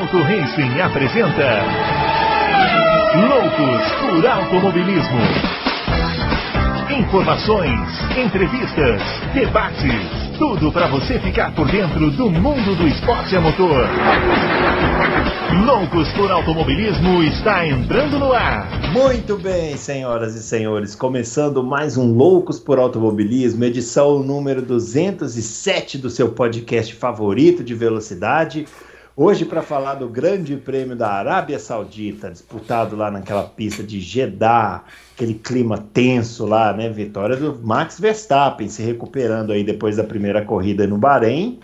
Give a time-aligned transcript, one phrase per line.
[0.00, 1.62] Adalto Racing apresenta
[3.28, 5.20] Loucos por Automobilismo.
[6.98, 7.78] Informações,
[8.16, 9.02] entrevistas,
[9.34, 13.86] debates, tudo para você ficar por dentro do mundo do esporte a motor.
[15.66, 18.70] Loucos por Automobilismo está entrando no ar.
[18.92, 26.08] Muito bem, senhoras e senhores, começando mais um Loucos por Automobilismo, edição número 207 do
[26.08, 28.66] seu podcast favorito de velocidade.
[29.22, 34.82] Hoje, para falar do Grande Prêmio da Arábia Saudita, disputado lá naquela pista de Jeddah,
[35.14, 36.88] aquele clima tenso lá, né?
[36.88, 41.60] Vitória do Max Verstappen se recuperando aí depois da primeira corrida no Bahrein.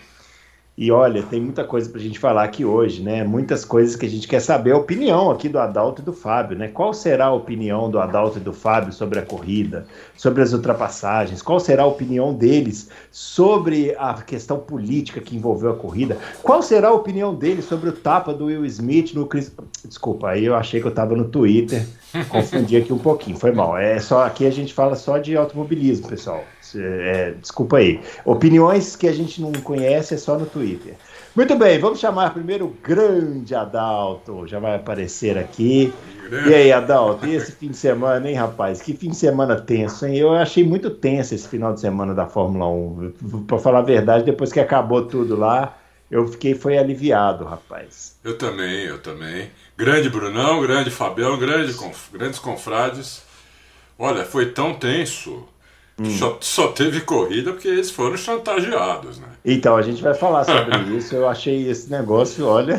[0.78, 3.24] E olha, tem muita coisa para a gente falar aqui hoje, né?
[3.24, 6.58] Muitas coisas que a gente quer saber a opinião aqui do Adalto e do Fábio,
[6.58, 6.68] né?
[6.68, 11.40] Qual será a opinião do Adalto e do Fábio sobre a corrida, sobre as ultrapassagens?
[11.40, 16.18] Qual será a opinião deles sobre a questão política que envolveu a corrida?
[16.42, 19.50] Qual será a opinião deles sobre o tapa do Will Smith no Chris...
[19.82, 21.86] Desculpa, aí eu achei que eu estava no Twitter,
[22.28, 23.76] confundi aqui um pouquinho, foi mal.
[23.76, 26.44] É só aqui a gente fala só de automobilismo, pessoal.
[26.74, 28.00] É, desculpa aí.
[28.24, 30.94] Opiniões que a gente não conhece é só no Twitter.
[31.34, 34.46] Muito bem, vamos chamar primeiro o grande Adalto.
[34.46, 35.92] Já vai aparecer aqui.
[36.48, 38.80] E aí, Adalto, e esse fim de semana, hein, rapaz?
[38.80, 40.16] Que fim de semana tenso, hein?
[40.16, 43.44] Eu achei muito tenso esse final de semana da Fórmula 1.
[43.46, 45.76] Para falar a verdade, depois que acabou tudo lá,
[46.10, 48.16] eu fiquei foi aliviado, rapaz.
[48.24, 49.50] Eu também, eu também.
[49.76, 53.22] Grande Brunão, grande Fabião, grande, conf, grandes confrades.
[53.98, 55.46] Olha, foi tão tenso
[55.98, 56.10] Hum.
[56.10, 59.28] Só, só, teve corrida porque eles foram chantageados, né?
[59.42, 61.14] Então, a gente vai falar sobre isso.
[61.14, 62.78] Eu achei esse negócio, olha,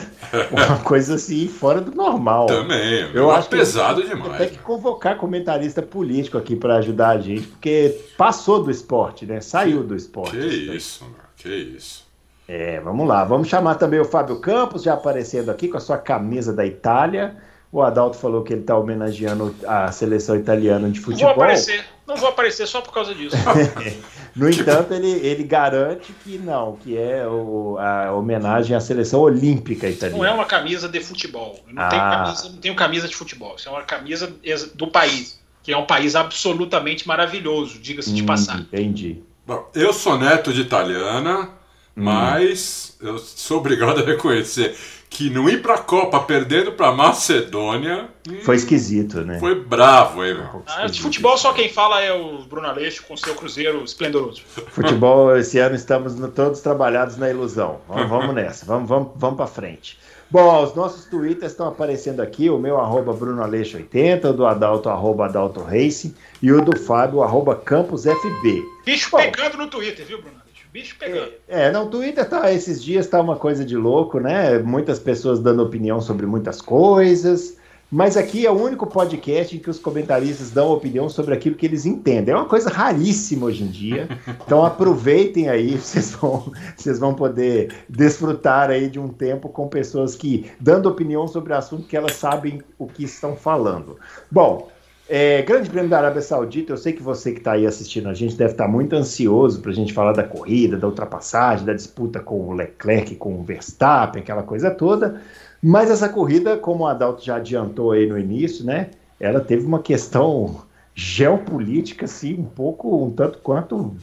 [0.52, 2.46] uma coisa assim, fora do normal.
[2.46, 4.38] Também, eu acho pesado que demais.
[4.38, 9.42] Tem que convocar comentarista político aqui para ajudar a gente, porque passou do esporte, né?
[9.42, 10.38] Saiu do esporte.
[10.38, 11.16] Que isso, mano.
[11.38, 12.07] que isso.
[12.48, 13.24] É, vamos lá.
[13.26, 17.36] Vamos chamar também o Fábio Campos, já aparecendo aqui com a sua camisa da Itália.
[17.70, 21.28] O Adalto falou que ele está homenageando a seleção italiana de futebol.
[21.28, 23.36] Não vou aparecer, não vou aparecer só por causa disso.
[24.34, 29.90] no entanto, ele, ele garante que não, que é o, a homenagem à seleção olímpica
[29.90, 30.18] italiana.
[30.18, 31.60] Não é uma camisa de futebol.
[31.68, 31.90] Eu não, ah.
[31.90, 33.56] tenho camisa, não tenho camisa de futebol.
[33.58, 34.34] Isso é uma camisa
[34.74, 38.62] do país, que é um país absolutamente maravilhoso, diga-se de hum, passagem.
[38.62, 39.22] Entendi.
[39.46, 41.50] Bom, eu sou neto de italiana,
[41.98, 42.04] hum.
[42.04, 44.76] mas eu sou obrigado a reconhecer
[45.10, 48.10] que não ir pra Copa perdendo pra Macedônia.
[48.44, 49.40] Foi esquisito, né?
[49.40, 50.64] Foi bravo, hein, meu?
[50.68, 54.42] Ah, de futebol só quem fala é o Bruno Aleixo com seu Cruzeiro esplendoroso.
[54.68, 57.80] Futebol, esse ano estamos todos trabalhados na ilusão.
[57.88, 59.98] Vamos, vamos nessa, vamos, vamos, vamos pra frente.
[60.30, 65.26] Bom, os nossos twitters estão aparecendo aqui, o meu arroba BrunoAleixo80, o do Adalto, arroba
[65.26, 68.62] Adalto Racing, e o do Fábio, arroba CampusFB.
[68.86, 70.47] Bicho Bom, pegando no Twitter, viu, Bruno?
[70.78, 71.32] Bicho pegando.
[71.48, 74.60] É, é, não, o Twitter tá, esses dias tá uma coisa de louco, né?
[74.60, 77.58] Muitas pessoas dando opinião sobre muitas coisas.
[77.90, 81.66] Mas aqui é o único podcast em que os comentaristas dão opinião sobre aquilo que
[81.66, 82.34] eles entendem.
[82.34, 84.08] É uma coisa raríssima hoje em dia.
[84.46, 90.16] Então aproveitem aí, vocês vão, vocês vão poder desfrutar aí de um tempo com pessoas
[90.16, 93.98] que dando opinião sobre assunto que elas sabem o que estão falando.
[94.32, 94.70] Bom,
[95.10, 98.14] é, grande Prêmio da Arábia Saudita, eu sei que você que está aí assistindo a
[98.14, 101.74] gente deve estar tá muito ansioso para a gente falar da corrida, da ultrapassagem, da
[101.74, 105.22] disputa com o Leclerc, com o Verstappen, aquela coisa toda.
[105.62, 108.92] Mas essa corrida, como o Adalto já adiantou aí no início, né?
[109.20, 110.62] Ela teve uma questão
[110.94, 113.96] geopolítica, assim, um pouco, um tanto quanto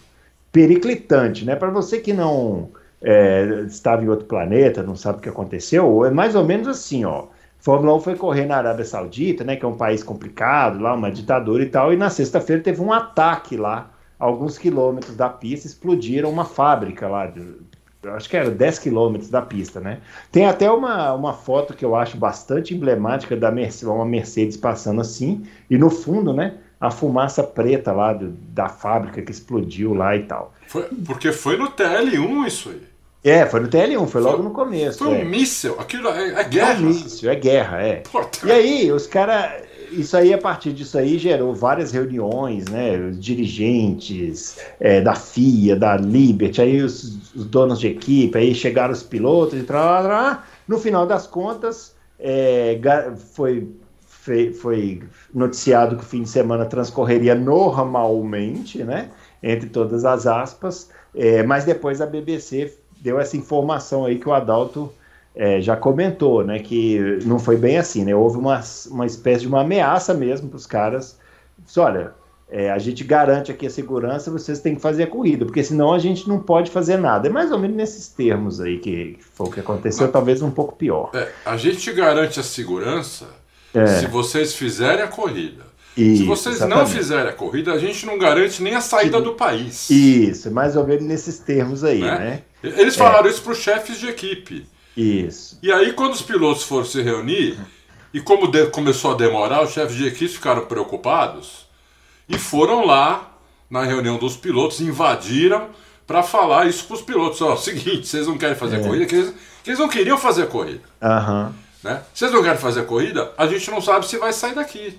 [0.50, 1.56] periclitante, né?
[1.56, 2.70] Para você que não
[3.02, 7.04] é, estava em outro planeta, não sabe o que aconteceu, é mais ou menos assim,
[7.04, 7.26] ó.
[7.64, 11.10] Fórmula 1 foi correr na Arábia Saudita, né, que é um país complicado, lá uma
[11.10, 16.28] ditadura e tal, e na sexta-feira teve um ataque lá, alguns quilômetros da pista, explodiram
[16.28, 17.32] uma fábrica lá,
[18.14, 20.00] acho que era 10 quilômetros da pista, né?
[20.30, 25.00] Tem até uma, uma foto que eu acho bastante emblemática da Mercedes, uma Mercedes passando
[25.00, 30.14] assim, e no fundo, né, a fumaça preta lá do, da fábrica que explodiu lá
[30.14, 30.52] e tal.
[30.68, 32.93] Foi, porque foi no TL1 isso aí.
[33.24, 34.98] É, foi no TL1, foi logo no começo.
[34.98, 35.24] Foi um é.
[35.24, 36.72] míssil, aquilo é, é guerra.
[36.74, 38.02] É um míssil, é guerra, é.
[38.44, 39.64] E aí, os caras.
[39.90, 42.98] Isso aí, a partir disso aí, gerou várias reuniões, né?
[42.98, 48.92] Os dirigentes é, da FIA, da Liberty, aí os, os, donos de equipe, aí chegaram
[48.92, 50.42] os pilotos e tal.
[50.66, 52.78] No final das contas, é,
[53.32, 53.68] foi,
[54.52, 59.10] foi noticiado que o fim de semana transcorreria normalmente, né?
[59.42, 62.72] Entre todas as aspas, é, mas depois a BBC
[63.04, 64.90] deu essa informação aí que o Adalto
[65.36, 66.58] é, já comentou, né?
[66.58, 68.16] Que não foi bem assim, né?
[68.16, 71.18] Houve uma, uma espécie de uma ameaça mesmo para os caras.
[71.58, 72.14] Disse, olha,
[72.48, 75.92] é, a gente garante aqui a segurança, vocês têm que fazer a corrida, porque senão
[75.92, 77.28] a gente não pode fazer nada.
[77.28, 80.40] É mais ou menos nesses termos aí que, que foi o que aconteceu, Mas, talvez
[80.40, 81.10] um pouco pior.
[81.12, 83.26] É, a gente garante a segurança
[83.74, 83.86] é.
[83.86, 85.73] se vocês fizerem a corrida.
[85.96, 86.78] Isso, se vocês exatamente.
[86.78, 89.88] não fizerem a corrida, a gente não garante nem a saída do país.
[89.90, 92.18] Isso, mais ou menos nesses termos aí, né?
[92.18, 92.72] né?
[92.76, 93.30] Eles falaram é.
[93.30, 94.66] isso para os chefes de equipe.
[94.96, 95.58] Isso.
[95.62, 97.58] E aí, quando os pilotos foram se reunir,
[98.12, 101.66] e como de, começou a demorar, os chefes de equipe ficaram preocupados
[102.28, 103.32] e foram lá
[103.68, 105.68] na reunião dos pilotos, invadiram
[106.06, 107.40] para falar isso para os pilotos.
[107.40, 108.82] Ó, seguinte, vocês não querem fazer é.
[108.82, 110.82] corrida, que eles, que eles não queriam fazer corrida.
[111.02, 111.52] Uhum.
[111.82, 112.02] Né?
[112.14, 113.32] Vocês não querem fazer corrida?
[113.36, 114.98] A gente não sabe se vai sair daqui.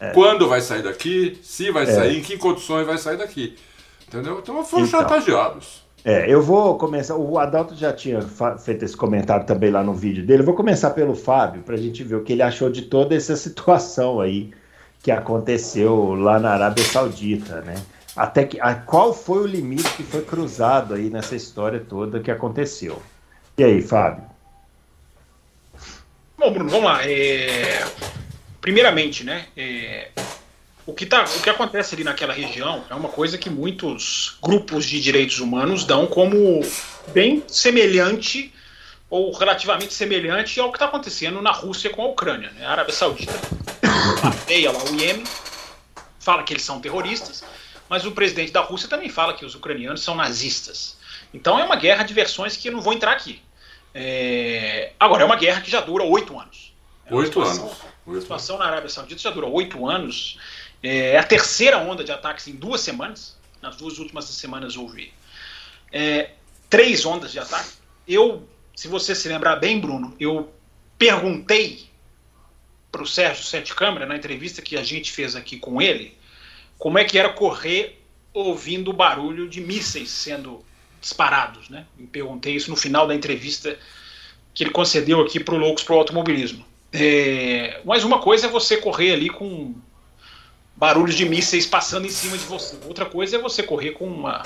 [0.00, 0.10] É.
[0.10, 1.86] Quando vai sair daqui, se vai é.
[1.86, 3.56] sair, em que condições vai sair daqui.
[4.06, 4.38] Entendeu?
[4.40, 5.84] Então foram então, chantageados.
[6.04, 7.16] É, eu vou começar.
[7.16, 8.20] O Adalto já tinha
[8.58, 10.42] feito esse comentário também lá no vídeo dele.
[10.42, 13.14] Eu vou começar pelo Fábio, para a gente ver o que ele achou de toda
[13.14, 14.50] essa situação aí
[15.02, 17.74] que aconteceu lá na Arábia Saudita, né?
[18.16, 22.30] Até que, a, qual foi o limite que foi cruzado aí nessa história toda que
[22.30, 23.02] aconteceu?
[23.58, 24.24] E aí, Fábio?
[26.38, 27.00] Bom, Bruno, vamos lá.
[27.08, 27.84] É...
[28.64, 29.44] Primeiramente, né?
[29.54, 30.08] É...
[30.86, 34.86] O que, tá, o que acontece ali naquela região é uma coisa que muitos grupos
[34.86, 36.62] de direitos humanos dão como
[37.08, 38.54] bem semelhante
[39.10, 42.50] ou relativamente semelhante ao que está acontecendo na Rússia com a Ucrânia.
[42.52, 42.64] Né?
[42.64, 43.34] A Arábia Saudita
[44.22, 45.24] bateia lá o Iêmen,
[46.18, 47.44] fala que eles são terroristas,
[47.86, 50.96] mas o presidente da Rússia também fala que os ucranianos são nazistas.
[51.34, 53.42] Então é uma guerra de versões que eu não vou entrar aqui.
[53.94, 54.92] É...
[54.98, 56.72] Agora, é uma guerra que já dura oito anos.
[57.04, 57.93] É oito anos.
[58.06, 60.38] A situação na Arábia Saudita já dura oito anos.
[60.82, 63.36] É a terceira onda de ataques em duas semanas.
[63.62, 65.12] Nas duas últimas semanas houve
[65.90, 66.32] é,
[66.68, 67.70] três ondas de ataque.
[68.06, 68.46] Eu,
[68.76, 70.52] se você se lembrar bem, Bruno, eu
[70.98, 71.88] perguntei
[72.92, 76.16] para o Sérgio Sete Câmara, na entrevista que a gente fez aqui com ele,
[76.78, 78.00] como é que era correr
[78.32, 80.64] ouvindo o barulho de mísseis sendo
[81.00, 81.68] disparados.
[81.68, 81.86] Né?
[82.12, 83.78] Perguntei isso no final da entrevista
[84.52, 86.64] que ele concedeu aqui para o Loucos para o Automobilismo.
[86.94, 89.74] É, mas uma coisa é você correr ali com
[90.76, 92.76] barulhos de mísseis passando em cima de você.
[92.86, 94.42] Outra coisa é você correr com uma.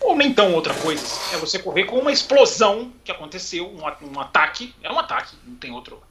[0.00, 1.04] Ou nem tão outra coisa.
[1.32, 4.74] É você correr com uma explosão que aconteceu, um, um ataque.
[4.82, 6.02] É um ataque, não tem outro.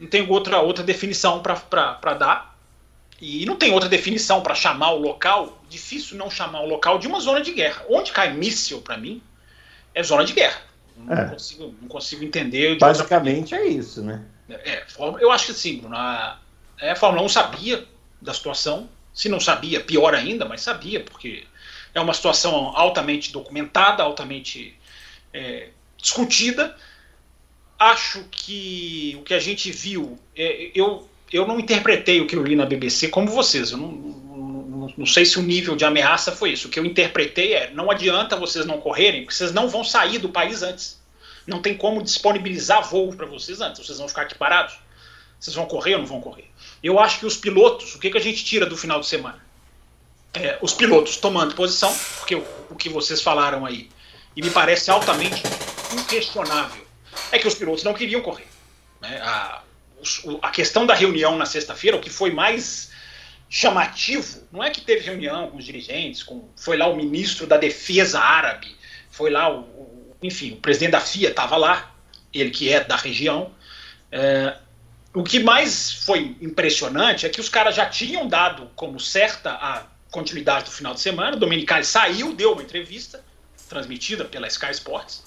[0.00, 2.58] Não tem outra, outra definição para dar.
[3.20, 5.60] E não tem outra definição para chamar o local.
[5.68, 7.84] Difícil não chamar o local de uma zona de guerra.
[7.88, 9.22] Onde cai míssil, para mim,
[9.94, 10.60] é zona de guerra.
[10.96, 11.28] Não, é.
[11.28, 12.78] consigo, não consigo entender.
[12.78, 14.24] Basicamente é isso, né?
[14.50, 14.84] É,
[15.20, 15.96] eu acho que sim, Bruno.
[15.96, 16.38] A,
[16.80, 17.84] é, a Fórmula 1 sabia
[18.20, 18.88] da situação.
[19.12, 21.44] Se não sabia, pior ainda, mas sabia, porque
[21.92, 24.76] é uma situação altamente documentada, altamente
[25.32, 26.76] é, discutida.
[27.78, 32.42] Acho que o que a gente viu, é, eu, eu não interpretei o que eu
[32.42, 33.70] li na BBC como vocês.
[33.72, 36.68] Eu não, não, não, sei se o nível de ameaça foi isso.
[36.68, 40.18] O que eu interpretei é: não adianta vocês não correrem, porque vocês não vão sair
[40.18, 40.97] do país antes.
[41.48, 43.84] Não tem como disponibilizar voo para vocês antes.
[43.84, 44.78] Vocês vão ficar aqui parados.
[45.40, 46.50] Vocês vão correr ou não vão correr?
[46.82, 49.42] Eu acho que os pilotos, o que, que a gente tira do final de semana?
[50.34, 53.88] É, os pilotos tomando posição, porque o, o que vocês falaram aí,
[54.36, 55.42] e me parece altamente
[55.92, 56.86] inquestionável,
[57.32, 58.46] é que os pilotos não queriam correr.
[59.00, 59.18] Né?
[59.22, 59.62] A,
[60.42, 62.90] a questão da reunião na sexta-feira, o que foi mais
[63.48, 67.56] chamativo, não é que teve reunião com os dirigentes, com, foi lá o ministro da
[67.56, 68.76] defesa árabe,
[69.10, 69.77] foi lá o,
[70.22, 71.94] enfim, o presidente da FIA estava lá,
[72.32, 73.52] ele que é da região,
[74.10, 74.56] é,
[75.14, 79.84] o que mais foi impressionante é que os caras já tinham dado como certa a
[80.10, 81.36] continuidade do final de semana.
[81.36, 83.24] O Domenicali saiu, deu uma entrevista
[83.68, 85.24] transmitida pela Sky Sports.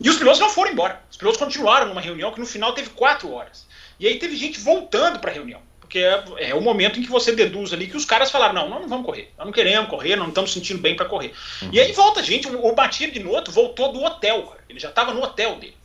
[0.00, 1.02] E os pilotos não foram embora.
[1.10, 3.66] Os pilotos continuaram numa reunião que no final teve quatro horas.
[3.98, 5.62] E aí teve gente voltando para a reunião.
[5.92, 8.68] Porque é, é, o momento em que você deduz ali que os caras falaram: não,
[8.70, 9.30] nós não vamos correr.
[9.36, 11.32] Nós não queremos correr, não estamos sentindo bem para correr.
[11.60, 11.68] Uhum.
[11.70, 12.48] E aí volta gente.
[12.48, 14.64] O, o Batir de Noto voltou do hotel, cara.
[14.68, 15.76] Ele já estava no hotel dele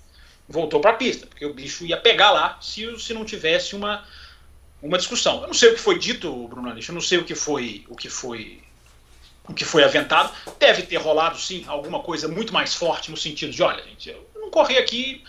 [0.50, 4.06] voltou para a pista, porque o bicho ia pegar lá se, se não tivesse uma,
[4.82, 5.42] uma discussão.
[5.42, 7.86] Eu não sei o que foi dito, Bruno Aleixo, eu não sei o que foi
[7.90, 8.62] o que foi
[9.48, 10.32] o que foi aventado.
[10.60, 14.26] Deve ter rolado sim alguma coisa muito mais forte no sentido de, olha, gente, eu
[14.36, 15.24] não correr aqui,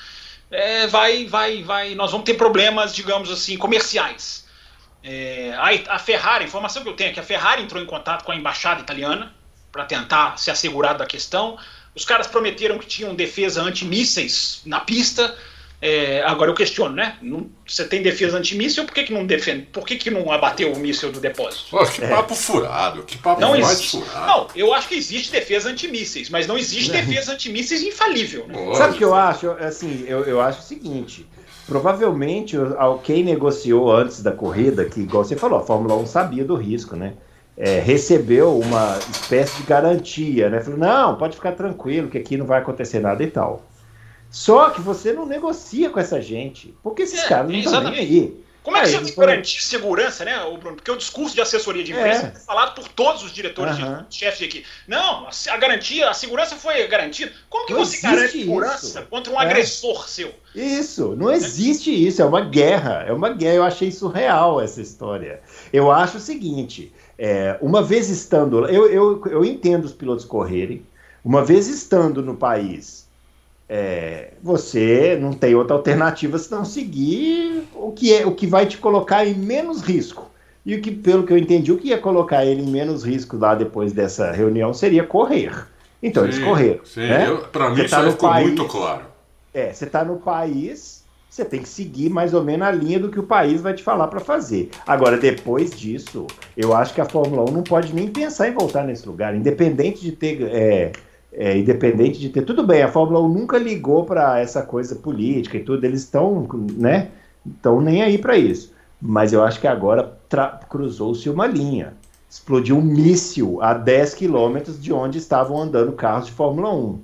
[0.51, 4.47] é, vai, vai, vai, nós vamos ter problemas, digamos assim, comerciais.
[5.03, 7.87] É, a, a Ferrari, a informação que eu tenho é que a Ferrari entrou em
[7.87, 9.33] contato com a embaixada italiana
[9.71, 11.59] para tentar se assegurar da questão.
[11.95, 15.37] Os caras prometeram que tinham defesa antimísseis na pista.
[15.81, 17.17] É, agora eu questiono, né?
[17.23, 19.63] Não, você tem defesa antimíssil, por que, que não defende?
[19.73, 21.71] Por que, que não abateu o míssil do depósito?
[21.71, 22.09] Pô, que é.
[22.09, 24.27] papo furado, que papo não mais existe, furado.
[24.27, 28.47] Não, eu acho que existe defesa antimísseis, mas não existe defesa antimísseis infalível.
[28.49, 28.75] Né?
[28.75, 29.51] Sabe o que eu acho?
[29.53, 31.25] Assim, eu, eu acho o seguinte.
[31.67, 32.57] Provavelmente
[33.05, 36.97] quem negociou antes da corrida, que igual você falou, a Fórmula 1 sabia do risco,
[36.97, 37.13] né?
[37.59, 40.61] é, recebeu uma espécie de garantia, né?
[40.61, 43.67] Falou, não, pode ficar tranquilo que aqui não vai acontecer nada e tal.
[44.31, 47.99] Só que você não negocia com essa gente, porque esses É, caras não estão nem
[47.99, 48.49] aí.
[48.63, 50.77] Como é que Aí, você eles garante segurança, né, Bruno?
[50.77, 52.37] Porque o discurso de assessoria de imprensa É.
[52.37, 54.05] é falado por todos os diretores, Aham.
[54.11, 54.67] de chefes de equipe.
[54.87, 57.33] Não, a, garantia, a segurança foi garantida.
[57.49, 59.45] Como que Não você garante segurança contra um É.
[59.47, 60.35] agressor seu?
[60.55, 63.55] Isso, não existe isso, é uma guerra, é uma guerra.
[63.55, 65.41] Eu achei surreal essa história.
[65.73, 70.85] Eu acho o seguinte: é, uma vez estando, eu, eu, eu entendo os pilotos correrem,
[71.25, 73.08] uma vez estando no país,
[73.69, 78.79] é, você não tem outra alternativa senão seguir o que é o que vai te
[78.79, 80.31] colocar em menos risco.
[80.65, 83.37] E o que, pelo que eu entendi, o que ia colocar ele em menos risco
[83.37, 85.67] lá depois dessa reunião seria correr.
[86.03, 86.85] Então eles Sim, correram.
[86.85, 87.27] Sim, né?
[87.51, 89.03] pra mim isso tá no ficou país, muito claro.
[89.53, 93.11] É, você está no país, você tem que seguir mais ou menos a linha do
[93.11, 94.71] que o país vai te falar para fazer.
[94.87, 98.85] Agora, depois disso, eu acho que a Fórmula 1 não pode nem pensar em voltar
[98.85, 100.43] nesse lugar, independente de ter.
[100.43, 100.93] É,
[101.39, 102.43] é, independente de ter.
[102.43, 106.45] Tudo bem, a Fórmula 1 nunca ligou para essa coisa política e tudo, eles estão,
[106.77, 107.13] né?
[107.47, 108.75] Estão nem aí para isso.
[109.01, 110.19] Mas eu acho que agora
[110.69, 111.95] cruzou-se uma linha.
[112.29, 117.01] Explodiu um míssil a 10 quilômetros de onde estavam andando carros de Fórmula 1.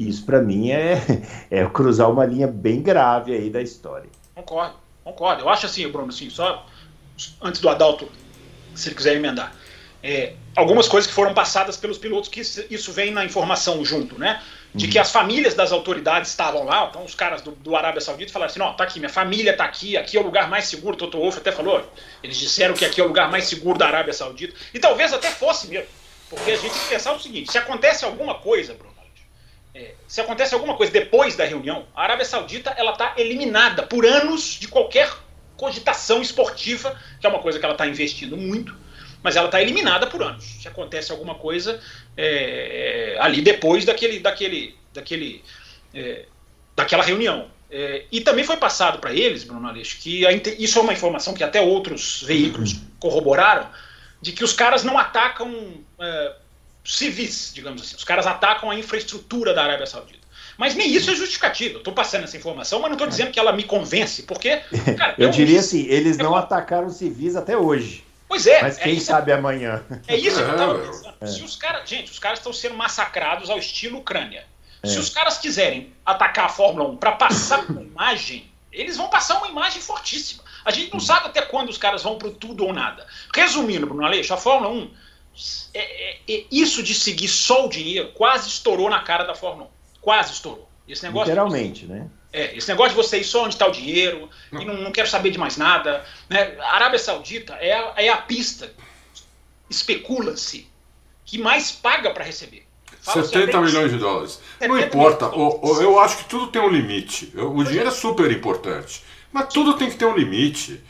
[0.00, 0.98] Isso para mim é,
[1.50, 4.08] é cruzar uma linha bem grave aí da história.
[4.34, 5.42] Concordo, concordo.
[5.42, 6.64] Eu acho assim, Bruno, assim, só
[7.42, 8.08] antes do Adalto,
[8.74, 9.54] se ele quiser emendar.
[10.02, 14.42] É, algumas coisas que foram passadas pelos pilotos, que isso, vem na informação junto, né?
[14.74, 18.32] De que as famílias das autoridades estavam lá, então os caras do, do Arábia Saudita
[18.32, 20.96] falaram assim: não, tá aqui, minha família tá aqui, aqui é o lugar mais seguro.
[20.96, 21.84] Toto Wolff até falou,
[22.22, 24.54] eles disseram que aqui é o lugar mais seguro da Arábia Saudita.
[24.72, 25.88] E talvez até fosse mesmo,
[26.30, 28.90] porque a gente tem que pensar o seguinte: se acontece alguma coisa, Bruno,
[29.74, 34.04] é, se acontece alguma coisa depois da reunião, a Arábia Saudita ela está eliminada por
[34.04, 35.08] anos de qualquer
[35.56, 38.76] cogitação esportiva, que é uma coisa que ela está investindo muito,
[39.22, 40.44] mas ela está eliminada por anos.
[40.44, 41.80] Se acontece alguma coisa
[42.16, 45.42] é, é, ali depois daquele, daquele, daquele,
[45.94, 46.24] é,
[46.76, 47.48] daquela reunião.
[47.70, 51.34] É, e também foi passado para eles, Bruno Aleixo, que a isso é uma informação
[51.34, 53.68] que até outros veículos corroboraram,
[54.20, 56.32] de que os caras não atacam é,
[56.84, 57.96] civis, digamos assim.
[57.96, 60.18] Os caras atacam a infraestrutura da Arábia Saudita.
[60.58, 61.76] Mas nem isso é justificativo.
[61.76, 64.56] Eu estou passando essa informação, mas não estou dizendo que ela me convence, porque.
[64.98, 68.04] Cara, Eu é um- diria assim, eles é não atacaram civis até hoje.
[68.30, 68.62] Pois é.
[68.62, 69.82] Mas é quem isso- sabe amanhã.
[70.06, 70.86] É isso que eu É, tava meu.
[70.86, 71.26] pensando.
[71.26, 74.46] Se os caras, gente, os caras estão sendo massacrados ao estilo Ucrânia.
[74.84, 74.86] É.
[74.86, 79.38] Se os caras quiserem atacar a Fórmula 1 para passar uma imagem, eles vão passar
[79.38, 80.44] uma imagem fortíssima.
[80.64, 83.04] A gente não sabe até quando os caras vão pro tudo ou nada.
[83.34, 84.90] Resumindo, Bruno Aleixo, a Fórmula 1,
[85.74, 85.80] é-
[86.12, 90.00] é- é- isso de seguir só o dinheiro quase estourou na cara da Fórmula 1.
[90.00, 90.70] Quase estourou.
[90.88, 92.08] Esse negócio Literalmente, né?
[92.32, 95.08] É, esse negócio de você ir só onde está o dinheiro e não, não quero
[95.08, 96.04] saber de mais nada.
[96.28, 96.56] Né?
[96.60, 98.72] A Arábia Saudita é a, é a pista,
[99.68, 100.66] especula-se,
[101.24, 102.66] que mais paga para receber.
[103.02, 104.40] Fala-se 70 até- milhões de dólares.
[104.60, 107.32] Não 70 importa, o- o- eu acho que tudo tem um limite.
[107.36, 110.80] O dinheiro é super importante, mas tudo tem que ter um limite.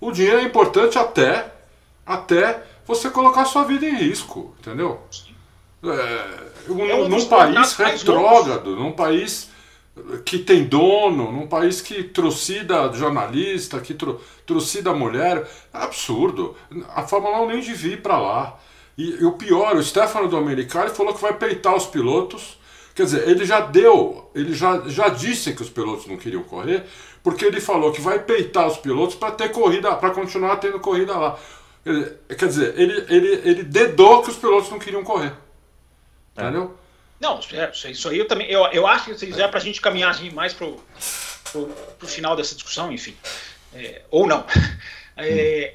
[0.00, 1.52] O dinheiro é importante até,
[2.04, 5.00] até você colocar sua vida em risco, entendeu?
[5.82, 9.48] É, um- É um num país retrógrado, num país
[10.24, 16.56] que tem dono, num país que trucida jornalista, que tru, trucida mulher, é absurdo.
[16.94, 18.58] A Fórmula 1 nem devia ir para lá.
[18.98, 22.58] E, e o pior, o Stefano Domenicali falou que vai peitar os pilotos.
[22.94, 26.84] Quer dizer, ele já deu, ele já, já disse que os pilotos não queriam correr,
[27.22, 31.16] porque ele falou que vai peitar os pilotos para ter corrida, para continuar tendo corrida
[31.16, 31.36] lá.
[31.84, 35.32] Ele- quer dizer, ele, ele, ele dedou que os pilotos não queriam correr.
[36.36, 36.74] Entendeu?
[37.20, 38.48] Não, é, isso- isso aí eu também.
[38.50, 40.82] Eu, eu acho que se quiser para a gente caminhar assim, mais pro,
[41.98, 43.16] pro final dessa discussão, enfim.
[43.74, 44.44] É, ou não.
[45.16, 45.74] É,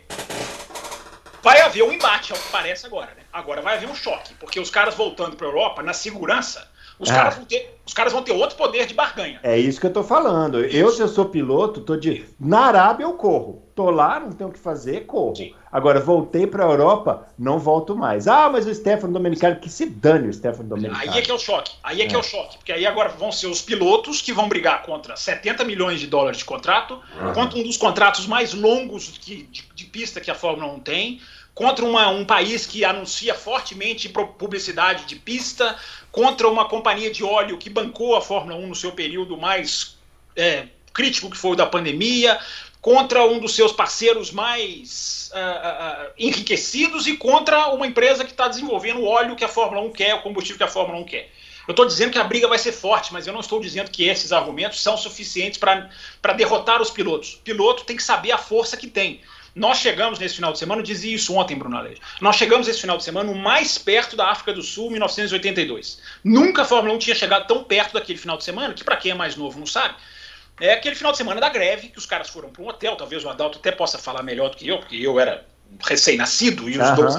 [1.42, 3.14] vai haver um embate, é o que parece agora.
[3.16, 3.24] Né?
[3.32, 6.69] Agora vai haver um choque, porque os caras voltando para a Europa, na segurança,
[7.00, 7.14] os, Ah.
[7.16, 9.40] caras vão ter, os caras vão ter outro poder de barganha.
[9.42, 10.60] É isso que eu tô falando.
[10.66, 12.26] Eu, se eu sou piloto, tô de.
[12.40, 13.64] Na Arábia eu corro.
[13.74, 15.36] Tô lá, não tenho o que fazer, corro.
[15.38, 15.54] Sim.
[15.72, 18.28] Agora, voltei pra Europa, não volto mais.
[18.28, 21.08] Ah, mas o Stefano Domenicali, que se dane o Stefano Domenicali.
[21.10, 21.72] Aí é que é o choque.
[21.82, 22.18] Aí é que é.
[22.18, 22.20] É.
[22.20, 22.58] o choque.
[22.58, 26.40] Porque aí agora vão ser os pilotos que vão brigar contra 70 milhões de dólares
[26.40, 27.34] de contrato, Uhum.
[27.34, 31.22] contra um dos contratos mais longos que- de, de pista que a Fórmula 1 tem,
[31.54, 35.78] contra uma- um país que anuncia fortemente publicidade de pista,
[36.12, 39.98] contra uma companhia de óleo que bancou a Fórmula 1 no seu período mais
[40.36, 42.40] é, crítico que foi o da pandemia,
[42.82, 48.48] contra um dos seus parceiros mais ah, ah, enriquecidos e contra uma empresa que está
[48.48, 51.30] desenvolvendo o óleo que a Fórmula 1 quer, o combustível que a Fórmula 1 quer.
[51.68, 54.06] Eu estou dizendo que a briga vai ser forte, mas eu não estou dizendo que
[54.06, 57.36] esses argumentos são suficientes para derrotar os pilotos.
[57.36, 59.22] O piloto tem que saber a força que tem.
[59.56, 62.02] Nós chegamos nesse final de semana, eu dizia isso ontem, Bruno Aleixo.
[62.22, 66.00] Nós chegamos esse final de semana o mais perto da África do Sul, 1982.
[66.24, 69.12] Nunca a Fórmula 1 tinha chegado tão perto daquele final de semana, que para quem
[69.12, 69.96] é mais novo não sabe,
[70.60, 73.24] é aquele final de semana da greve, que os caras foram para um hotel, talvez
[73.24, 75.46] o Adalto até possa falar melhor do que eu, porque eu era
[75.86, 76.96] recém-nascido e os, uhum.
[76.96, 77.16] dois,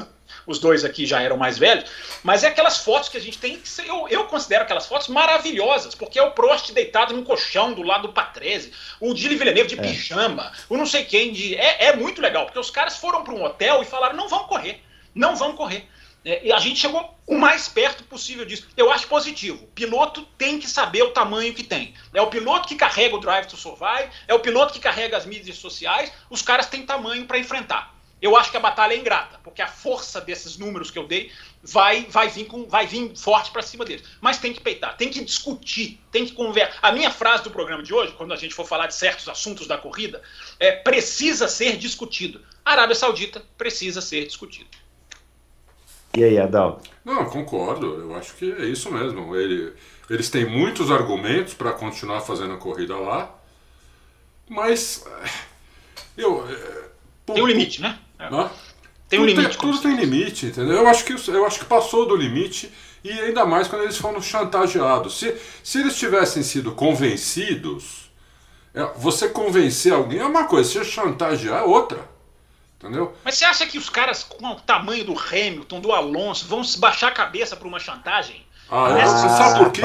[0.51, 1.89] os dois aqui já eram mais velhos,
[2.23, 6.19] mas é aquelas fotos que a gente tem, eu, eu considero aquelas fotos maravilhosas, porque
[6.19, 9.83] é o Prost deitado num colchão do lado do Patrese, o Dili Villeneuve de é.
[9.83, 11.55] pijama, o não sei quem de...
[11.55, 14.45] É, é muito legal, porque os caras foram para um hotel e falaram, não vão
[14.45, 14.83] correr,
[15.15, 15.87] não vão correr.
[16.25, 18.69] É, e a gente chegou o mais perto possível disso.
[18.77, 19.65] Eu acho positivo.
[19.65, 21.95] O piloto tem que saber o tamanho que tem.
[22.13, 25.25] É o piloto que carrega o Drive to Survive, é o piloto que carrega as
[25.25, 26.13] mídias sociais.
[26.29, 27.95] Os caras têm tamanho para enfrentar.
[28.21, 31.33] Eu acho que a batalha é ingrata, porque a força desses números que eu dei
[31.63, 34.05] vai, vai, vir, com, vai vir forte para cima deles.
[34.21, 36.79] Mas tem que peitar, tem que discutir, tem que conversar.
[36.83, 39.67] A minha frase do programa de hoje, quando a gente for falar de certos assuntos
[39.67, 40.21] da corrida,
[40.59, 42.43] é precisa ser discutido.
[42.65, 44.69] A Arábia Saudita precisa ser discutido.
[46.15, 46.91] E aí, Adalto?
[47.05, 47.87] Não, concordo.
[47.87, 49.35] Eu acho que é isso mesmo.
[49.35, 49.73] Ele,
[50.11, 53.35] eles têm muitos argumentos para continuar fazendo a corrida lá,
[54.49, 55.31] mas eh,
[56.17, 56.91] eu eh,
[57.35, 57.99] tem um limite, né?
[58.21, 58.51] É.
[59.09, 59.59] Tem um tudo limite.
[59.59, 60.77] Tem, tudo tem limite, entendeu?
[60.77, 62.71] Eu acho que eu acho que passou do limite
[63.03, 65.19] e ainda mais quando eles foram chantageados.
[65.19, 65.35] Se,
[65.65, 68.11] se eles tivessem sido convencidos,
[68.75, 72.09] é, você convencer alguém é uma coisa, se chantagear é outra.
[72.79, 73.15] Entendeu?
[73.25, 76.79] Mas você acha que os caras com o tamanho do Hamilton, do Alonso, vão se
[76.79, 78.47] baixar a cabeça por uma chantagem?
[78.71, 79.05] Ah, é?
[79.05, 79.83] você sabe por quê?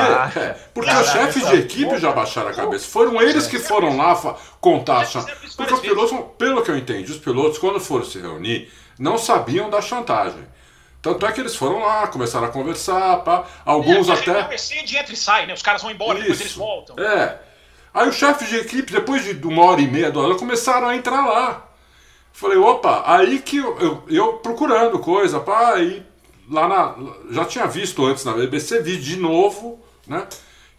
[0.74, 2.88] Porque os chefes de equipe já baixaram a cabeça.
[2.88, 4.16] Foram eles que foram lá
[4.62, 5.36] contar a chantagem.
[5.58, 9.70] Porque os pilotos, pelo que eu entendi, os pilotos, quando foram se reunir, não sabiam
[9.70, 10.46] da chantagem.
[11.02, 13.46] Tanto é que eles foram lá, começaram a conversar, pá.
[13.64, 14.40] alguns é, até.
[14.40, 15.54] É de entra e sai, né?
[15.54, 16.22] Os caras vão embora, Isso.
[16.22, 16.96] depois eles voltam.
[17.00, 17.40] É.
[17.94, 20.96] Aí os chefes de equipe, depois de uma hora e meia, duas horas, começaram a
[20.96, 21.70] entrar lá.
[22.34, 26.06] Falei, opa, aí que eu, eu, eu procurando coisa, pá, aí
[26.50, 26.96] lá na.
[27.32, 30.28] Já tinha visto antes na BBC, vi de novo, né?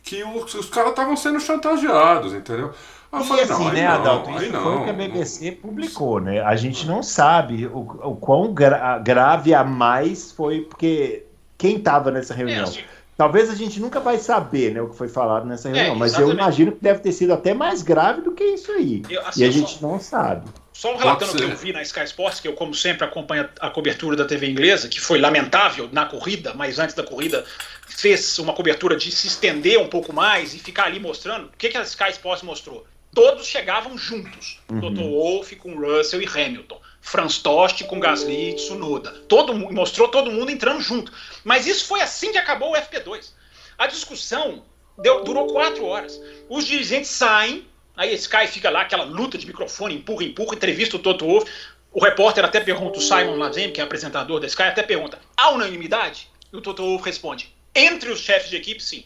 [0.02, 2.72] Que os, os caras estavam sendo chantageados, entendeu?
[3.10, 4.30] Aí eu e falei, assim, não, né, não, Adalto?
[4.30, 6.40] Isso não, foi o que a BBC não, publicou, né?
[6.40, 11.24] A gente não sabe o, o quão gra grave a mais foi, porque
[11.56, 12.60] quem estava nessa reunião.
[12.60, 12.80] É, assim,
[13.16, 16.18] Talvez a gente nunca vai saber né, o que foi falado nessa reunião, é, mas
[16.18, 19.02] eu imagino que deve ter sido até mais grave do que isso aí.
[19.08, 20.46] Eu, assim, e a gente só, não sabe.
[20.76, 23.70] Só relatando o que eu vi na Sky Sports, que eu, como sempre, acompanho a
[23.70, 27.46] cobertura da TV inglesa, que foi lamentável na corrida, mas antes da corrida
[27.88, 31.46] fez uma cobertura de se estender um pouco mais e ficar ali mostrando.
[31.46, 32.86] O que, que a Sky Sports mostrou?
[33.14, 34.60] Todos chegavam juntos.
[34.70, 34.92] Uhum.
[34.92, 35.00] Dr.
[35.00, 36.78] Wolff com Russell e Hamilton.
[37.00, 39.12] Franz Tost com Gasly e Tsunoda.
[39.28, 41.10] Todo, mostrou todo mundo entrando junto.
[41.42, 43.30] Mas isso foi assim que acabou o FP2.
[43.78, 44.62] A discussão
[44.98, 46.20] deu, durou quatro horas.
[46.50, 50.98] Os dirigentes saem, aí Sky fica lá, aquela luta de microfone, empurra, empurra, entrevista o
[50.98, 51.50] Toto Wolff.
[51.92, 55.50] O repórter até pergunta, o Simon Lazem, que é apresentador da Sky, até pergunta: há
[55.50, 56.28] unanimidade?
[56.52, 59.04] E o Toto Wolff responde: entre os chefes de equipe, sim.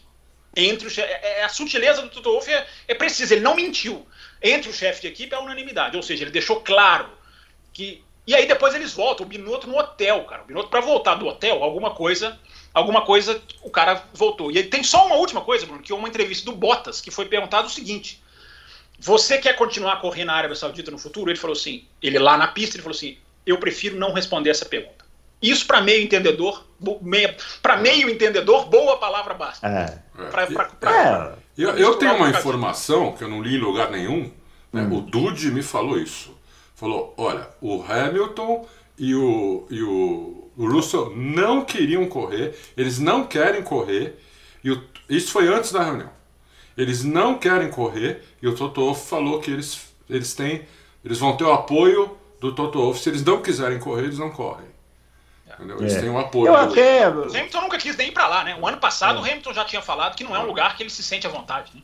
[0.55, 3.55] Entre os chefes, é, é, a sutileza do Toto Wolff é, é precisa, ele não
[3.55, 4.05] mentiu.
[4.41, 5.95] Entre os chefes de equipe, há unanimidade.
[5.95, 7.09] Ou seja, ele deixou claro
[7.71, 10.43] que e aí depois eles voltam, o Binotto no hotel, cara.
[10.43, 12.39] O Binotto para voltar do hotel, alguma coisa,
[12.73, 14.51] alguma coisa, o cara voltou.
[14.51, 17.09] E ele tem só uma última coisa, Bruno, que é uma entrevista do Bottas, que
[17.09, 18.20] foi perguntado o seguinte:
[19.01, 21.29] Você quer continuar a correr na Arábia Saudita no futuro?
[21.29, 24.65] Ele falou assim, ele lá na pista, ele falou assim: "Eu prefiro não responder essa
[24.65, 25.05] pergunta".
[25.41, 26.63] Isso para meio entendedor,
[27.61, 29.67] para meio entendedor, boa palavra basta.
[29.67, 29.97] É.
[30.29, 31.63] Pra, pra, pra, é.
[31.63, 34.31] eu, eu tenho uma informação que eu não li em lugar nenhum.
[34.71, 34.83] Né?
[34.83, 34.97] Hum.
[34.97, 36.39] O Dude me falou isso
[36.81, 43.27] falou: olha, o Hamilton e o, e o, o Russell não queriam correr, eles não
[43.27, 44.17] querem correr,
[44.63, 46.09] e o, isso foi antes da reunião.
[46.81, 50.63] Eles não querem correr, e o Toto Wolff falou que eles, eles têm.
[51.05, 52.99] Eles vão ter o apoio do Toto Wolff.
[52.99, 54.65] Se eles não quiserem correr, eles não correm.
[55.53, 55.79] Entendeu?
[55.79, 56.01] Eles é.
[56.01, 56.47] têm um apoio.
[56.47, 57.07] Eu até...
[57.07, 58.57] O Hamilton nunca quis nem ir para lá, né?
[58.59, 59.21] O ano passado é.
[59.21, 61.29] o Hamilton já tinha falado que não é um lugar que ele se sente à
[61.29, 61.71] vontade.
[61.75, 61.81] Né?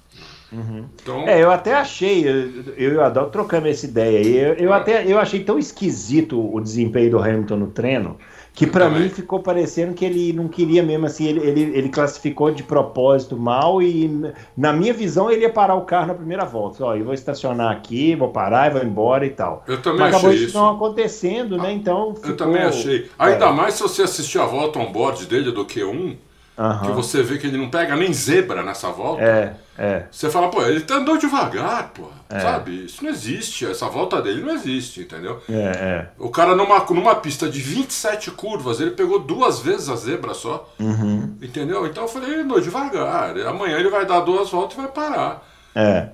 [0.52, 0.90] Uhum.
[0.96, 1.28] Então...
[1.28, 5.06] É, eu até achei, eu, e o Adalto trocando essa ideia aí, eu, eu, até
[5.06, 8.18] eu achei tão esquisito o desempenho do Hamilton no treino,
[8.58, 12.50] que para mim ficou parecendo que ele não queria mesmo assim, ele, ele, ele, classificou
[12.50, 16.84] de propósito mal e na minha visão ele ia parar o carro na primeira volta.
[16.84, 19.64] Ó, eu vou estacionar aqui, vou parar e vou embora e tal.
[19.68, 21.72] Eu também Mas acabou isso não acontecendo, né?
[21.72, 22.32] Então ficou...
[22.32, 23.08] Eu também achei.
[23.20, 23.52] Ainda é.
[23.52, 26.18] mais se você assistir a volta on board dele do Q1,
[26.58, 26.80] Uhum.
[26.80, 29.22] Que você vê que ele não pega nem zebra nessa volta.
[29.22, 30.04] É, é.
[30.10, 32.06] Você fala, pô, ele andou devagar, pô.
[32.30, 32.40] É.
[32.40, 32.86] Sabe?
[32.86, 33.66] Isso não existe.
[33.66, 35.40] Essa volta dele não existe, entendeu?
[35.48, 36.08] É, é.
[36.18, 40.74] O cara numa, numa pista de 27 curvas, ele pegou duas vezes a zebra só.
[40.80, 41.36] Uhum.
[41.42, 41.86] Entendeu?
[41.86, 43.38] Então eu falei, ele andou devagar.
[43.42, 45.48] Amanhã ele vai dar duas voltas e vai parar.
[45.76, 46.10] É.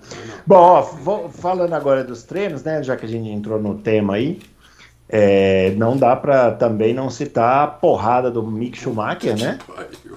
[0.45, 2.83] Bom, ó, falando agora dos treinos, né?
[2.83, 4.41] Já que a gente entrou no tema aí.
[5.15, 9.59] É, não dá para também não citar a porrada do Mick Schumacher, né?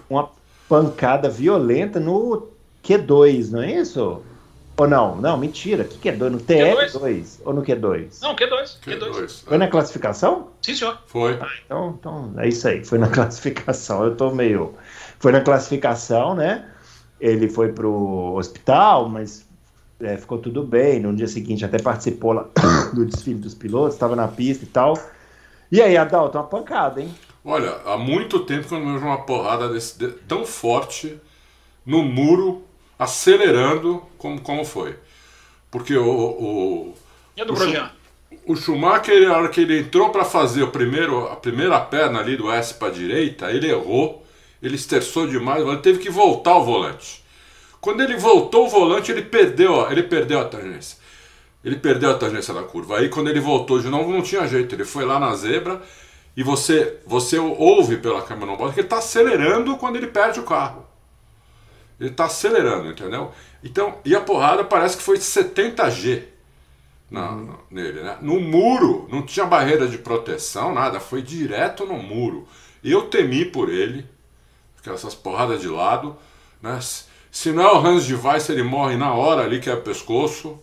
[0.09, 0.31] Uma
[0.67, 2.49] pancada violenta no
[2.83, 4.23] Q2, não é isso?
[4.75, 5.17] Ou não?
[5.17, 5.83] Não, mentira.
[5.83, 6.33] O que, que é 2?
[6.33, 8.23] No TR2 ou no Q2?
[8.23, 8.81] Não, Q2.
[8.87, 8.99] Q2.
[8.99, 9.45] Q2.
[9.45, 10.49] Foi na classificação?
[10.63, 10.99] Sim, senhor.
[11.07, 11.39] Foi.
[11.43, 12.83] Ah, então, então, é isso aí.
[12.83, 14.03] Foi na classificação.
[14.03, 14.73] Eu tô meio.
[15.19, 16.65] Foi na classificação, né?
[17.21, 19.46] Ele foi pro hospital, mas
[20.01, 21.01] é, ficou tudo bem.
[21.01, 22.49] No dia seguinte até participou lá
[22.93, 24.99] do desfile dos pilotos, estava na pista e tal.
[25.71, 27.13] E aí, Adalto, uma pancada, hein?
[27.45, 31.17] Olha, há muito tempo que eu não vejo uma porrada desse, de, tão forte
[31.85, 32.63] no muro
[32.99, 34.97] acelerando como, como foi.
[35.71, 36.05] Porque o.
[36.05, 36.95] o
[37.37, 41.27] e a do o, o Schumacher, na hora que ele entrou para fazer o primeiro,
[41.27, 44.25] a primeira perna ali do S para direita, ele errou,
[44.63, 47.25] ele esterçou demais, ele teve que voltar o volante.
[47.87, 50.99] Quando ele voltou o volante, ele perdeu, ele perdeu a tangência.
[51.65, 52.99] Ele perdeu a tangência da curva.
[52.99, 54.75] Aí quando ele voltou de novo, não tinha jeito.
[54.75, 55.81] Ele foi lá na zebra
[56.37, 60.43] e você, você ouve pela câmera no que ele está acelerando quando ele perde o
[60.43, 60.85] carro.
[62.01, 63.31] Ele está acelerando, entendeu?
[63.63, 66.25] Então, e a porrada parece que foi 70G
[67.09, 67.55] na, uhum.
[67.71, 68.19] nele, né?
[68.21, 72.49] No muro, não tinha barreira de proteção, nada, foi direto no muro.
[72.83, 74.05] Eu temi por ele,
[74.85, 76.17] essas porradas de lado,
[76.61, 76.81] né?
[77.37, 79.83] Se não é o Hans de Weiss, ele morre na hora ali, que é o
[79.83, 80.59] pescoço.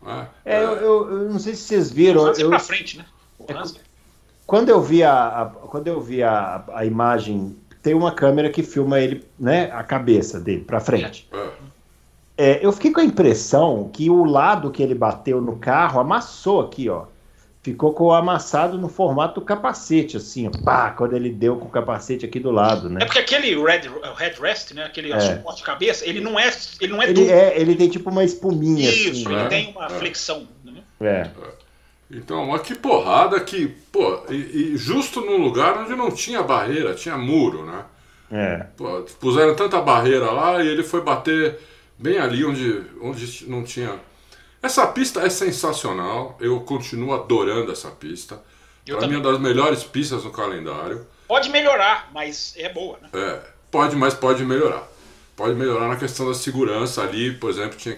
[0.00, 0.28] Né?
[0.44, 0.64] É, é...
[0.64, 2.26] Eu, eu, eu, não sei se vocês viram.
[2.26, 3.04] Hans eu, pra frente, né?
[3.48, 3.54] É,
[4.46, 8.62] quando eu vi a, a, quando eu vi a, a imagem tem uma câmera que
[8.62, 11.28] filma ele, né, a cabeça dele para frente.
[12.38, 12.52] É.
[12.52, 16.60] é, eu fiquei com a impressão que o lado que ele bateu no carro amassou
[16.60, 17.06] aqui, ó.
[17.62, 21.66] Ficou com o amassado no formato do capacete, assim, ó, pá, quando ele deu com
[21.66, 23.00] o capacete aqui do lado, né?
[23.02, 23.82] É porque aquele red,
[24.16, 25.20] headrest, né, aquele é.
[25.20, 27.30] suporte de cabeça, ele não é, ele não é ele duro.
[27.30, 29.48] É, ele tem tipo uma espuminha Isso, assim, ele né?
[29.48, 30.82] tem uma flexão, né?
[31.00, 31.28] É.
[32.10, 34.34] Então, mas que porrada que, pô, e,
[34.72, 37.84] e, justo num lugar onde não tinha barreira, tinha muro, né?
[38.32, 38.66] É.
[38.76, 41.58] Pô, puseram tanta barreira lá e ele foi bater
[41.98, 43.94] bem ali onde, onde não tinha.
[44.62, 48.42] Essa pista é sensacional, eu continuo adorando essa pista.
[48.84, 51.06] Para mim é uma das melhores pistas no calendário.
[51.26, 53.08] Pode melhorar, mas é boa, né?
[53.12, 54.86] É, pode, mas pode melhorar.
[55.36, 57.96] Pode melhorar na questão da segurança ali, por exemplo, tinha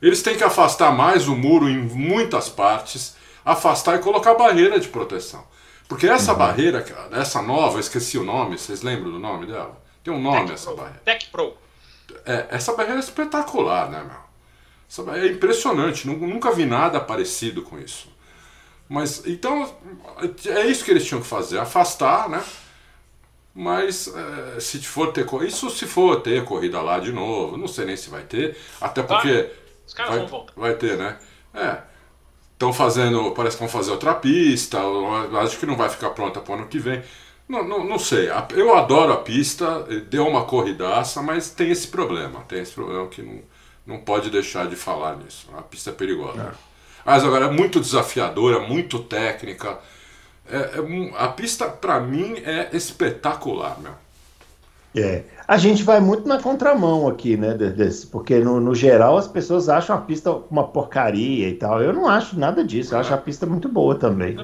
[0.00, 4.88] eles têm que afastar mais o muro em muitas partes afastar e colocar barreira de
[4.88, 5.44] proteção.
[5.88, 6.38] Porque essa uhum.
[6.38, 9.80] barreira, essa nova, esqueci o nome, vocês lembram do nome dela?
[10.02, 10.76] Tem um nome Tech essa Pro.
[10.76, 11.00] barreira.
[11.04, 11.54] Tech Pro.
[12.24, 14.29] É, essa barreira é espetacular, né, meu?
[15.14, 18.08] É impressionante, nunca vi nada parecido com isso.
[18.88, 19.74] Mas, então,
[20.46, 22.44] é isso que eles tinham que fazer, afastar, né?
[23.54, 24.06] Mas
[24.56, 27.96] é, se for ter isso se for ter corrida lá de novo, não sei nem
[27.96, 29.50] se vai ter, até porque
[29.86, 31.18] Os caras vai, vai ter, né?
[31.52, 31.82] É,
[32.52, 34.78] Estão fazendo, parece que vão fazer outra pista,
[35.42, 37.02] acho que não vai ficar pronta para o ano que vem.
[37.48, 42.42] Não, não, não sei, eu adoro a pista, deu uma corridaça, mas tem esse problema,
[42.42, 43.42] tem esse problema que não,
[43.86, 45.48] não pode deixar de falar nisso.
[45.56, 46.42] A pista é perigosa.
[46.42, 46.70] É.
[47.04, 49.78] Mas agora é muito desafiadora, muito técnica.
[50.48, 53.92] É, é a pista, para mim, é espetacular, meu.
[54.94, 55.22] É.
[55.46, 57.54] A gente vai muito na contramão aqui, né?
[57.54, 61.80] Desse, porque no, no, geral as pessoas acham a pista uma porcaria e tal.
[61.80, 62.94] Eu não acho nada disso.
[62.94, 64.36] Eu acho a pista muito boa também.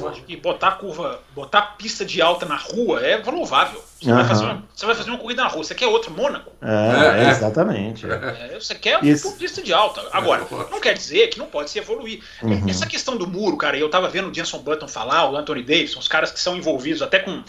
[0.00, 3.82] Eu acho que botar curva, botar pista de alta na rua é louvável.
[4.00, 4.16] Você, uhum.
[4.16, 5.62] vai fazer uma, você vai fazer uma corrida na rua.
[5.62, 6.50] Você quer outra, Mônaco?
[6.62, 8.06] É, é exatamente.
[8.10, 9.36] É, você quer Isso.
[9.36, 10.02] pista de alta.
[10.10, 12.22] Agora, não quer dizer que não pode se evoluir.
[12.42, 12.68] Uhum.
[12.68, 15.98] Essa questão do muro, cara, eu tava vendo o Jenson Button falar, o Anthony Davidson,
[15.98, 17.42] os caras que são envolvidos até com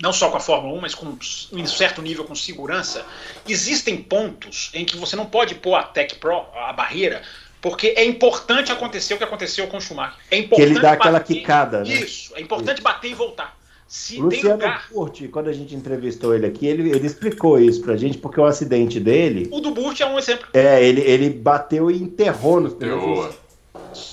[0.00, 1.06] não só com a Fórmula 1, mas com
[1.52, 3.04] um certo nível com segurança,
[3.48, 7.22] existem pontos em que você não pode pôr a Tech Pro, a barreira,
[7.60, 10.16] porque é importante acontecer o que aconteceu com o Schumacher.
[10.30, 11.82] É importante que ele dá aquela quicada.
[11.82, 11.94] Né?
[11.94, 12.84] Isso, é importante isso.
[12.84, 13.57] bater e voltar.
[13.88, 14.86] Se Luciano lugar...
[14.90, 18.44] Curti, quando a gente entrevistou ele aqui, ele, ele explicou isso pra gente, porque o
[18.44, 19.48] acidente dele.
[19.50, 20.46] O do Burt é um exemplo.
[20.52, 23.34] É, ele, ele bateu e enterrou nos pneus.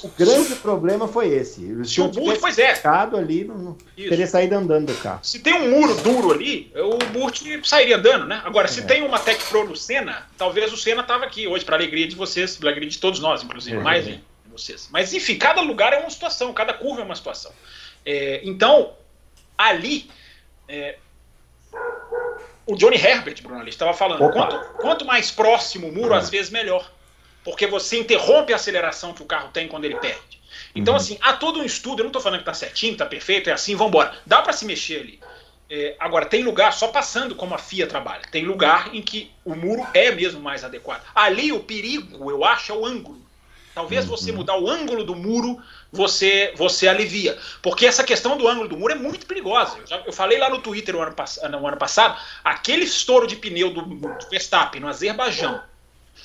[0.01, 1.85] O grande problema foi esse.
[1.85, 2.79] Se o Burt, pois é.
[2.85, 5.19] ali, não, teria saído andando do carro.
[5.21, 8.41] Se tem um muro duro ali, o Burt sairia andando, né?
[8.45, 8.83] Agora, se é.
[8.83, 12.15] tem uma Tech Pro no Senna, talvez o Senna estava aqui hoje, para alegria de
[12.15, 13.81] vocês, para alegria de todos nós, inclusive, é.
[13.81, 14.87] mais de vocês.
[14.89, 17.51] Mas, enfim, cada lugar é uma situação, cada curva é uma situação.
[18.05, 18.93] É, então,
[19.57, 20.09] ali,
[20.67, 20.97] é,
[22.65, 26.17] o Johnny Herbert, Bruno, ali estava falando, quanto, quanto, mais próximo o muro, é.
[26.17, 26.89] às vezes melhor
[27.45, 30.41] porque você interrompe a aceleração que o carro tem quando ele perde.
[30.73, 30.99] Então, uhum.
[30.99, 33.53] assim, há todo um estudo, eu não estou falando que está certinho, está perfeito, é
[33.53, 34.17] assim, vamos embora.
[34.25, 35.19] Dá para se mexer ali.
[35.69, 39.55] É, agora, tem lugar, só passando como a FIA trabalha, tem lugar em que o
[39.55, 41.03] muro é mesmo mais adequado.
[41.13, 43.23] Ali o perigo, eu acho, é o ângulo.
[43.75, 45.61] Talvez você mudar o ângulo do muro,
[45.95, 47.37] você você alivia.
[47.61, 49.77] Porque essa questão do ângulo do muro é muito perigosa.
[49.79, 51.15] Eu, já, eu falei lá no Twitter no ano,
[51.49, 55.61] no ano, passado, aquele estouro de pneu do, do Verstappen no Azerbaijão,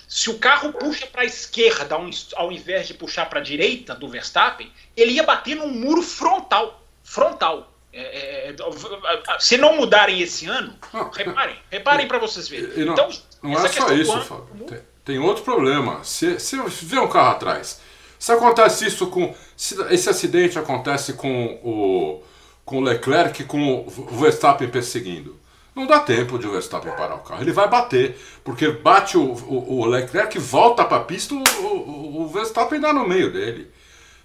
[0.09, 1.97] se o carro puxa para a esquerda
[2.35, 6.83] ao invés de puxar para a direita do Verstappen, ele ia bater num muro frontal.
[7.03, 7.73] Frontal.
[7.93, 10.77] É, é, é se não mudarem esse ano,
[11.13, 12.85] reparem, reparem para vocês verem.
[12.85, 13.11] Não, então,
[13.43, 14.65] não é só isso, Fábio.
[14.67, 16.03] Tem, tem, outro problema.
[16.05, 17.81] Se, se vê um carro atrás,
[18.19, 19.35] se acontece isso com.
[19.61, 22.23] Se esse acidente acontece com o,
[22.65, 25.37] com Leclerc com o Verstappen perseguindo.
[25.77, 27.43] Não dá tempo de o Verstappen parar o carro.
[27.43, 32.23] Ele vai bater, porque bate o, o, o Leclerc, volta para a pista, o, o,
[32.23, 33.71] o Verstappen dá no meio dele.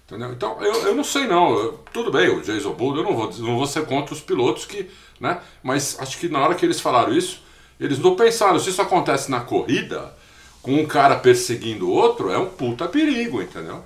[0.06, 0.32] Entendeu?
[0.32, 1.54] Então, eu, eu não sei não.
[1.54, 4.64] Eu, tudo bem, o Jason Bull, eu não vou, não vou ser contra os pilotos
[4.64, 4.88] que.
[5.20, 5.38] Né?
[5.62, 7.42] Mas acho que na hora que eles falaram isso,
[7.78, 10.16] eles não pensaram, se isso acontece na corrida,
[10.62, 13.84] com um cara perseguindo o outro, é um puta perigo, entendeu?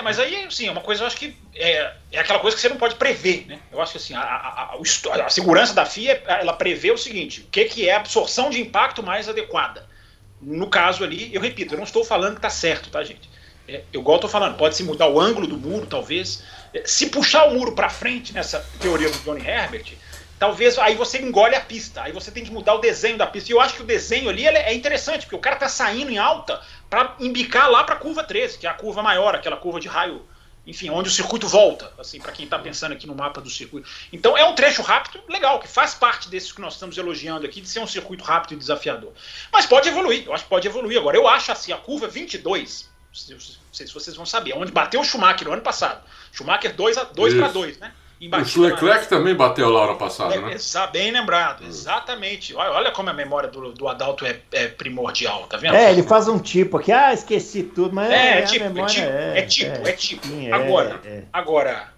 [0.00, 2.62] É, mas aí, assim, é uma coisa, eu acho que é, é aquela coisa que
[2.62, 3.58] você não pode prever, né?
[3.70, 7.42] Eu acho que, assim, a, a, a, a segurança da FIA, ela prevê o seguinte,
[7.42, 9.86] o que, que é a absorção de impacto mais adequada.
[10.40, 13.28] No caso ali, eu repito, eu não estou falando que tá certo, tá, gente?
[13.68, 16.42] É, eu igual estou falando, pode se mudar o ângulo do muro, talvez.
[16.72, 19.92] É, se puxar o muro para frente nessa teoria do Johnny Herbert,
[20.40, 23.52] talvez aí você engole a pista, aí você tem que mudar o desenho da pista.
[23.52, 26.16] E eu acho que o desenho ali é interessante, porque o cara está saindo em
[26.16, 29.78] alta para embicar lá para a curva 13, que é a curva maior, aquela curva
[29.78, 30.26] de raio,
[30.66, 33.86] enfim, onde o circuito volta, assim, para quem está pensando aqui no mapa do circuito.
[34.10, 37.60] Então é um trecho rápido, legal, que faz parte desses que nós estamos elogiando aqui,
[37.60, 39.12] de ser um circuito rápido e desafiador.
[39.52, 40.98] Mas pode evoluir, eu acho que pode evoluir.
[40.98, 42.88] Agora, eu acho assim, a curva 22,
[43.28, 43.38] não
[43.72, 46.02] sei se vocês vão saber, onde bateu o Schumacher no ano passado.
[46.32, 47.92] Schumacher 2 para 2, né?
[48.20, 50.56] O Leclerc também bateu lá no passado, é, né?
[50.92, 52.54] bem lembrado, exatamente.
[52.54, 55.74] Olha, olha como a memória do, do Adalto é, é, primordial, tá vendo?
[55.74, 59.06] É, ele faz um tipo aqui, ah, esqueci tudo, mas é, é, tipo, é tipo,
[59.06, 60.26] é, tipo, é, tipo.
[60.26, 61.00] Sim, agora,
[61.32, 61.88] agora,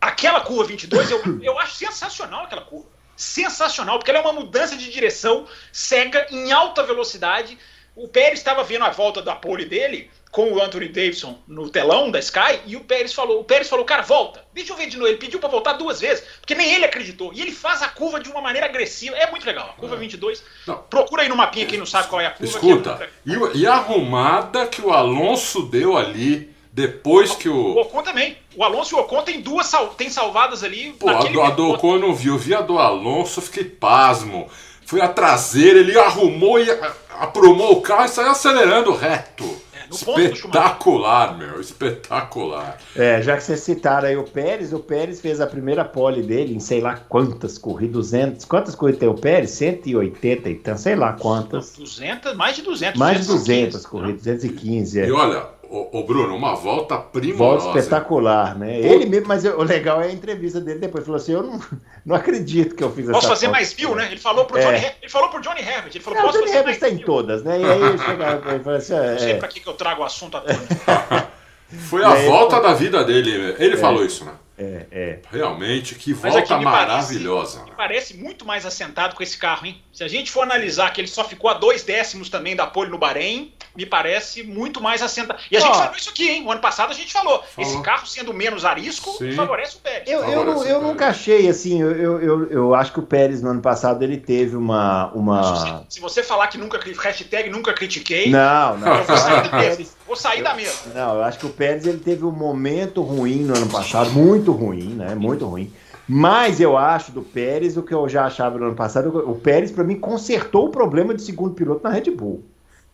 [0.00, 2.88] aquela curva 22, eu, eu acho sensacional aquela curva.
[3.14, 7.58] Sensacional, porque ela é uma mudança de direção cega em alta velocidade
[7.94, 12.10] o Pérez estava vendo a volta da pole dele com o Anthony Davidson no telão
[12.10, 14.96] da Sky e o Pérez falou, o Pérez falou, cara, volta, deixa eu ver de
[14.96, 15.08] novo.
[15.08, 17.32] Ele pediu para voltar duas vezes, porque nem ele acreditou.
[17.32, 19.16] E ele faz a curva de uma maneira agressiva.
[19.16, 19.74] É muito legal.
[19.76, 20.42] A curva 22.
[20.66, 20.78] Não.
[20.88, 22.52] Procura aí no mapinha quem não sabe qual é a curva.
[22.52, 27.74] Escuta, é e, e a arrumada que o Alonso deu ali depois que o.
[27.74, 28.36] O Ocon também.
[28.54, 29.88] O Alonso e o Ocon tem duas sal...
[29.88, 30.92] tem salvadas ali.
[30.92, 32.28] Pô, a do, a do Ocon eu não vi.
[32.28, 34.48] Eu vi a do Alonso, fiquei pasmo.
[34.86, 36.66] Foi a traseira, ele arrumou e
[37.10, 39.60] aprumou o carro e saiu acelerando reto.
[39.90, 42.78] É, espetacular, meu, espetacular.
[42.94, 46.54] É, já que vocês citaram aí o Pérez, o Pérez fez a primeira pole dele
[46.54, 48.44] em sei lá quantas corridas, 200.
[48.44, 49.50] Quantas corridas tem o Pérez?
[49.50, 51.74] 180 e então, sei lá quantas.
[51.76, 52.98] 200, mais de 200.
[52.98, 55.00] Mais de 200 corridas, 215.
[55.00, 55.06] É.
[55.06, 57.66] E olha, Ô, Bruno, uma volta primorosa.
[57.66, 58.80] Volta espetacular, né?
[58.80, 61.04] Ele mesmo, mas o legal é a entrevista dele depois.
[61.04, 61.60] Falou assim: Eu não,
[62.04, 64.06] não acredito que eu fiz essa Posso fazer mais mil, né?
[64.10, 64.62] Ele falou pro, é.
[64.62, 65.92] Johnny, ele falou pro Johnny Herbert.
[65.94, 67.60] Ele falou: é, Posso o Johnny Herbert está em todas, né?
[67.60, 70.02] E aí ele chega e fala assim: é, Não sei pra que, que eu trago
[70.02, 71.28] o assunto à tona.
[71.88, 73.54] Foi a volta da vida dele.
[73.56, 73.76] Ele é.
[73.76, 74.32] falou isso, né?
[74.58, 75.18] É, é.
[75.30, 77.60] Realmente, que volta me maravilhosa.
[77.60, 79.80] Parece, me parece muito mais assentado com esse carro, hein?
[79.92, 82.90] Se a gente for analisar que ele só ficou a dois décimos também da pole
[82.90, 85.40] no Bahrein, me parece muito mais assentado.
[85.50, 86.44] E a gente falou isso aqui, hein?
[86.46, 87.42] O ano passado a gente falou.
[87.42, 87.70] falou.
[87.70, 89.32] Esse carro sendo menos arisco Sim.
[89.32, 90.08] favorece o Pérez.
[90.08, 91.80] Eu, eu, não, eu nunca achei assim.
[91.80, 95.10] Eu, eu, eu acho que o Pérez no ano passado ele teve uma.
[95.12, 95.84] uma...
[95.86, 96.80] Se, se você falar que nunca.
[96.80, 98.30] Hashtag nunca critiquei.
[98.30, 98.96] Não, não.
[98.96, 99.84] Eu vou sair da mesa.
[100.06, 100.92] Vou sair da mesa.
[100.94, 104.52] Não, eu acho que o Pérez ele teve um momento ruim no ano passado, muito
[104.52, 105.14] ruim, né?
[105.14, 105.72] Muito ruim.
[106.12, 109.16] Mas eu acho do Pérez o que eu já achava no ano passado.
[109.30, 112.49] O Pérez, para mim, consertou o problema de segundo piloto na Red Bull.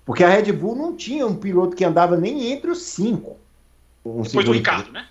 [0.06, 3.36] Porque a Red Bull não tinha um piloto que andava nem entre os cinco.
[4.04, 4.92] Um depois do Ricardo, piloto.
[4.94, 5.08] né?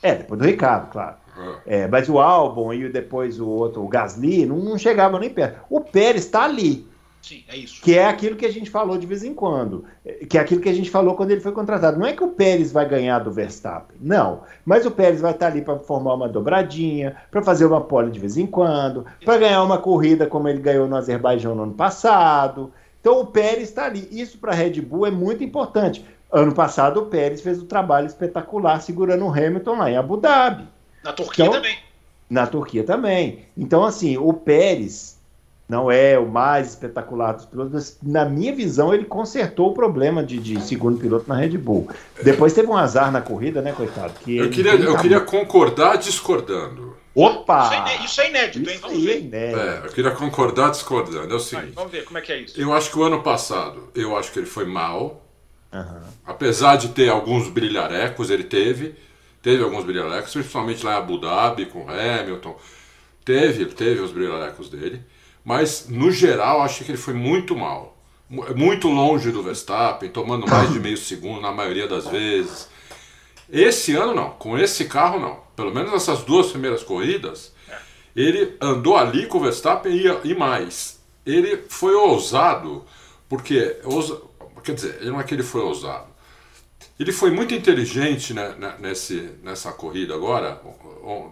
[0.00, 1.16] É, depois do Ricardo, claro.
[1.36, 1.58] Ah.
[1.66, 5.60] É, mas o Albon e depois o outro, o Gasly, não, não chegavam nem perto.
[5.68, 6.86] O Pérez está ali.
[7.20, 7.82] Sim, é isso.
[7.82, 9.84] Que é aquilo que a gente falou de vez em quando.
[10.30, 11.98] Que é aquilo que a gente falou quando ele foi contratado.
[11.98, 14.42] Não é que o Pérez vai ganhar do Verstappen, não.
[14.64, 18.20] Mas o Pérez vai estar ali para formar uma dobradinha, para fazer uma pole de
[18.20, 22.72] vez em quando, para ganhar uma corrida como ele ganhou no Azerbaijão no ano passado.
[23.06, 24.08] Então o Pérez está ali.
[24.10, 26.04] Isso para a Red Bull é muito importante.
[26.32, 30.66] Ano passado o Pérez fez um trabalho espetacular segurando o Hamilton lá em Abu Dhabi.
[31.04, 31.78] Na Turquia então, também.
[32.28, 33.46] Na Turquia também.
[33.56, 35.20] Então, assim, o Pérez
[35.68, 40.22] não é o mais espetacular dos pilotos, mas na minha visão ele consertou o problema
[40.22, 41.88] de, de segundo piloto na Red Bull.
[42.22, 44.14] Depois teve um azar na corrida, né, coitado?
[44.20, 46.96] Que eu queria, eu queria concordar discordando.
[47.16, 47.86] Opa!
[48.04, 48.78] Isso é inédito, isso hein?
[48.80, 49.12] Vamos ver.
[49.12, 49.58] É inédito.
[49.58, 51.32] É, eu queria concordar discordando.
[51.32, 51.72] É o seguinte.
[51.74, 52.60] vamos ver como é que é isso.
[52.60, 55.26] Eu acho que o ano passado, eu acho que ele foi mal.
[55.72, 56.00] Uhum.
[56.26, 58.94] Apesar de ter alguns brilharecos, ele teve.
[59.42, 62.56] Teve alguns brilharecos, principalmente lá em Abu Dhabi, com Hamilton.
[63.24, 65.02] Teve, teve os brilharecos dele.
[65.46, 67.96] Mas, no geral, acho que ele foi muito mal.
[68.28, 72.68] Muito longe do Verstappen, tomando mais de meio segundo na maioria das vezes.
[73.48, 75.38] Esse ano não, com esse carro não.
[75.54, 77.54] Pelo menos essas duas primeiras corridas,
[78.16, 80.98] ele andou ali com o Verstappen e, e mais.
[81.24, 82.84] Ele foi ousado,
[83.28, 83.76] porque.
[83.84, 84.20] Ousa,
[84.64, 86.08] quer dizer, não é que ele foi ousado.
[86.98, 90.60] Ele foi muito inteligente né, né nesse, nessa corrida agora,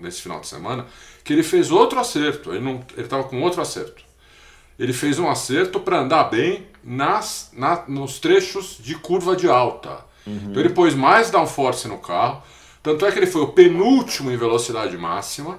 [0.00, 0.86] nesse final de semana,
[1.24, 2.54] que ele fez outro acerto.
[2.54, 4.03] Ele estava com outro acerto.
[4.78, 10.04] Ele fez um acerto para andar bem nas, na, nos trechos de curva de alta.
[10.26, 10.48] Uhum.
[10.50, 12.42] Então ele pôs mais downforce no carro.
[12.82, 15.58] Tanto é que ele foi o penúltimo em velocidade máxima.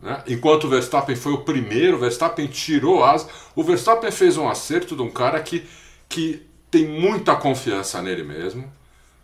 [0.00, 0.22] Né?
[0.26, 3.28] Enquanto o Verstappen foi o primeiro, o Verstappen tirou asa.
[3.54, 5.64] O Verstappen fez um acerto de um cara que,
[6.08, 8.70] que tem muita confiança nele mesmo.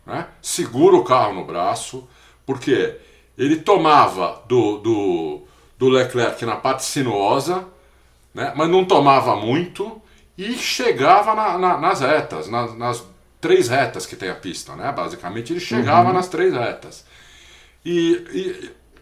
[0.05, 0.27] Né?
[0.43, 2.09] Segura o carro no braço,
[2.45, 2.97] porque
[3.37, 5.43] ele tomava do, do,
[5.79, 7.67] do Leclerc na parte sinuosa,
[8.39, 8.53] né?
[8.57, 10.01] mas não tomava muito
[10.37, 13.05] e chegava na, na, nas retas, nas, nas,
[13.41, 14.91] três retas que tem a pista, né?
[14.91, 16.15] basicamente ele chegava uhum.
[16.15, 17.05] nas três retas.
[17.85, 18.25] E,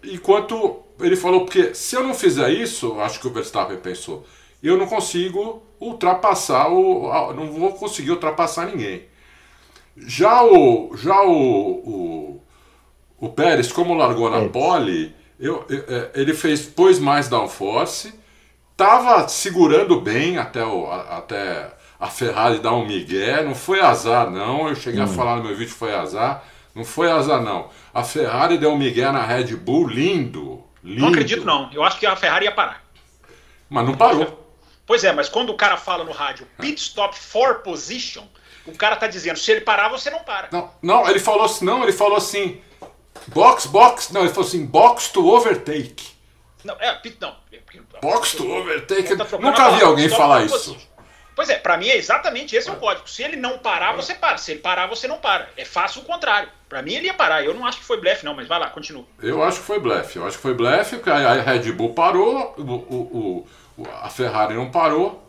[0.03, 4.27] e enquanto ele falou, porque se eu não fizer isso, acho que o Verstappen pensou,
[4.63, 7.33] eu não consigo ultrapassar o.
[7.33, 9.05] não vou conseguir ultrapassar ninguém.
[9.97, 10.95] Já o.
[10.97, 12.41] Já o, o
[13.19, 18.13] o Pérez, como largou na pole, eu, eu, é, ele fez, pôs mais downforce,
[18.77, 24.31] estava segurando bem até, o, a, até a Ferrari dar um migué, não foi azar
[24.31, 25.05] não, eu cheguei hum.
[25.05, 27.71] a falar no meu vídeo que foi azar, não foi azar não.
[27.95, 31.01] A Ferrari deu um migué na Red Bull, lindo, lindo.
[31.01, 32.85] Não acredito não, eu acho que a Ferrari ia parar.
[33.69, 34.45] Mas não parou.
[34.87, 38.25] Pois é, mas quando o cara fala no rádio pit stop for position,
[38.67, 40.49] o cara tá dizendo, se ele parar, você não para.
[40.53, 42.61] Não, não ele falou assim, não, ele falou assim,
[43.29, 46.16] Box, box, não, ele falou assim, box to overtake.
[46.67, 47.37] Não, é, não.
[48.03, 49.17] Box to overtake.
[49.17, 50.77] Tá Nunca vi alguém falar isso.
[51.37, 53.07] Pois é, para mim é exatamente esse é o código.
[53.07, 54.39] Se ele não parar, você para.
[54.39, 55.49] Se ele parar, você não para.
[55.55, 56.49] É fácil o contrário.
[56.67, 57.45] Para mim ele ia parar.
[57.45, 59.05] Eu não acho que foi blefe, não, mas vai lá, continua.
[59.23, 60.17] Eu acho que foi blefe.
[60.17, 64.55] Eu acho que foi blefe, porque a Red Bull parou, o, o, o, a Ferrari
[64.55, 65.23] não parou.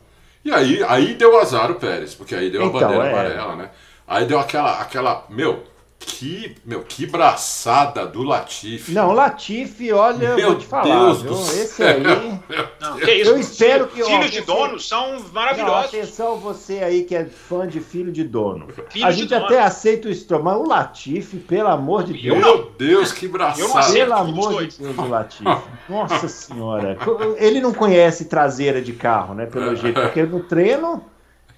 [0.45, 3.11] E aí, aí deu azar o Pérez, porque aí deu então, a bandeira é.
[3.11, 3.69] amarela, né?
[4.07, 5.25] Aí deu aquela, aquela.
[5.27, 5.67] Meu,
[5.99, 8.91] que, meu, que braçada do Latifi.
[8.91, 11.33] Não, Latifi, olha, meu vou te falar, Deus viu?
[11.33, 12.01] Esse aí.
[12.01, 13.31] Não, que isso?
[13.31, 14.03] Eu espero que.
[14.03, 15.91] Filhos de dono são maravilhosos.
[15.91, 18.67] Não, atenção, você aí que é fã de filho de dono.
[18.89, 19.67] Filho a gente até dono.
[19.67, 22.37] aceita o Stroll, mas o Latifi, pelo amor de Deus.
[22.37, 23.93] Meu Deus, que braçada.
[23.93, 25.43] Pelo amor de Deus, o Latifi.
[25.89, 26.97] Nossa senhora.
[27.37, 29.45] Ele não conhece traseira de carro, né?
[29.45, 31.03] Pelo jeito, porque no treino.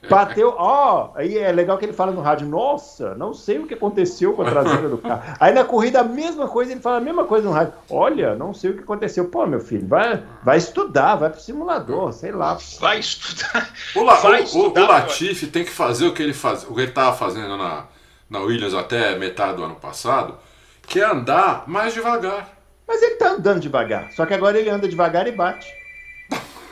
[0.08, 3.74] Bateu, ó, aí é legal que ele fala no rádio, nossa, não sei o que
[3.74, 5.36] aconteceu com a traseira do carro.
[5.40, 8.54] Aí na corrida a mesma coisa, ele fala a mesma coisa no rádio, olha, não
[8.54, 9.26] sei o que aconteceu.
[9.26, 12.58] Pô, meu filho, vai, vai estudar, vai pro simulador, sei lá.
[12.80, 13.70] Vai estudar.
[13.94, 16.64] O, La, vai o, estudar, o, o Latifi tem que fazer o que ele faz,
[16.64, 17.86] o que ele tava fazendo na,
[18.30, 20.38] na Williams até metade do ano passado,
[20.84, 22.50] que é andar mais devagar.
[22.88, 25.79] Mas ele tá andando devagar, só que agora ele anda devagar e bate.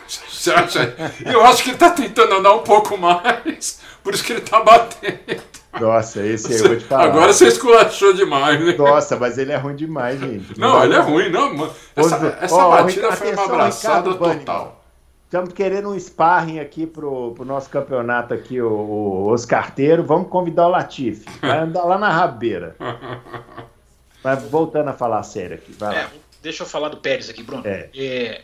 [0.07, 0.95] Você acha?
[1.25, 4.61] Eu acho que ele tá tentando andar um pouco mais, por isso que ele tá
[4.61, 5.41] batendo.
[5.79, 7.03] Nossa, esse aí eu vou te falar.
[7.03, 8.73] Agora você esculachou demais, né?
[8.77, 10.59] Nossa, mas ele é ruim demais, gente.
[10.59, 11.71] Não, não ele é ruim, não.
[11.95, 14.83] Essa, essa oh, batida foi uma abraçada total.
[15.25, 20.01] Estamos querendo um sparring aqui pro, pro nosso campeonato aqui, o, o Oscarteiro.
[20.01, 21.25] Vamos convidar o Latifi.
[21.41, 22.77] Vai andar lá na rabeira.
[24.23, 26.09] Mas voltando a falar sério aqui, vai é, lá.
[26.41, 27.61] Deixa eu falar do Pérez aqui, Bruno.
[27.65, 27.89] É.
[27.93, 28.41] é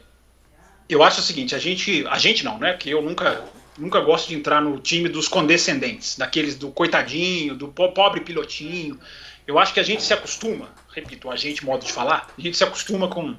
[0.87, 2.73] eu acho o seguinte, a gente, a gente não, né?
[2.73, 3.43] Porque eu nunca,
[3.77, 8.99] nunca gosto de entrar no time dos condescendentes, daqueles do coitadinho, do pobre pilotinho.
[9.47, 12.57] Eu acho que a gente se acostuma, repito, a gente, modo de falar, a gente
[12.57, 13.35] se acostuma com.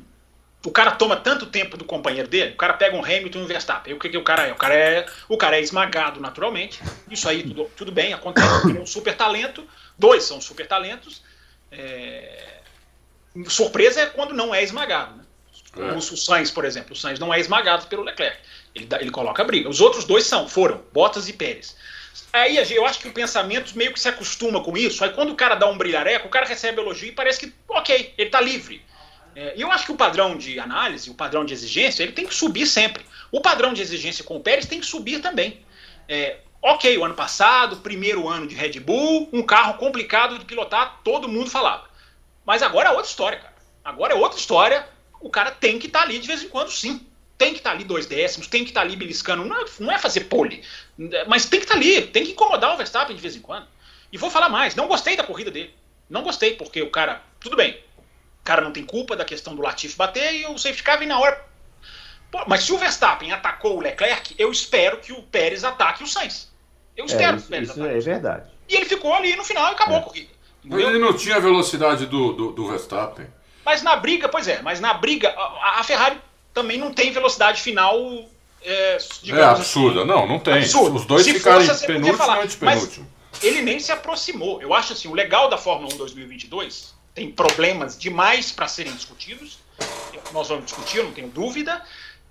[0.64, 3.46] O cara toma tanto tempo do companheiro dele, o cara pega um Hamilton e um
[3.46, 3.94] Verstappen.
[3.94, 4.52] o que, que o cara é?
[4.52, 6.80] O cara é, o cara é esmagado naturalmente.
[7.10, 9.66] Isso aí tudo, tudo bem, acontece, porque é um super talento.
[9.98, 11.22] Dois são super talentos.
[11.70, 12.60] É...
[13.46, 15.16] Surpresa é quando não é esmagado.
[15.16, 15.23] Né?
[15.76, 15.96] É.
[15.96, 18.38] O, Sainz, por exemplo, o Sainz não é esmagado pelo Leclerc.
[18.74, 19.68] Ele, ele coloca a briga.
[19.68, 21.76] Os outros dois são, foram, Bottas e Pérez.
[22.32, 25.04] Aí eu acho que o pensamento meio que se acostuma com isso.
[25.04, 28.14] Aí quando o cara dá um brilhareco, o cara recebe elogio e parece que, ok,
[28.18, 28.84] ele está livre.
[29.36, 32.26] É, e eu acho que o padrão de análise, o padrão de exigência, ele tem
[32.26, 33.04] que subir sempre.
[33.32, 35.60] O padrão de exigência com o Pérez tem que subir também.
[36.08, 41.00] É, ok, o ano passado, primeiro ano de Red Bull, um carro complicado de pilotar,
[41.02, 41.88] todo mundo falava.
[42.46, 43.54] Mas agora é outra história, cara.
[43.84, 44.88] Agora é outra história
[45.24, 47.00] o cara tem que estar tá ali de vez em quando, sim.
[47.38, 49.44] Tem que estar tá ali dois décimos, tem que estar tá ali beliscando.
[49.44, 50.62] Não é, não é fazer pole.
[51.26, 53.66] Mas tem que estar tá ali, tem que incomodar o Verstappen de vez em quando.
[54.12, 55.74] E vou falar mais, não gostei da corrida dele.
[56.08, 57.80] Não gostei, porque o cara, tudo bem,
[58.40, 61.08] o cara não tem culpa da questão do Latifi bater e o safety car vem
[61.08, 61.42] na hora.
[62.30, 66.06] Pô, mas se o Verstappen atacou o Leclerc, eu espero que o Pérez ataque o
[66.06, 66.52] Sainz.
[66.94, 67.96] Eu espero é, isso, que o Pérez isso ataque.
[67.96, 68.50] é verdade.
[68.68, 70.00] E ele ficou ali no final e acabou é.
[70.00, 70.30] a corrida.
[70.62, 70.90] Entendeu?
[70.90, 73.26] Ele não tinha a velocidade do, do, do, Verstappen.
[73.64, 76.18] Mas na briga, pois é, mas na briga, a, a Ferrari
[76.52, 77.96] também não tem velocidade final.
[78.62, 78.98] É,
[79.28, 80.54] é absurda, assim, não, não tem.
[80.54, 80.96] Absurdo.
[80.96, 83.14] Os dois Se ficaram fosse, penúltimo e antepenúltimo.
[83.42, 84.62] Ele nem se aproximou.
[84.62, 89.58] Eu acho assim, o legal da Fórmula 1 2022 tem problemas demais para serem discutidos.
[90.32, 91.82] Nós vamos discutir, não tenho dúvida.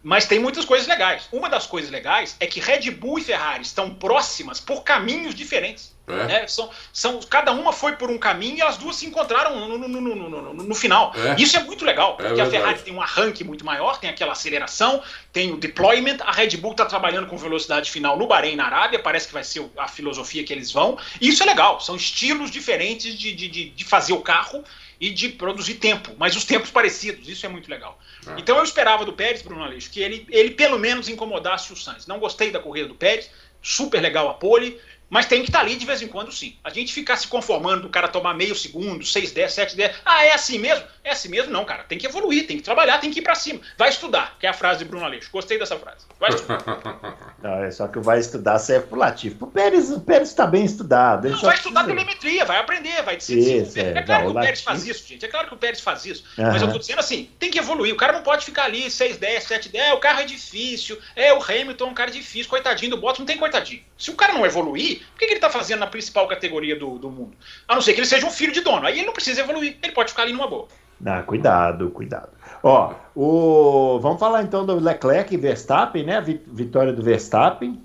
[0.01, 1.27] Mas tem muitas coisas legais.
[1.31, 5.92] Uma das coisas legais é que Red Bull e Ferrari estão próximas por caminhos diferentes.
[6.05, 6.25] É.
[6.25, 6.47] Né?
[6.47, 9.87] São, são, cada uma foi por um caminho e as duas se encontraram no, no,
[9.87, 11.13] no, no, no final.
[11.15, 11.41] É.
[11.41, 14.33] Isso é muito legal, é porque a Ferrari tem um arranque muito maior, tem aquela
[14.33, 15.01] aceleração,
[15.31, 16.17] tem o deployment.
[16.21, 19.45] A Red Bull está trabalhando com velocidade final no Bahrein, na Arábia, parece que vai
[19.45, 20.97] ser a filosofia que eles vão.
[21.21, 24.63] E isso é legal, são estilos diferentes de, de, de, de fazer o carro
[24.99, 27.97] e de produzir tempo, mas os tempos parecidos, isso é muito legal.
[28.27, 28.35] É.
[28.37, 32.07] Então eu esperava do Pérez, Bruno Aleixo, que ele, ele pelo menos incomodasse o Sainz.
[32.07, 33.29] Não gostei da corrida do Pérez,
[33.61, 34.79] super legal a pole,
[35.13, 36.55] mas tem que estar tá ali de vez em quando, sim.
[36.63, 39.95] A gente ficar se conformando do cara tomar meio segundo, 6, 10, 7, 10.
[40.03, 40.83] Ah, é assim mesmo?
[41.03, 41.53] É assim mesmo?
[41.53, 41.83] Não, cara.
[41.83, 43.59] Tem que evoluir, tem que trabalhar, tem que ir para cima.
[43.77, 45.29] Vai estudar, que é a frase de Bruno Aleixo.
[45.31, 46.07] Gostei dessa frase.
[46.19, 46.63] Vai estudar.
[47.43, 49.37] Não, é só que o vai estudar serve pro Latifi.
[49.39, 51.29] O Pérez, o Pérez está bem estudado.
[51.29, 52.03] Não, vai estudar precisa...
[52.03, 54.87] telemetria, vai aprender, vai se isso, é, é, claro não, que o, o Pérez faz
[54.87, 55.25] isso, gente.
[55.25, 56.23] É claro que o Pérez faz isso.
[56.39, 56.45] Uhum.
[56.45, 57.93] Mas eu tô dizendo assim, tem que evoluir.
[57.93, 59.89] O cara não pode ficar ali 6, 10, 7, 10.
[59.89, 60.97] É, o carro é difícil.
[61.15, 62.49] É, o Hamilton é um cara difícil.
[62.49, 63.83] Coitadinho do Bottas, não tem coitadinho.
[63.97, 66.97] Se o cara não evoluir, por que, que ele tá fazendo na principal categoria do,
[66.97, 67.33] do mundo.
[67.67, 68.85] A não ser que ele seja um filho de dono.
[68.85, 70.67] Aí ele não precisa evoluir, ele pode ficar ali numa boa.
[71.05, 72.29] Ah, cuidado, cuidado.
[72.61, 73.99] Ó, o...
[73.99, 76.17] vamos falar então do Leclerc e Verstappen, né?
[76.17, 77.81] A vitória do Verstappen,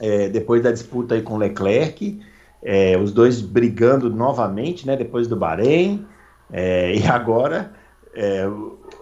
[0.00, 2.20] é, depois da disputa aí com o Leclerc,
[2.62, 4.96] é, os dois brigando novamente, né?
[4.96, 6.06] Depois do Bahrein,
[6.52, 7.72] é, e agora
[8.14, 8.46] é,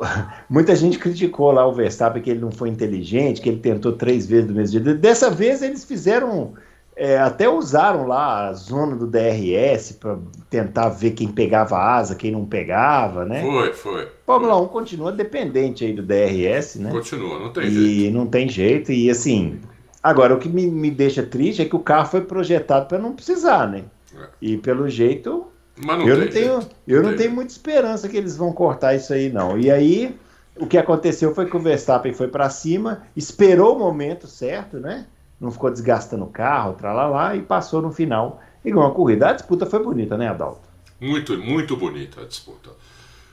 [0.48, 4.26] muita gente criticou lá o Verstappen que ele não foi inteligente, que ele tentou três
[4.26, 4.98] vezes do mesmo jeito.
[4.98, 6.54] Dessa vez eles fizeram
[6.96, 10.18] é, até usaram lá a zona do DRS para
[10.48, 13.42] tentar ver quem pegava asa, quem não pegava, né?
[13.42, 14.08] Foi, foi.
[14.24, 16.90] Fórmula 1 continua dependente aí do DRS, né?
[16.90, 18.00] Continua, não tem e jeito.
[18.00, 19.60] E não tem jeito, e assim.
[20.02, 23.12] Agora, o que me, me deixa triste é que o carro foi projetado para não
[23.12, 23.84] precisar, né?
[24.18, 24.28] É.
[24.40, 25.48] E pelo jeito.
[25.76, 26.76] Mas não eu não tenho, jeito.
[26.88, 29.58] eu não, não tenho muita esperança que eles vão cortar isso aí, não.
[29.58, 30.16] E aí,
[30.58, 35.06] o que aconteceu foi que o Verstappen foi para cima, esperou o momento certo, né?
[35.40, 39.28] Não ficou desgastando o carro, tralalá, e passou no final e ganhou a corrida.
[39.28, 40.66] A disputa foi bonita, né, Adalto?
[41.00, 42.70] Muito, muito bonita a disputa.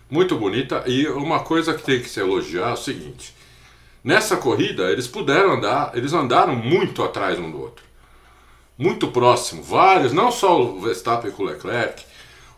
[0.09, 0.83] Muito bonita.
[0.85, 3.33] E uma coisa que tem que se elogiar é o seguinte:
[4.03, 7.83] nessa corrida eles puderam andar, eles andaram muito atrás um do outro.
[8.77, 12.03] Muito próximo, vários, não só o Verstappen com o Leclerc,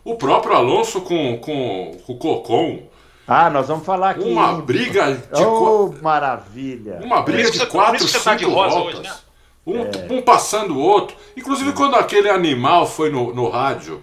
[0.02, 2.88] o próprio Alonso com, com, com o Cocon.
[3.28, 4.22] Ah, nós vamos falar aqui.
[4.22, 5.44] Uma briga de.
[5.44, 7.00] Oh, maravilha!
[7.02, 9.00] Uma briga de quatro, tá cinco voltas.
[9.00, 9.14] Hoje, né?
[9.66, 9.90] Um, é.
[10.10, 11.16] um passando o outro.
[11.36, 14.02] Inclusive, quando aquele animal foi no, no rádio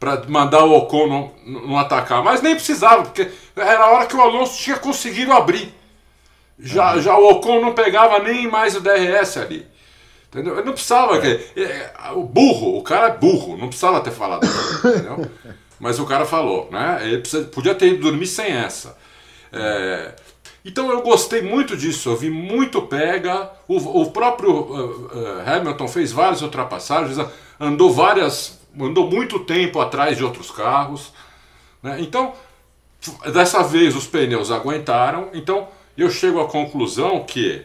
[0.00, 4.20] para mandar o Ocon não, atacar, mas nem precisava, porque era a hora que o
[4.20, 5.72] Alonso tinha conseguido abrir.
[6.58, 7.02] Já, uhum.
[7.02, 9.66] já o Ocon não pegava nem mais o DRS ali.
[10.28, 10.64] Entendeu?
[10.64, 11.18] Não precisava.
[11.18, 11.40] É.
[11.56, 11.92] é.
[12.14, 14.46] o burro, o cara é burro, não precisava ter falado.
[14.84, 15.30] entendeu?
[15.78, 17.00] Mas o cara falou, né?
[17.02, 18.96] Ele precisa, podia ter ido dormir sem essa.
[19.52, 20.14] É,
[20.64, 23.50] então eu gostei muito disso, eu vi muito pega.
[23.66, 27.18] O, o próprio uh, uh, Hamilton fez várias ultrapassagens,
[27.58, 31.12] andou várias, andou muito tempo atrás de outros carros.
[31.82, 31.96] Né?
[32.00, 32.32] Então,
[33.32, 35.30] dessa vez os pneus aguentaram.
[35.32, 37.64] Então eu chego à conclusão que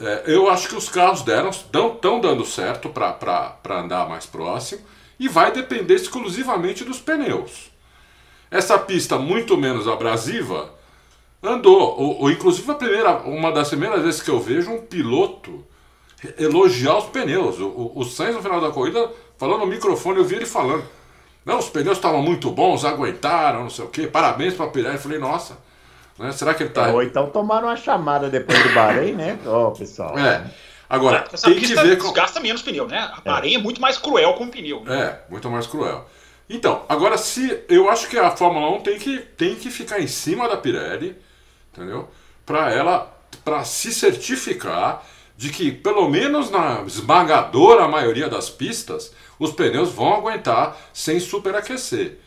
[0.00, 4.82] é, eu acho que os carros deram, estão dando certo para andar mais próximo
[5.18, 7.70] e vai depender exclusivamente dos pneus.
[8.50, 10.72] Essa pista muito menos abrasiva
[11.42, 11.98] Andou.
[11.98, 15.64] O, o, inclusive, a primeira, uma das primeiras vezes que eu vejo um piloto
[16.38, 17.58] elogiar os pneus.
[17.58, 20.84] O, o, o Sainz, no final da corrida, falando no microfone, eu vi ele falando.
[21.44, 24.06] Não, os pneus estavam muito bons, aguentaram, não sei o quê.
[24.06, 24.96] Parabéns para a Pirelli.
[24.96, 25.56] Eu falei, nossa,
[26.18, 26.30] né?
[26.32, 26.92] será que ele está.
[26.92, 29.38] Ou então tomaram uma chamada depois do Bahrein, né?
[29.46, 30.18] Ó, oh, pessoal.
[30.18, 30.44] É.
[30.88, 31.96] Agora, Essa tem que ver.
[31.96, 32.08] Com...
[32.08, 32.98] Desgasta menos pneu, né?
[32.98, 33.56] A Bahrein é.
[33.56, 34.82] é muito mais cruel com o pneu.
[34.84, 35.00] Né?
[35.00, 36.04] É, muito mais cruel.
[36.48, 37.62] Então, agora se.
[37.68, 41.16] Eu acho que a Fórmula 1 tem que, tem que ficar em cima da Pirelli
[41.72, 42.08] entendeu?
[42.44, 43.12] Para ela,
[43.44, 45.04] para se certificar
[45.36, 52.18] de que pelo menos na esmagadora maioria das pistas os pneus vão aguentar sem superaquecer,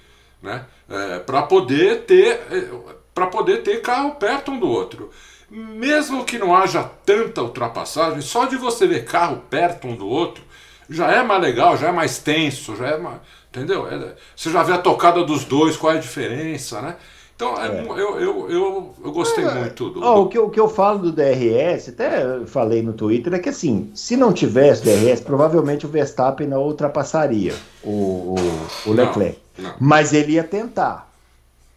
[0.42, 0.66] né?
[0.90, 2.70] É, para poder ter é,
[3.14, 5.12] para poder ter carro perto um do outro.
[5.50, 10.44] mesmo que não haja tanta ultrapassagem, só de você ver carro perto um do outro,
[10.90, 13.20] já é mais legal, já é mais tenso, já é mais.
[13.50, 13.88] Entendeu?
[13.88, 16.96] É, você já vê a tocada dos dois, qual é a diferença, né?
[17.36, 17.82] Então, é.
[17.82, 21.00] eu, eu, eu, eu, gostei é, muito do, oh, O, que, o que eu falo
[21.00, 25.90] do DRS, até falei no Twitter, é que assim, se não tivesse DRS, provavelmente o
[25.90, 28.36] Verstappen não ultrapassaria o, o,
[28.86, 29.40] o Leclerc.
[29.58, 29.76] Não, não.
[29.80, 31.12] Mas ele ia tentar,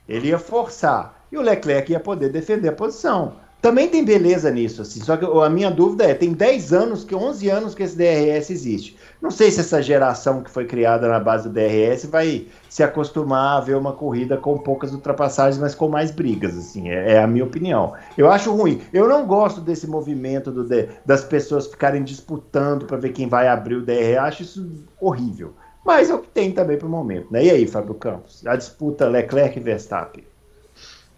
[0.07, 3.33] ele ia forçar, e o Leclerc ia poder defender a posição.
[3.67, 7.17] Também tem beleza nisso, assim, só que a minha dúvida é, tem 10 anos, que
[7.17, 8.97] 11 anos que esse DRS existe.
[9.21, 13.57] Não sei se essa geração que foi criada na base do DRS vai se acostumar
[13.57, 17.27] a ver uma corrida com poucas ultrapassagens, mas com mais brigas, assim, é, é a
[17.27, 17.93] minha opinião.
[18.17, 18.83] Eu acho ruim.
[18.93, 20.65] Eu não gosto desse movimento do,
[21.05, 25.55] das pessoas ficarem disputando para ver quem vai abrir o DRS, acho isso horrível.
[25.85, 27.45] Mas é o que tem também para o momento, né?
[27.45, 28.47] E aí, Fábio Campos?
[28.47, 30.25] A disputa Leclerc e Verstappen.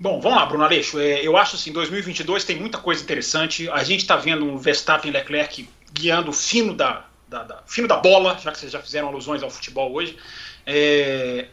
[0.01, 1.01] Bom, vamos lá, Bruno Aleixo.
[1.01, 3.69] É, eu acho assim, 2022 tem muita coisa interessante.
[3.71, 7.97] A gente está vendo um Verstappen e Leclerc guiando fino da, da, da, fino da
[7.97, 10.17] bola, já que vocês já fizeram alusões ao futebol hoje.
[10.65, 11.49] É,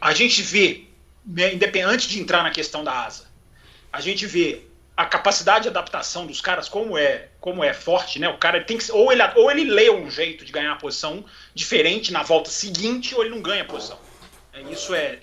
[0.00, 0.84] a gente vê,
[1.26, 3.26] né, independente de entrar na questão da asa,
[3.92, 4.62] a gente vê
[4.96, 8.28] a capacidade de adaptação dos caras como é como é forte, né?
[8.28, 11.24] O cara tem que ou ele ou ele lê um jeito de ganhar a posição
[11.54, 13.98] diferente na volta seguinte ou ele não ganha a posição.
[14.52, 15.20] É, isso é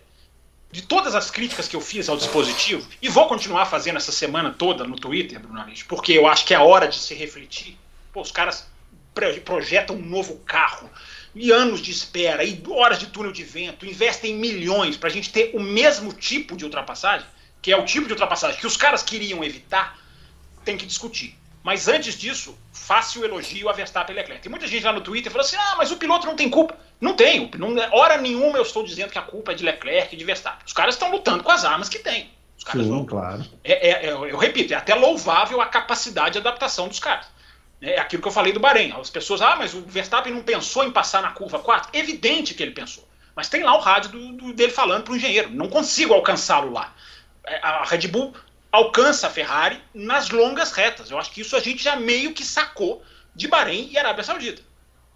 [0.71, 4.51] de todas as críticas que eu fiz ao dispositivo e vou continuar fazendo essa semana
[4.51, 7.77] toda no Twitter, Bruno Aleixo, porque eu acho que é hora de se refletir.
[8.13, 8.67] Pô, os caras
[9.43, 10.89] projetam um novo carro,
[11.35, 15.31] e anos de espera, e horas de túnel de vento, investem milhões para a gente
[15.31, 17.27] ter o mesmo tipo de ultrapassagem,
[17.61, 19.97] que é o tipo de ultrapassagem que os caras queriam evitar,
[20.63, 21.37] tem que discutir.
[21.63, 24.41] Mas antes disso, faça o elogio a Verstappen e Leclerc.
[24.41, 26.77] Tem muita gente lá no Twitter falando assim: ah, mas o piloto não tem culpa.
[27.01, 27.51] Não tem.
[27.57, 30.65] Não, hora nenhuma eu estou dizendo que a culpa é de Leclerc e de Verstappen.
[30.65, 32.29] Os caras estão lutando com as armas que têm.
[32.57, 33.45] Os caras Sim, claro.
[33.63, 37.27] É, é, é, eu repito, é até louvável a capacidade de adaptação dos caras.
[37.81, 38.93] É aquilo que eu falei do Bahrein.
[38.99, 41.91] As pessoas, ah, mas o Verstappen não pensou em passar na curva 4.
[41.93, 43.07] Evidente que ele pensou.
[43.33, 45.49] Mas tem lá o rádio do, do, dele falando para o engenheiro.
[45.49, 46.93] Não consigo alcançá-lo lá.
[47.45, 48.33] É, a Red Bull
[48.71, 51.09] alcança a Ferrari nas longas retas.
[51.09, 53.03] Eu acho que isso a gente já meio que sacou
[53.35, 54.61] de Bahrein e Arábia Saudita.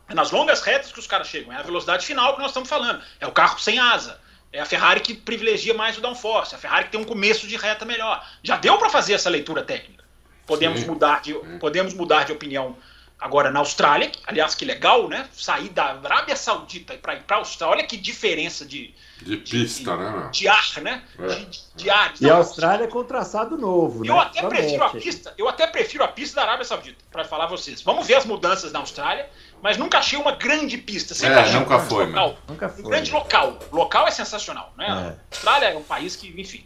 [0.08, 1.54] É nas longas retas que os caras chegam.
[1.54, 3.02] É a velocidade final que nós estamos falando.
[3.20, 4.20] É o carro sem asa.
[4.52, 6.54] É a Ferrari que privilegia mais o downforce.
[6.54, 8.26] É a Ferrari que tem um começo de reta melhor.
[8.44, 10.04] Já deu para fazer essa leitura técnica.
[10.46, 10.88] Podemos Sim.
[10.88, 12.76] mudar de podemos mudar de opinião
[13.24, 14.12] agora na Austrália.
[14.28, 15.28] Aliás, que legal, né?
[15.34, 17.78] Sair da Arábia Saudita para ir para a Austrália.
[17.78, 20.30] Olha que diferença de de pista, de, né?
[20.32, 21.04] De ar, né?
[21.18, 21.28] É.
[21.28, 22.14] De, de ar.
[22.20, 24.22] E a Austrália é com traçado novo, eu né?
[24.22, 27.48] Até prefiro a pista, eu até prefiro a pista da Arábia Saudita, para falar a
[27.48, 27.82] vocês.
[27.82, 29.30] Vamos ver as mudanças na Austrália,
[29.62, 31.14] mas nunca achei uma grande pista.
[31.14, 32.38] Sempre é, nunca foi, local.
[32.50, 32.84] Nunca foi.
[32.84, 33.60] Um grande local.
[33.72, 34.86] O local é sensacional, né?
[34.86, 34.92] É.
[34.92, 36.66] A Austrália é um país que, enfim,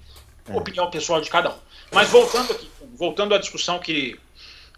[0.49, 0.57] é.
[0.57, 1.57] opinião pessoal de cada um.
[1.91, 4.19] Mas voltando aqui, voltando à discussão que,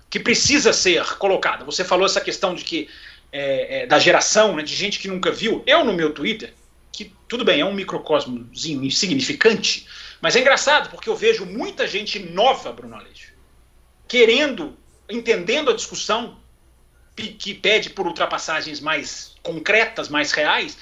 [0.09, 1.63] que precisa ser colocada.
[1.63, 2.89] Você falou essa questão de que
[3.31, 5.63] é, é, da geração, né, de gente que nunca viu.
[5.67, 6.53] Eu no meu Twitter,
[6.91, 9.87] que tudo bem, é um microcosmozinho insignificante,
[10.19, 13.31] mas é engraçado porque eu vejo muita gente nova, Bruno Aleixo,
[14.07, 14.75] querendo,
[15.07, 16.37] entendendo a discussão
[17.15, 20.77] que pede por ultrapassagens mais concretas, mais reais,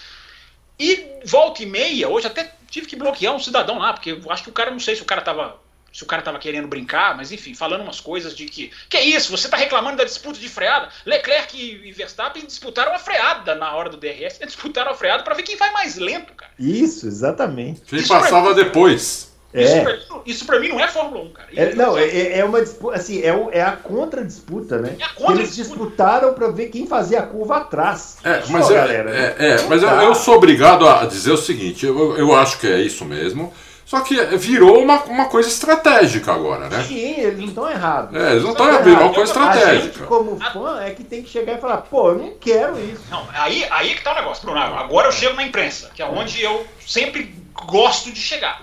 [0.79, 4.43] e volta e meia, hoje até tive que bloquear um cidadão lá, porque eu acho
[4.43, 5.59] que o cara, não sei se o cara estava
[5.97, 8.71] se o cara tava querendo brincar, mas enfim, falando umas coisas de que.
[8.87, 9.31] Que é isso?
[9.35, 10.89] Você tá reclamando da disputa de freada?
[11.03, 15.41] Leclerc e Verstappen disputaram a freada na hora do DRS, disputaram a freada para ver
[15.41, 16.51] quem vai mais lento, cara.
[16.59, 17.81] Isso, exatamente.
[17.81, 19.33] Quem passava mim, depois.
[19.51, 19.97] É.
[20.23, 21.49] Isso, pra mim, não é Fórmula 1, cara.
[21.55, 24.97] É, não, é, é uma disputa, assim, é, o, é a contra-disputa, né?
[24.99, 28.17] É a contra Eles disputaram para ver quem fazia a curva atrás.
[28.23, 29.35] É, mas, Só, é, galera, né?
[29.39, 32.67] é, é, mas eu, eu, sou obrigado a dizer o seguinte: eu, eu acho que
[32.67, 33.51] é isso mesmo.
[33.87, 36.83] Só que virou uma, uma coisa estratégica agora, né?
[36.83, 38.21] Sim, eles não estão errados.
[38.21, 39.71] É, eles não estão errados, virou uma coisa estratégica.
[39.71, 42.77] A gente, como fã, é que tem que chegar e falar, pô, eu não quero
[42.77, 43.01] isso.
[43.09, 44.59] Não, aí, aí que tá o negócio, Bruno.
[44.59, 48.61] Agora eu chego na imprensa, que é onde eu sempre gosto de chegar.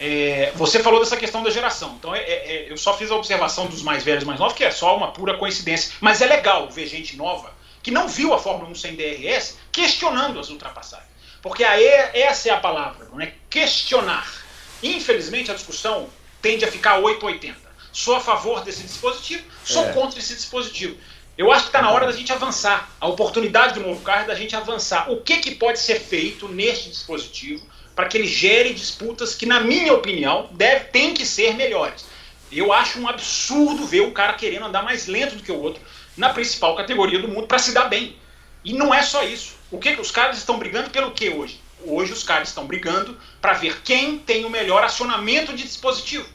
[0.00, 1.94] É, você falou dessa questão da geração.
[1.96, 4.64] Então, é, é, eu só fiz a observação dos mais velhos e mais novos, que
[4.64, 5.92] é só uma pura coincidência.
[6.00, 10.40] Mas é legal ver gente nova que não viu a Fórmula 1 sem DRS questionando
[10.40, 11.08] as ultrapassagens.
[11.40, 14.42] Porque aí essa é a palavra, não é questionar.
[14.82, 16.08] Infelizmente, a discussão
[16.42, 17.58] tende a ficar 880.
[17.92, 19.92] Sou a favor desse dispositivo, sou é.
[19.92, 20.96] contra esse dispositivo.
[21.36, 22.90] Eu acho que está na hora da gente avançar.
[23.00, 25.10] A oportunidade do novo carro é da gente avançar.
[25.10, 27.64] O que, que pode ser feito neste dispositivo
[27.94, 32.04] para que ele gere disputas que, na minha opinião, deve, tem que ser melhores.
[32.50, 35.82] Eu acho um absurdo ver o cara querendo andar mais lento do que o outro
[36.16, 38.16] na principal categoria do mundo para se dar bem.
[38.64, 39.54] E não é só isso.
[39.70, 41.60] O que, que os caras estão brigando pelo que hoje?
[41.86, 46.26] Hoje os caras estão brigando para ver quem tem o melhor acionamento de dispositivo.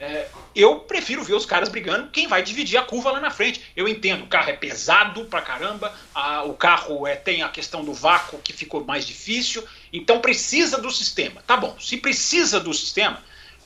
[0.00, 3.60] É, eu prefiro ver os caras brigando quem vai dividir a curva lá na frente.
[3.76, 7.84] Eu entendo, o carro é pesado pra caramba, a, o carro é, tem a questão
[7.84, 9.62] do vácuo que ficou mais difícil,
[9.92, 11.42] então precisa do sistema.
[11.46, 13.22] Tá bom, se precisa do sistema,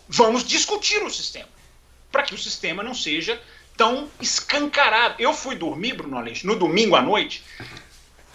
[0.09, 1.49] vamos discutir o sistema,
[2.11, 3.41] para que o sistema não seja
[3.77, 5.15] tão escancarado.
[5.21, 7.45] Eu fui dormir, Bruno Aleixo, no domingo à noite.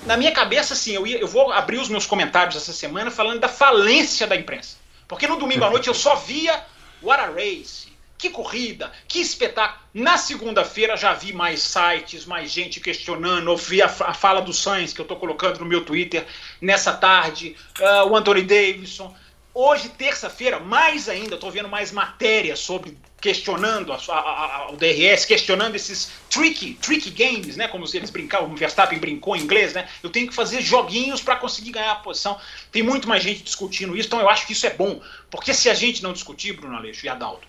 [0.03, 3.39] Na minha cabeça, assim, eu, ia, eu vou abrir os meus comentários essa semana falando
[3.39, 4.77] da falência da imprensa.
[5.07, 6.63] Porque no domingo à noite eu só via
[7.01, 9.79] What a Race, que corrida, que espetáculo.
[9.93, 14.93] Na segunda-feira já vi mais sites, mais gente questionando, ouvi a, a fala do Sainz,
[14.93, 16.25] que eu estou colocando no meu Twitter
[16.61, 19.15] nessa tarde, uh, o Anthony Davidson.
[19.53, 25.25] Hoje, terça-feira, mais ainda, estou vendo mais matérias sobre questionando a, a, a, o DRS,
[25.25, 27.67] questionando esses tricky, tricky games, né?
[27.67, 29.87] Como eles brincavam, o Verstappen brincou em inglês, né?
[30.01, 32.39] Eu tenho que fazer joguinhos para conseguir ganhar a posição.
[32.71, 35.01] Tem muito mais gente discutindo isso, então eu acho que isso é bom.
[35.29, 37.47] Porque se a gente não discutir, Bruno Aleixo e Adalto,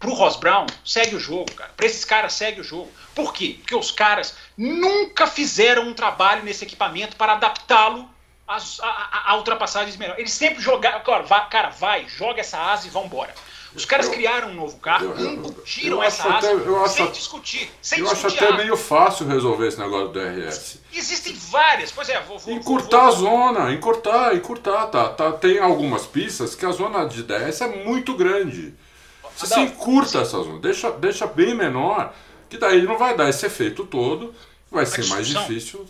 [0.00, 1.70] Pro Ross Brown, segue o jogo, cara.
[1.76, 2.90] Para esses caras, segue o jogo.
[3.14, 3.56] Por quê?
[3.58, 8.08] Porque os caras nunca fizeram um trabalho nesse equipamento para adaptá-lo
[8.48, 10.18] às, a, a, ultrapassagens melhor.
[10.18, 11.00] Eles sempre jogaram.
[11.00, 13.34] Cara, vai, cara, vai, joga essa asa e vambora.
[13.74, 17.70] Os caras eu, criaram um novo carro, incutiram essa asa até, sem acho, discutir.
[17.80, 20.80] Sem eu discutir acho até meio fácil resolver esse negócio do DRS.
[20.92, 21.92] Existem várias.
[21.92, 22.38] Pois é, vou.
[22.38, 24.86] vou encurtar vou, a zona, encurtar, encurtar.
[24.86, 28.74] Tá, tá, tem algumas pistas que a zona de DRS é muito grande.
[29.36, 32.12] Se você encurta essa zona, deixa, deixa bem menor,
[32.48, 34.34] que daí não vai dar esse efeito todo,
[34.70, 35.86] vai ser mais difícil.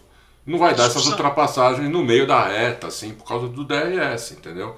[0.47, 4.76] Não vai dar essas ultrapassagens no meio da reta, assim, por causa do DRS, entendeu?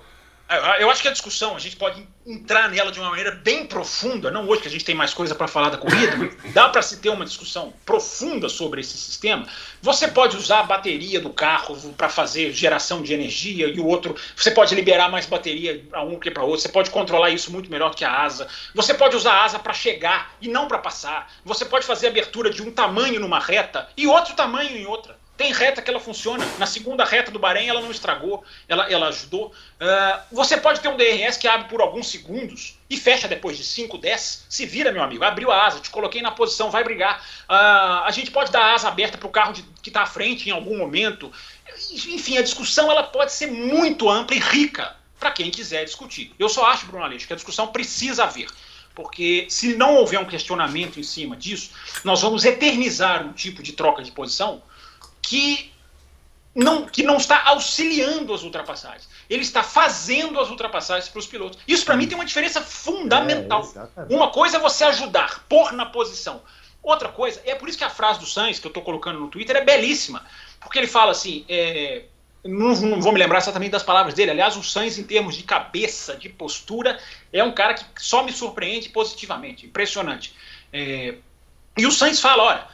[0.53, 3.67] É, eu acho que a discussão, a gente pode entrar nela de uma maneira bem
[3.67, 6.83] profunda, não hoje que a gente tem mais coisa para falar da corrida, dá para
[6.83, 9.47] se ter uma discussão profunda sobre esse sistema.
[9.81, 14.15] Você pode usar a bateria do carro para fazer geração de energia e o outro,
[14.37, 17.71] você pode liberar mais bateria para um que para outro, você pode controlar isso muito
[17.71, 18.47] melhor que a asa.
[18.75, 21.33] Você pode usar a asa para chegar e não para passar.
[21.47, 25.22] Você pode fazer abertura de um tamanho numa reta e outro tamanho em outra.
[25.37, 26.45] Tem reta que ela funciona.
[26.59, 29.47] Na segunda reta do Bahrein ela não estragou, ela, ela ajudou.
[29.47, 33.64] Uh, você pode ter um DRS que abre por alguns segundos e fecha depois de
[33.64, 34.47] 5, 10.
[34.49, 35.24] Se vira, meu amigo.
[35.24, 37.24] Abriu a asa, te coloquei na posição, vai brigar.
[37.49, 40.49] Uh, a gente pode dar asa aberta para o carro de, que está à frente
[40.49, 41.33] em algum momento.
[41.91, 46.35] Enfim, a discussão ela pode ser muito ampla e rica para quem quiser discutir.
[46.39, 48.49] Eu só acho, Bruno Aleixo, que a discussão precisa haver.
[48.95, 51.70] Porque se não houver um questionamento em cima disso,
[52.05, 54.62] nós vamos eternizar um tipo de troca de posição
[55.23, 55.73] que
[56.55, 59.09] não, que não está auxiliando as ultrapassagens.
[59.29, 61.59] Ele está fazendo as ultrapassagens para os pilotos.
[61.66, 63.66] Isso, para mim, tem uma diferença fundamental.
[63.97, 66.43] É, uma coisa é você ajudar, pôr na posição.
[66.83, 69.29] Outra coisa, é por isso que a frase do Sainz, que eu estou colocando no
[69.29, 70.27] Twitter, é belíssima.
[70.61, 72.03] Porque ele fala assim: é,
[72.45, 74.33] não, não, vou me lembrar exatamente das palavras dele.
[74.33, 76.99] Aliás, o Sainz, em termos de cabeça, de postura,
[77.33, 79.64] é um cara que só me surpreende positivamente.
[79.64, 80.35] Impressionante.
[80.73, 81.14] É,
[81.79, 82.68] e o Sainz fala: olha,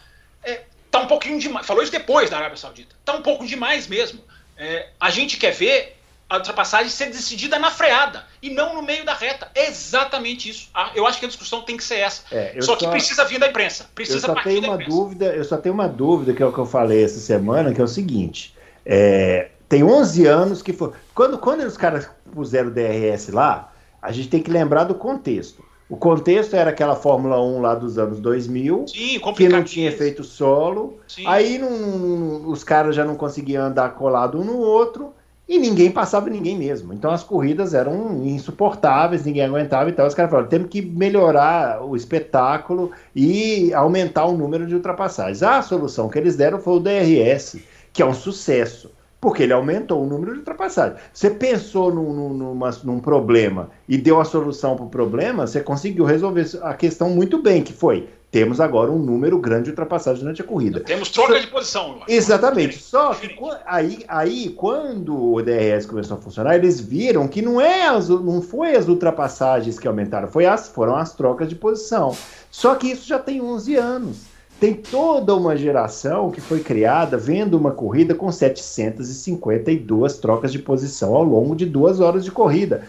[0.90, 1.66] Tá um pouquinho demais.
[1.66, 2.94] Falou isso depois da Arábia Saudita.
[3.04, 4.20] Tá um pouco demais mesmo.
[4.56, 5.96] É, a gente quer ver
[6.28, 9.50] a ultrapassagem ser decidida na freada e não no meio da reta.
[9.54, 10.68] É exatamente isso.
[10.74, 12.22] Ah, eu acho que a discussão tem que ser essa.
[12.30, 13.86] É, só, só, que precisa vir da imprensa.
[13.94, 15.26] Precisa eu só tenho uma dúvida.
[15.26, 17.84] Eu só tenho uma dúvida que é o que eu falei essa semana, que é
[17.84, 18.54] o seguinte.
[18.84, 20.92] É, tem 11 anos que foi.
[21.14, 25.64] Quando, quando os caras puseram o DRS lá, a gente tem que lembrar do contexto.
[25.88, 30.22] O contexto era aquela Fórmula 1 lá dos anos 2000, Sim, que não tinha efeito
[30.22, 30.98] solo.
[31.08, 31.26] Sim.
[31.26, 35.14] Aí não, os caras já não conseguiam andar colado um no outro
[35.48, 36.92] e ninguém passava ninguém mesmo.
[36.92, 40.06] Então as corridas eram insuportáveis, ninguém aguentava e tal.
[40.06, 45.42] Os caras falaram: temos que melhorar o espetáculo e aumentar o número de ultrapassagens.
[45.42, 47.60] A solução que eles deram foi o DRS,
[47.94, 51.00] que é um sucesso porque ele aumentou o número de ultrapassagens.
[51.12, 56.04] Você pensou num, numa, num problema e deu a solução para o problema, você conseguiu
[56.04, 60.42] resolver a questão muito bem, que foi temos agora um número grande de ultrapassagens durante
[60.42, 60.80] a corrida.
[60.80, 61.38] Temos troca Só...
[61.38, 62.00] de posição.
[62.06, 62.78] Exatamente.
[62.78, 67.86] Só que aí, aí, quando o DRS começou a funcionar, eles viram que não, é
[67.86, 72.14] as, não foi as ultrapassagens que aumentaram, foi as, foram as trocas de posição.
[72.50, 74.37] Só que isso já tem 11 anos.
[74.60, 81.14] Tem toda uma geração que foi criada vendo uma corrida com 752 trocas de posição
[81.14, 82.82] ao longo de duas horas de corrida.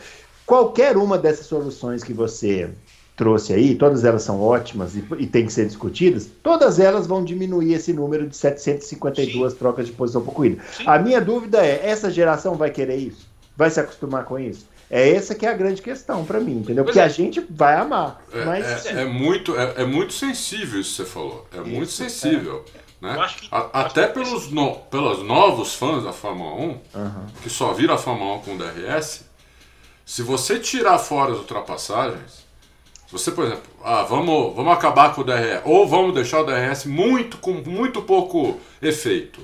[0.47, 2.70] Qualquer uma dessas soluções que você
[3.15, 7.24] trouxe aí, todas elas são ótimas e, e têm que ser discutidas, todas elas vão
[7.24, 9.59] diminuir esse número de 752 Sim.
[9.59, 10.63] trocas de posição por corrida.
[10.72, 10.84] Sim.
[10.88, 13.28] A minha dúvida é, essa geração vai querer isso?
[13.55, 14.65] Vai se acostumar com isso?
[14.90, 16.84] É essa que é a grande questão para mim, entendeu?
[16.84, 17.04] Porque é.
[17.04, 18.24] a gente vai amar.
[18.34, 18.86] É, mas...
[18.88, 21.48] é, é muito, é, é, muito sensível isso que você falou.
[21.54, 22.66] É isso, muito sensível.
[23.00, 23.16] Né?
[23.38, 26.82] Que, a, até pelos, no, pelos novos fãs da Fórmula 1, uhum.
[27.44, 29.26] que só viram a Fórmula 1 com DRS,
[30.04, 32.44] se você tirar fora as ultrapassagens,
[33.06, 36.44] Se você, por exemplo, ah, vamos, vamos acabar com o DRS, ou vamos deixar o
[36.44, 39.40] DRS muito, com muito pouco efeito,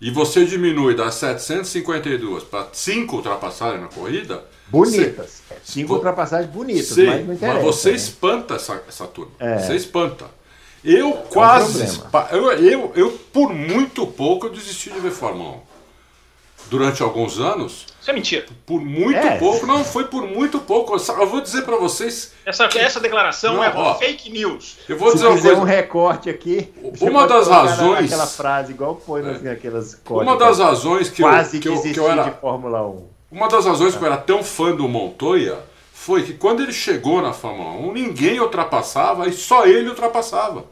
[0.00, 4.44] e você diminui das 752 para 5 ultrapassagens na corrida.
[4.68, 5.42] Bonitas.
[5.64, 7.56] 5 ultrapassagens bonitas, sim, mas não interessa.
[7.64, 7.96] Mas você né?
[7.96, 9.32] espanta essa, essa turma.
[9.38, 9.58] É.
[9.58, 10.26] Você espanta.
[10.84, 12.00] Eu É quase.
[12.32, 15.60] eu, eu, eu, por muito pouco, eu desisti de ver Fórmula 1.
[16.68, 18.46] Durante alguns anos, Isso é mentira.
[18.64, 19.38] por muito É.
[19.38, 20.96] pouco, não, foi por muito pouco.
[20.96, 23.94] Eu eu vou dizer pra vocês, Essa, essa declaração Não, é ó.
[23.94, 24.76] fake news.
[24.88, 25.60] eu vou Se dizer uma coisa.
[25.60, 28.14] um recorte aqui, você Uma das razões- É.
[28.14, 31.78] Aquela frase, igual põe nas, naquelas Uma das razões que eu, Quase que eu, que
[31.78, 33.15] desisti eu era, de Fórmula 1.
[33.30, 35.58] Uma das razões que eu era tão fã do Montoya
[35.92, 40.64] foi que quando ele chegou na Fórmula 1, ninguém ultrapassava e só ele ultrapassava.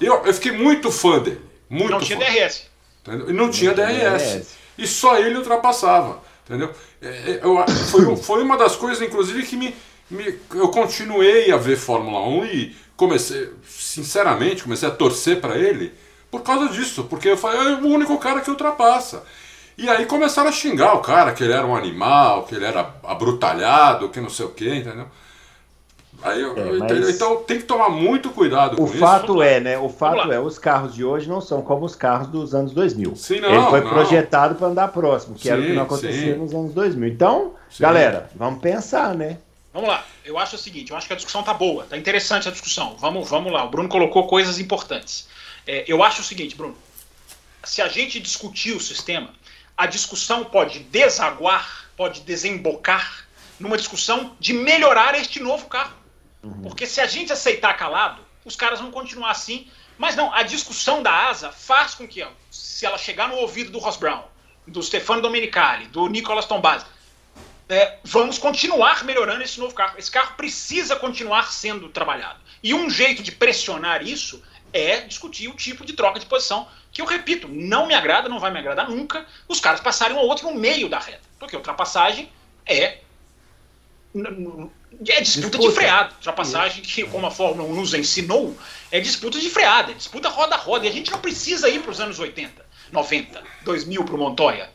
[0.00, 1.40] Eu, eu fiquei muito fã dele.
[1.68, 2.24] Muito Não tinha fã.
[2.24, 2.62] DRS.
[3.06, 3.30] Entendeu?
[3.30, 4.32] E não tinha tinha DRS.
[4.34, 4.48] DRS.
[4.76, 6.20] E só ele ultrapassava.
[6.44, 6.70] Entendeu?
[7.02, 9.74] É, é, eu- foi, foi uma das coisas, inclusive, que me,
[10.10, 15.92] me- eu continuei a ver Fórmula 1 e comecei, sinceramente, comecei a torcer para ele
[16.30, 17.04] por causa disso.
[17.04, 19.24] Porque eu falei, é o único cara que ultrapassa.
[19.78, 22.94] E aí começaram a xingar o cara, que ele era um animal, que ele era
[23.04, 25.06] abrutalhado, que não sei o que, entendeu?
[26.20, 27.10] Aí eu, É, mas-?
[27.14, 28.98] Então tem que tomar muito cuidado com O isso.
[28.98, 29.78] fato é, né?
[29.78, 33.14] O fato é, os carros de hoje não são como os carros dos anos 2000.
[33.14, 33.88] Sim, não, Ele foi não.
[33.88, 36.40] projetado para andar próximo, que era o que Sim, não acontecia sim.
[36.40, 37.08] nos anos 2000.
[37.08, 37.82] Então, Sim.
[37.84, 39.38] galera, vamos pensar, né?
[39.72, 40.04] Vamos lá.
[40.24, 42.96] Eu acho o seguinte, eu acho que a discussão tá boa, tá interessante a discussão.
[42.98, 43.64] Vamos, vamos lá.
[43.64, 45.28] O Bruno colocou coisas importantes.
[45.64, 46.74] É, eu acho o seguinte, Bruno.
[47.62, 49.30] Se a gente discutir o sistema,
[49.78, 53.24] a discussão pode desaguar, pode desembocar
[53.60, 55.96] numa discussão de melhorar este novo carro.
[56.64, 59.68] Porque se a gente aceitar calado, os caras vão continuar assim.
[59.96, 63.78] Mas não, a discussão da asa faz com que, se ela chegar no ouvido do
[63.78, 64.24] Ross Brown,
[64.66, 66.84] do Stefano Domenicali, do Nicolas Tombazzi,
[67.68, 69.96] é, vamos continuar melhorando esse novo carro.
[69.96, 72.40] Esse carro precisa continuar sendo trabalhado.
[72.62, 74.42] E um jeito de pressionar isso
[74.72, 78.38] é discutir o tipo de troca de posição, que eu repito, não me agrada, não
[78.38, 81.22] vai me agradar nunca, os caras passarem um ao outro no meio da reta.
[81.38, 82.30] Porque ultrapassagem
[82.66, 82.98] é.
[84.14, 85.58] É disputa, Disputa.
[85.58, 86.14] de freada.
[86.14, 88.56] Ultrapassagem, que como a Fórmula 1 nos ensinou,
[88.90, 90.86] é disputa de freada, é disputa roda a roda.
[90.86, 94.70] E a gente não precisa ir para os anos 80, 90, 2000 para o Montoya,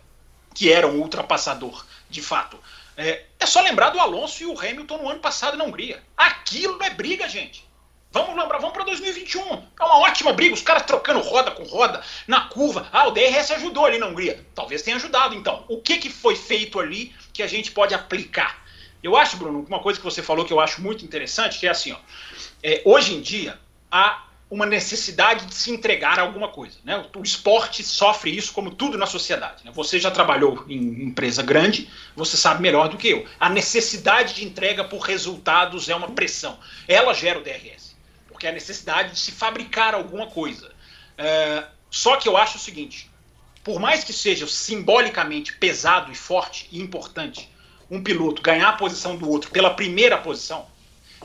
[0.54, 2.58] que era um ultrapassador, de fato.
[2.96, 6.02] É, é só lembrar do Alonso e o Hamilton no ano passado na Hungria.
[6.16, 7.66] Aquilo é briga, gente.
[8.14, 9.42] Vamos lembrar, vamos para 2021.
[9.42, 12.88] É uma ótima briga, os caras trocando roda com roda na curva.
[12.92, 14.46] Ah, o DRS ajudou ali na Hungria.
[14.54, 15.66] Talvez tenha ajudado, então.
[15.68, 18.64] O que, que foi feito ali que a gente pode aplicar?
[19.02, 21.72] Eu acho, Bruno, uma coisa que você falou que eu acho muito interessante, que é
[21.72, 21.98] assim, ó.
[22.62, 23.60] É, hoje em dia,
[23.92, 26.78] há uma necessidade de se entregar a alguma coisa.
[26.84, 27.04] Né?
[27.16, 29.66] O esporte sofre isso como tudo na sociedade.
[29.66, 29.72] Né?
[29.74, 33.26] Você já trabalhou em empresa grande, você sabe melhor do que eu.
[33.40, 36.60] A necessidade de entrega por resultados é uma pressão.
[36.88, 37.83] Ela gera o DRS,
[38.44, 40.70] porque é a necessidade de se fabricar alguma coisa.
[41.18, 43.10] É, só que eu acho o seguinte:
[43.64, 47.50] por mais que seja simbolicamente pesado e forte e importante
[47.90, 50.66] um piloto ganhar a posição do outro pela primeira posição,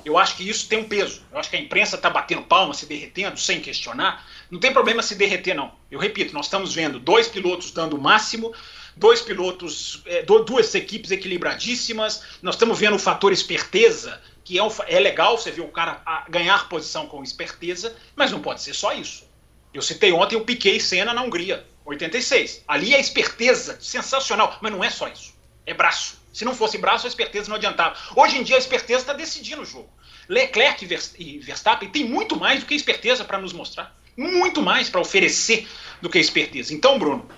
[0.05, 1.23] eu acho que isso tem um peso.
[1.33, 4.25] Eu acho que a imprensa está batendo palma, se derretendo, sem questionar.
[4.49, 5.73] Não tem problema se derreter, não.
[5.91, 8.55] Eu repito, nós estamos vendo dois pilotos dando o máximo,
[8.97, 12.23] dois pilotos, é, duas equipes equilibradíssimas.
[12.43, 16.01] Nós estamos vendo o fator esperteza, que é, um é legal você ver o cara
[16.07, 19.29] a- ganhar posição com esperteza, mas não pode ser só isso.
[19.75, 22.65] Eu citei ontem o Piquet Senna na Hungria, 86.
[22.67, 25.35] Ali é esperteza, sensacional, mas não é só isso.
[25.67, 26.17] É braço.
[26.33, 27.95] Se não fosse braço, a esperteza não adiantava.
[28.17, 29.91] Hoje em dia a esperteza está decidindo o jogo.
[30.31, 30.87] Leclerc
[31.19, 33.95] e Verstappen têm muito mais do que esperteza para nos mostrar.
[34.17, 35.69] Muito mais para oferecer
[36.01, 36.73] do que esperteza.
[36.73, 37.29] Então, Bruno,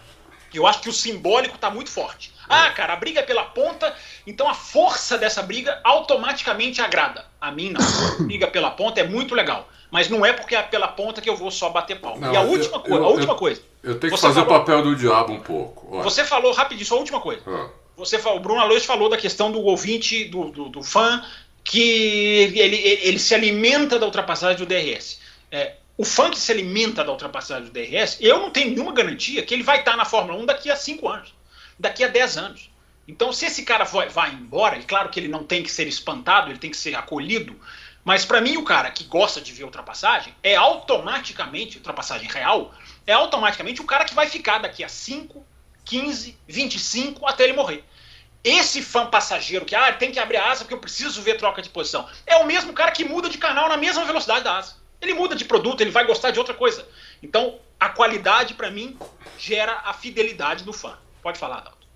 [0.55, 2.33] eu acho que o simbólico está muito forte.
[2.51, 3.95] Ah, cara, a briga é pela ponta,
[4.27, 7.25] então a força dessa briga automaticamente agrada.
[7.41, 7.81] A mim não.
[7.81, 9.69] A briga pela ponta é muito legal.
[9.91, 12.19] Mas não é porque é pela ponta que eu vou só bater pau.
[12.19, 13.63] Não, e a eu- última, eu- coisa, a eu- última coisa.
[13.83, 15.89] Eu tenho que Você fazer falou- o papel do diabo um pouco.
[15.97, 16.03] Olha.
[16.05, 17.43] Você falou rapidinho, só a última coisa.
[17.47, 17.69] Ah.
[17.97, 21.25] Você falou, o Bruno Alois falou da questão do ouvinte, do, do, do fã,
[21.65, 25.19] que ele, ele, se alimenta da ultrapassagem do DRS.
[25.51, 29.43] É, o fã que se alimenta da ultrapassagem do DRS, eu não tenho nenhuma garantia
[29.43, 31.35] que ele vai estar na Fórmula 1 daqui a 5 anos,
[31.81, 32.71] daqui a 10 anos.
[33.09, 35.89] Então, se esse cara vai, vai embora, e claro que ele não tem que ser
[35.89, 37.59] espantado, ele tem que ser acolhido,
[38.05, 42.73] mas para mim o cara que gosta de ver ultrapassagem é automaticamente, ultrapassagem real,
[43.07, 45.45] é automaticamente o cara que vai ficar daqui a 5,
[45.85, 47.83] 15, 25 até ele morrer.
[48.45, 51.61] Esse fã passageiro que ah, tem que abrir a asa porque eu preciso ver troca
[51.61, 54.77] de posição, é o mesmo cara que muda de canal na mesma velocidade da asa.
[55.01, 56.87] Ele muda de produto, ele vai gostar de outra coisa.
[57.23, 58.99] Então, a qualidade para mim
[59.39, 60.97] gera a fidelidade do fã.
[61.23, 61.87] Pode falar, Adalto.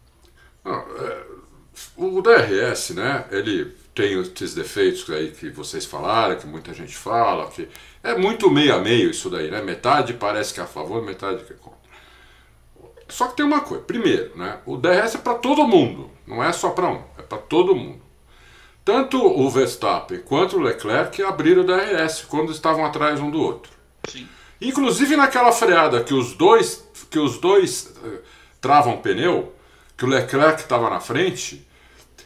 [0.64, 1.24] Não, é,
[1.96, 3.26] o DRS, né?
[3.30, 7.68] Ele tem esses defeitos aí que vocês falaram, que muita gente fala, que
[8.02, 9.62] é muito meio a meio isso daí, né?
[9.62, 11.84] Metade parece que é a favor, metade que é contra.
[13.08, 14.58] Só que tem uma coisa, primeiro, né?
[14.66, 18.02] O DRS é para todo mundo, não é só para um, é para todo mundo.
[18.84, 23.72] Tanto o Verstappen quanto o Leclerc abriram o DRS quando estavam atrás um do outro.
[24.08, 24.28] Sim.
[24.60, 27.94] Inclusive naquela freada que os dois, que os dois
[28.64, 29.52] uh, travam pneu,
[29.96, 31.66] que o Leclerc estava na frente,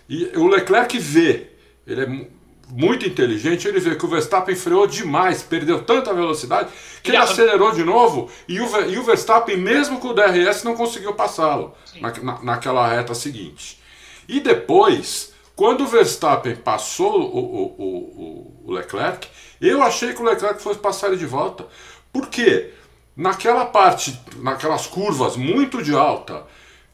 [0.08, 1.50] e o Leclerc vê,
[1.86, 2.26] ele é
[2.70, 6.70] muito inteligente, ele vê que o Verstappen freou demais, perdeu tanta velocidade,
[7.02, 10.76] que ele acelerou de novo e o, e o Verstappen, mesmo com o DRS, não
[10.76, 13.80] conseguiu passá-lo na, na, naquela reta seguinte.
[14.28, 19.26] E depois, quando o Verstappen passou o, o, o, o Leclerc,
[19.60, 21.66] eu achei que o Leclerc fosse passar ele de volta.
[22.12, 22.72] Por quê?
[23.18, 26.44] Naquela parte, naquelas curvas muito de alta,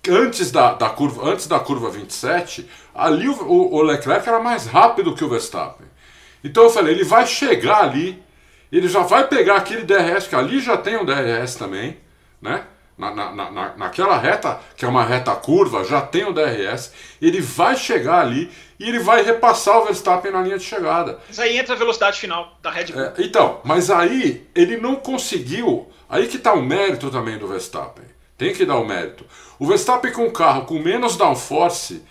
[0.08, 5.14] antes da, da, curva, antes da curva 27, ali o, o, Leclerc era mais rápido
[5.14, 5.86] que o Verstappen.
[6.42, 8.22] Então eu falei, ele vai chegar ali,
[8.72, 11.98] ele já vai pegar aquele DRS, que ali já tem um DRS também,
[12.40, 12.64] né?
[12.96, 17.42] Na, na, na, naquela reta, que é uma reta curva, já tem o DRS, ele
[17.42, 18.50] vai chegar ali
[18.80, 21.18] e ele vai repassar o Verstappen na linha de chegada.
[21.28, 23.02] Mas aí entra a velocidade final da Red Bull.
[23.02, 25.92] É, então, mas aí ele não conseguiu.
[26.08, 28.04] Aí que está o mérito também do Verstappen.
[28.36, 29.24] Tem que dar o mérito.
[29.58, 32.02] O Verstappen com o carro com menos downforce,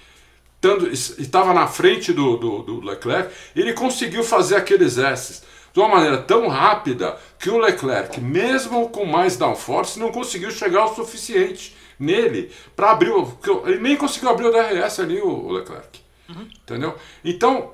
[1.20, 6.20] estava na frente do, do, do, Leclerc, ele conseguiu fazer aqueles S's de uma maneira
[6.20, 12.52] tão rápida que o Leclerc, mesmo com mais downforce, não conseguiu chegar o suficiente nele
[12.76, 13.10] para abrir.
[13.10, 16.00] O, ele nem conseguiu abrir o DRS ali, o, Leclerc.
[16.30, 16.48] Uhum.
[16.62, 16.96] Entendeu?
[17.26, 17.74] Então,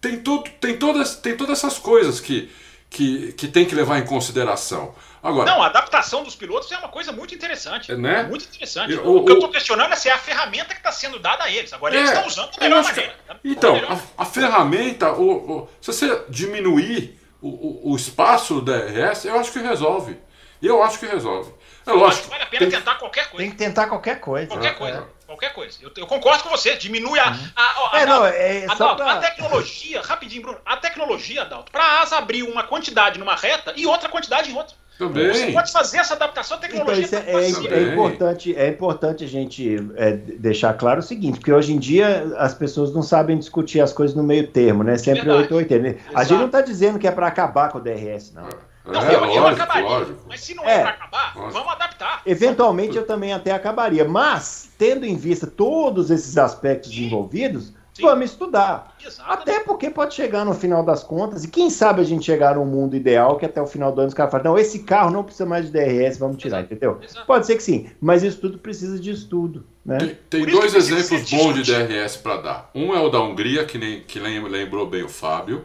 [0.00, 2.50] tem, tudo, tem, todas, tem todas essas coisas que,
[2.90, 4.94] que, que tem que levar em consideração.
[5.22, 7.94] Agora, não, a adaptação dos pilotos é uma coisa muito interessante.
[7.94, 8.24] Né?
[8.24, 8.94] Muito interessante.
[8.94, 11.44] O, o, que eu estou questionando é se é a ferramenta que está sendo dada
[11.44, 11.72] a eles.
[11.72, 13.14] Agora, é, eles estão usando da melhor maneira.
[13.44, 13.92] Então, melhor.
[14.18, 20.18] A, a, ferramenta, o, se você diminuir o, espaço do DRS, eu acho que resolve.
[20.60, 21.52] Eu acho que resolve.
[21.86, 22.28] É lógico.
[22.28, 23.36] vale a pena tem, tentar qualquer coisa.
[23.38, 24.46] Tem que tentar qualquer coisa.
[24.48, 24.98] Qualquer coisa.
[24.98, 25.22] É.
[25.26, 25.78] Qualquer coisa.
[25.80, 26.76] Eu, eu, concordo com você.
[26.76, 27.30] Diminui a.
[27.30, 27.50] Uhum.
[27.56, 29.12] a, a, a, é, não, é, Adalto, pra...
[29.14, 30.60] a tecnologia, rapidinho, Bruno.
[30.64, 34.54] A tecnologia, Adalto, para a asa abrir uma quantidade numa reta e outra quantidade em
[34.54, 34.76] outra.
[35.08, 35.34] Também.
[35.34, 37.04] Você pode fazer essa adaptação à tecnologia.
[37.04, 41.52] Então, é, é, é, importante, é importante a gente é, deixar claro o seguinte, porque
[41.52, 44.96] hoje em dia as pessoas não sabem discutir as coisas no meio termo, né?
[44.96, 45.98] Sempre 880.
[46.14, 48.46] A gente não está dizendo que é para acabar com o DRS, não.
[48.84, 49.88] Não, é, eu, lógico, eu acabaria.
[49.88, 50.24] Lógico.
[50.28, 51.52] Mas se não é, é para acabar, lógico.
[51.52, 52.22] vamos adaptar.
[52.26, 54.04] Eventualmente eu também até acabaria.
[54.04, 58.02] Mas, tendo em vista todos esses aspectos envolvidos, Sim.
[58.02, 58.96] Vamos estudar.
[59.04, 59.42] Exatamente.
[59.42, 62.64] Até porque pode chegar no final das contas, e quem sabe a gente chegar num
[62.64, 65.22] mundo ideal que até o final do ano os caras falam, não, esse carro não
[65.22, 66.74] precisa mais de DRS, vamos tirar, Exato.
[66.74, 66.98] entendeu?
[67.02, 67.26] Exato.
[67.26, 69.66] Pode ser que sim, mas isso tudo precisa de estudo.
[69.84, 69.98] Né?
[69.98, 72.70] Tem, tem dois exemplos bons de DRS para dar.
[72.74, 75.64] Um é o da Hungria, que, nem, que lembrou bem o Fábio,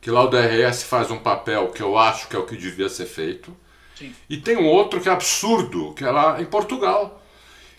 [0.00, 2.88] que lá o DRS faz um papel que eu acho que é o que devia
[2.88, 3.54] ser feito.
[3.94, 4.12] Sim.
[4.28, 7.22] E tem um outro que é absurdo, que é lá em Portugal,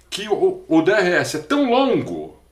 [0.10, 2.43] que o, o DRS é tão longo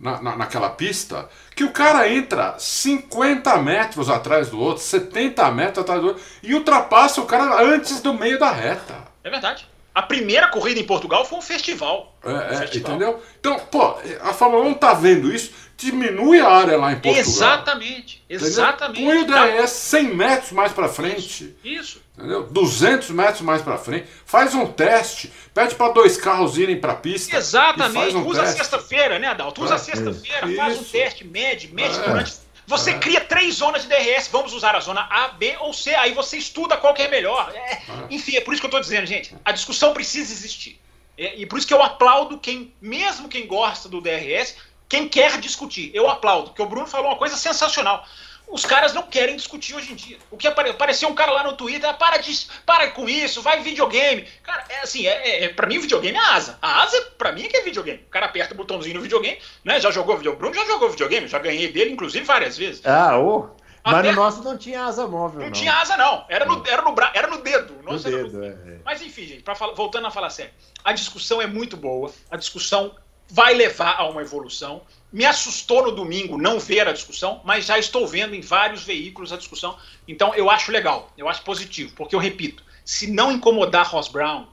[0.00, 5.78] na, na, naquela pista que o cara entra 50 metros atrás do outro, 70 metros
[5.84, 8.96] atrás do outro e ultrapassa o cara antes do meio da reta.
[9.22, 9.68] É verdade.
[9.94, 12.16] A primeira corrida em Portugal foi um festival.
[12.24, 12.90] É, um festival.
[12.92, 13.22] entendeu?
[13.38, 17.20] Então, pô, a Fórmula 1 tá vendo isso, diminui a área lá em Portugal.
[17.20, 19.04] Exatamente, exatamente.
[19.04, 21.54] Põe o DRS 100 metros mais para frente.
[21.64, 21.80] Isso.
[21.80, 22.02] isso.
[22.16, 22.42] Entendeu?
[22.42, 24.06] 200 metros mais para frente.
[24.26, 25.32] Faz um teste.
[25.54, 27.36] Pede para dois carros irem para a pista.
[27.36, 28.14] Exatamente.
[28.14, 29.62] Um usa sexta-feira, né, Adalto?
[29.62, 32.02] Usa é, sexta-feira, faz um teste, mede, mede é.
[32.02, 32.32] durante.
[32.66, 32.98] Você é.
[32.98, 34.28] cria três zonas de DRS.
[34.30, 35.94] Vamos usar a zona A, B ou C.
[35.94, 37.50] Aí você estuda qual que é melhor.
[37.54, 37.82] É, é.
[38.10, 39.34] Enfim, é por isso que eu estou dizendo, gente.
[39.44, 40.78] A discussão precisa existir.
[41.18, 44.56] É, e por isso que eu aplaudo quem, mesmo quem gosta do DRS,
[44.90, 45.90] quem quer discutir.
[45.94, 48.04] Eu aplaudo, porque o Bruno falou uma coisa sensacional
[48.50, 50.18] os caras não querem discutir hoje em dia.
[50.30, 50.70] O que apare...
[50.70, 52.46] apareceu um cara lá no Twitter, ah, para, de...
[52.66, 54.26] para com isso, vai videogame.
[54.42, 56.58] Cara, é assim, é, é, é pra mim o videogame é a asa.
[56.60, 58.02] A asa, pra mim, é que é videogame.
[58.06, 59.80] O cara aperta o botãozinho no videogame, né?
[59.80, 60.40] Já jogou videogame.
[60.40, 62.84] Bruno já jogou videogame, já ganhei dele, inclusive, várias vezes.
[62.84, 63.38] Ah, ô.
[63.38, 63.60] Oh.
[63.82, 65.38] Mas no nosso não tinha asa móvel.
[65.38, 65.52] Não, não.
[65.52, 66.26] tinha asa, não.
[66.28, 67.10] Era no, era no, bra...
[67.14, 67.76] era no dedo.
[67.82, 68.44] No dedo, no...
[68.44, 68.78] É, é.
[68.84, 70.52] Mas enfim, gente, pra voltando a falar sério.
[70.84, 72.12] A discussão é muito boa.
[72.30, 72.94] A discussão
[73.30, 74.82] vai levar a uma evolução.
[75.12, 79.32] Me assustou no domingo não ver a discussão, mas já estou vendo em vários veículos
[79.32, 79.76] a discussão.
[80.06, 84.46] Então eu acho legal, eu acho positivo, porque eu repito, se não incomodar Ross Brown,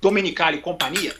[0.00, 1.14] Domenicali e companhia,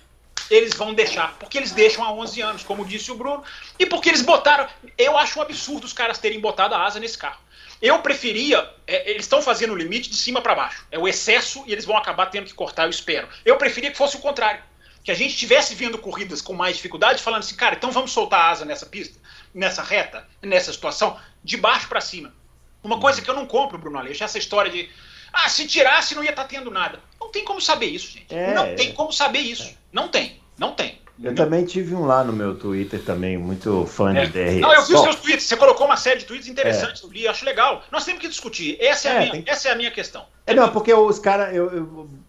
[0.51, 3.45] eles vão deixar, porque eles deixam há 11 anos, como disse o Bruno,
[3.78, 4.66] e porque eles botaram.
[4.99, 7.38] Eu acho um absurdo os caras terem botado a asa nesse carro.
[7.80, 8.68] Eu preferia.
[8.86, 10.84] É, eles estão fazendo o limite de cima para baixo.
[10.91, 13.28] É o excesso e eles vão acabar tendo que cortar, eu espero.
[13.45, 14.62] Eu preferia que fosse o contrário
[15.03, 18.40] que a gente tivesse vendo corridas com mais dificuldade, falando assim, cara, então vamos soltar
[18.40, 19.18] a asa nessa pista,
[19.55, 22.34] nessa reta, nessa situação, de baixo para cima.
[22.82, 24.88] Uma coisa que eu não compro, Bruno Aleixo, essa história de
[25.32, 27.01] ah, se tirasse não ia estar tá tendo nada.
[27.20, 28.34] Não tem como saber isso, gente.
[28.34, 29.74] É, não tem como saber isso.
[29.92, 30.40] Não tem.
[30.59, 30.99] Não tem.
[31.23, 34.25] Eu também tive um lá no meu Twitter também, muito fã é.
[34.25, 34.61] de DRS.
[34.61, 37.07] Não, eu vi os seus tweets, você colocou uma série de tweets interessantes, é.
[37.07, 37.83] eu li, acho legal.
[37.93, 38.79] Nós temos que discutir.
[38.81, 40.25] Essa é, é a, minha, essa é a minha questão.
[40.47, 41.55] É, não, porque os caras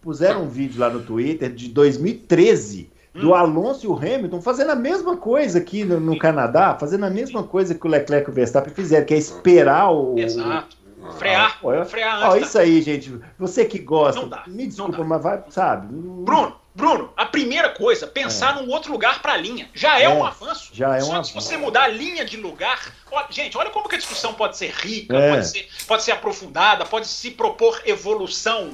[0.02, 3.36] puseram um vídeo lá no Twitter de 2013 do hum.
[3.36, 7.44] Alonso e o Hamilton fazendo a mesma coisa aqui no, no Canadá, fazendo a mesma
[7.44, 10.18] coisa que o Leclerc e o Verstappen fizeram, que é esperar o.
[10.18, 10.78] Exato.
[11.18, 12.30] Frear, ah, frear antes.
[12.30, 13.20] Ó, isso aí, gente.
[13.38, 15.88] Você que gosta, dá, me desculpa, mas vai, sabe?
[15.92, 18.62] Bruno, Bruno, a primeira coisa, pensar é.
[18.62, 19.70] num outro lugar para a linha.
[19.74, 20.70] Já é, é, um avanço.
[20.74, 21.30] Já é Só um avanço.
[21.30, 22.94] se você mudar a linha de lugar.
[23.12, 25.32] Ó, gente, olha como que a discussão pode ser rica, é.
[25.32, 28.72] pode, ser, pode ser aprofundada, pode se propor evolução.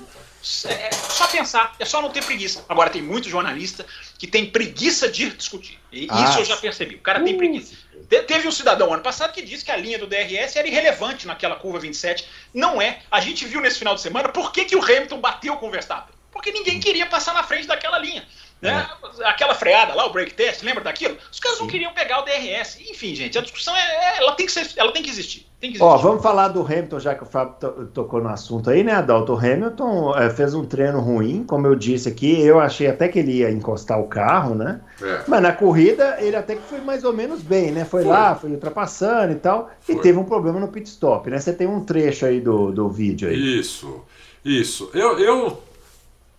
[0.66, 2.64] É, é só pensar, é só não ter preguiça.
[2.70, 3.84] Agora, tem muito jornalista
[4.20, 5.80] que tem preguiça de discutir.
[5.92, 6.30] E ah.
[6.30, 6.96] isso eu já percebi.
[6.96, 7.24] O cara uh.
[7.24, 7.76] tem preguiça.
[8.08, 11.56] Teve um cidadão ano passado que disse que a linha do DRS era irrelevante naquela
[11.56, 12.28] curva 27.
[12.54, 13.02] Não é.
[13.12, 15.72] A gente viu nesse final de semana por que, que o Hamilton bateu com o
[15.72, 18.26] Verstappen porque ninguém queria passar na frente daquela linha.
[18.62, 18.88] Né?
[19.20, 19.28] É.
[19.28, 21.16] Aquela freada lá, o break test, lembra daquilo?
[21.32, 21.64] Os caras Sim.
[21.64, 22.80] não queriam pegar o DRS.
[22.90, 25.46] Enfim, gente, a discussão é, é, ela, tem que ser, ela tem que existir.
[25.60, 25.84] Tem que existir.
[25.84, 29.34] Ó, vamos falar do Hamilton, já que o Fábio tocou no assunto aí, né, Adalto?
[29.34, 32.42] O Hamilton é, fez um treino ruim, como eu disse aqui.
[32.42, 34.82] Eu achei até que ele ia encostar o carro, né?
[35.02, 35.22] É.
[35.28, 37.86] Mas na corrida ele até que foi mais ou menos bem, né?
[37.86, 38.12] Foi, foi.
[38.12, 39.70] lá, foi ultrapassando e tal.
[39.82, 39.96] Foi.
[39.96, 41.40] E teve um problema no pit stop, né?
[41.40, 43.60] Você tem um trecho aí do, do vídeo aí.
[43.60, 44.04] Isso,
[44.44, 44.90] isso.
[44.94, 45.62] Eu, eu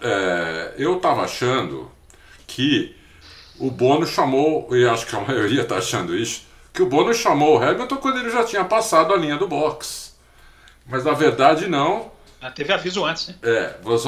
[0.01, 1.91] é, eu estava achando
[2.49, 2.97] que
[3.59, 6.43] o Bono chamou, e acho que a maioria está achando isso,
[6.73, 10.17] que o Bono chamou o Hamilton quando ele já tinha passado a linha do box.
[10.87, 12.11] Mas na verdade não.
[12.41, 13.35] Ah, teve aviso antes, né?
[13.43, 14.03] É, vamos,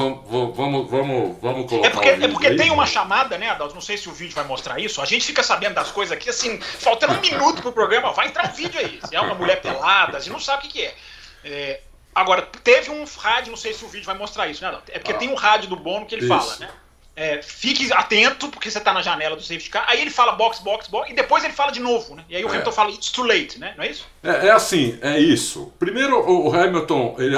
[0.55, 1.87] vamos, vamos, vamos colocar.
[1.87, 3.73] É porque, é porque tem uma chamada, né, Adalto?
[3.73, 5.01] Não sei se o vídeo vai mostrar isso.
[5.01, 8.49] A gente fica sabendo das coisas aqui, assim, faltando um minuto pro programa, vai entrar
[8.49, 8.99] um vídeo aí.
[9.03, 10.95] Se é uma mulher pelada, a gente não sabe o que, que é.
[11.43, 11.81] é
[12.15, 14.77] Agora, teve um rádio, não sei se o vídeo vai mostrar isso, né?
[14.89, 15.17] É porque ah.
[15.17, 16.33] tem um rádio do Bono que ele isso.
[16.33, 16.69] fala, né?
[17.13, 19.83] É, fique atento, porque você tá na janela do safety car.
[19.87, 22.23] Aí ele fala box, box, box, e depois ele fala de novo, né?
[22.29, 22.51] E aí o é.
[22.51, 23.73] Hamilton fala it's too late, né?
[23.77, 24.07] Não é isso?
[24.23, 25.73] É, é assim, é isso.
[25.77, 27.35] Primeiro, o Hamilton, ele,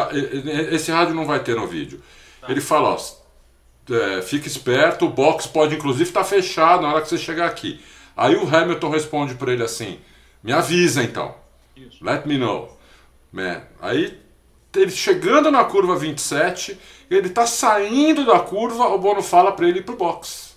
[0.76, 2.04] esse rádio não vai ter no vídeo.
[2.40, 2.52] Tá.
[2.52, 2.98] Ele fala, ó,
[3.92, 7.48] é, fique esperto, o box pode inclusive estar tá fechado na hora que você chegar
[7.48, 7.84] aqui.
[8.16, 10.00] Aí o Hamilton responde para ele assim:
[10.42, 11.36] me avisa então.
[11.76, 12.04] Isso.
[12.04, 12.78] Let me know.
[13.32, 13.64] Man.
[13.82, 14.20] Aí
[14.76, 16.78] ele chegando na curva 27,
[17.10, 20.56] ele está saindo da curva, o Bono fala para ele ir pro box.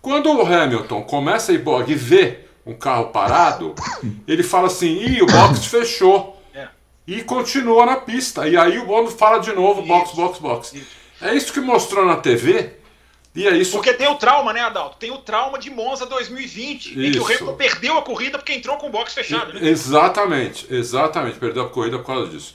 [0.00, 3.74] Quando o Hamilton começa a ir e vê um carro parado,
[4.26, 6.40] ele fala assim: "Ih, o box fechou".
[6.54, 6.68] É.
[7.06, 8.46] E continua na pista.
[8.48, 10.82] E aí o Bono fala de novo: box, box, box.
[11.20, 12.78] É isso que mostrou na TV.
[13.34, 13.72] E é isso.
[13.72, 14.96] Porque tem o trauma, né, Adalto?
[14.98, 17.00] Tem o trauma de Monza 2020, isso.
[17.00, 19.52] em que o Hamilton perdeu a corrida porque entrou com o box fechado.
[19.52, 19.68] Né?
[19.68, 21.38] Exatamente, exatamente.
[21.38, 22.54] Perdeu a corrida por causa disso.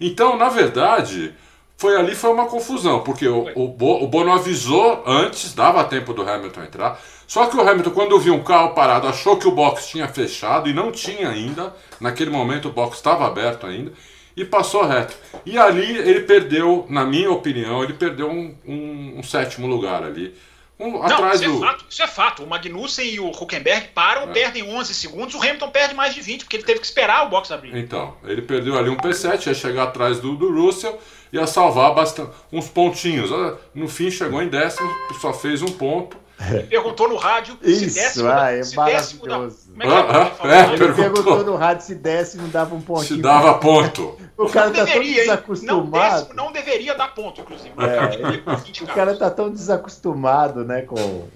[0.00, 1.34] Então, na verdade,
[1.82, 6.22] foi ali foi uma confusão, porque o, o, o Bono avisou antes, dava tempo do
[6.22, 7.02] Hamilton entrar.
[7.26, 10.70] Só que o Hamilton, quando viu um carro parado, achou que o box tinha fechado
[10.70, 11.74] e não tinha ainda.
[12.00, 13.92] Naquele momento o box estava aberto ainda
[14.36, 15.16] e passou reto.
[15.44, 20.36] E ali ele perdeu, na minha opinião, ele perdeu um, um, um sétimo lugar ali.
[20.78, 21.56] Um, não, atrás isso, é do...
[21.56, 22.44] é fato, isso é fato.
[22.44, 24.32] O Magnussen e o Huckenberg param, é.
[24.32, 25.34] perdem 11 segundos.
[25.34, 27.76] O Hamilton perde mais de 20, porque ele teve que esperar o box abrir.
[27.76, 30.96] Então, ele perdeu ali um P7, ia chegar atrás do, do Russell,
[31.32, 33.30] ia salvar bastante, uns pontinhos.
[33.74, 34.88] No fim, chegou em décimo,
[35.20, 36.16] só fez um ponto.
[36.50, 39.16] Ele perguntou no rádio Isso, se décimo, ah, é se maravilhoso.
[39.16, 40.00] Décimo da...
[40.00, 40.94] ah, ah, é, ele perguntou.
[40.94, 43.16] perguntou no rádio se décimo dava um pontinho.
[43.16, 44.18] Se dava ponto.
[44.36, 45.92] o cara não tá deveria, tão desacostumado.
[45.92, 47.72] Não, décimo não deveria dar ponto, inclusive.
[47.78, 51.28] É, o cara tá tão desacostumado, né, com,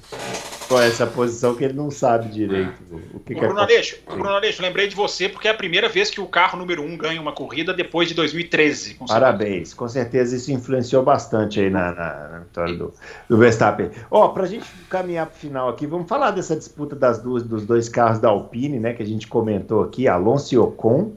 [0.68, 2.74] com essa posição que ele não sabe direito
[3.14, 3.62] o que, o que Bruno, é...
[3.62, 6.82] Aleixo, Bruno Aleixo, lembrei de você porque é a primeira vez que o carro número
[6.82, 8.94] um ganha uma corrida depois de 2013.
[8.94, 12.92] Com Parabéns, com certeza isso influenciou bastante aí na, na, na vitória do,
[13.28, 13.90] do Verstappen.
[14.10, 17.64] Ó, oh, pra gente caminhar pro final aqui, vamos falar dessa disputa das duas, dos
[17.64, 21.12] dois carros da Alpine, né, que a gente comentou aqui, Alonso e Ocon.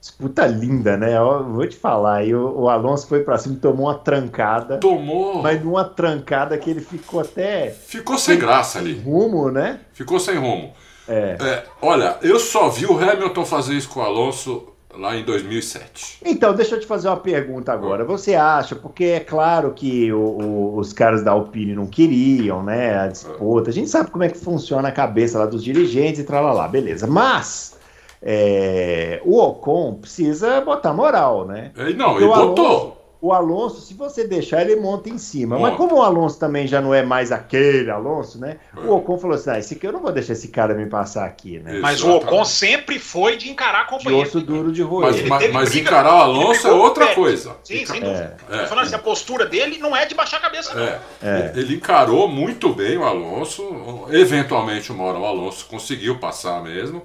[0.00, 1.16] Disputa linda, né?
[1.16, 4.78] Eu vou te falar, aí o, o Alonso foi para cima e tomou uma trancada.
[4.78, 5.42] Tomou.
[5.42, 7.70] Mas numa trancada que ele ficou até.
[7.70, 8.98] Ficou sem, sem graça ali.
[8.98, 9.80] rumo, né?
[9.92, 10.72] Ficou sem rumo.
[11.06, 11.36] É.
[11.38, 11.64] é.
[11.82, 16.18] Olha, eu só vi o Hamilton fazer isso com o Alonso lá em 2007.
[16.24, 18.04] Então, deixa eu te fazer uma pergunta agora.
[18.04, 22.98] Você acha, porque é claro que o, o, os caras da Alpine não queriam, né,
[22.98, 23.70] a disputa.
[23.70, 27.06] A gente sabe como é que funciona a cabeça lá dos dirigentes e lá, beleza.
[27.06, 27.78] Mas
[28.22, 31.72] é, o Ocon precisa botar moral, né?
[31.76, 32.96] É, não, ele botou.
[33.22, 35.58] o Alonso, se você deixar, ele monta em cima.
[35.58, 35.76] Mas Monta.
[35.76, 38.56] como o Alonso também já não é mais aquele Alonso, né?
[38.76, 41.24] O Ocon falou assim: ah, esse aqui eu não vou deixar esse cara me passar
[41.26, 41.72] aqui, né?
[41.72, 41.82] Isso.
[41.82, 44.26] Mas o Ocon sempre foi de encarar De companheiro.
[44.28, 45.26] osso duro de Mas, roer.
[45.28, 47.14] Mas- mas briga- encarar o Alonso é outra Pérez.
[47.18, 47.56] coisa.
[47.64, 48.00] Sim, sem É.
[48.04, 48.36] dúvida.
[48.50, 48.66] É.
[48.66, 50.82] Falando assim, a postura dele não é de baixar a cabeça, não.
[50.82, 50.98] É.
[51.22, 51.52] É.
[51.56, 54.06] Ele encarou muito bem o Alonso.
[54.10, 57.02] Eventualmente, uma hora o Alonso conseguiu passar mesmo.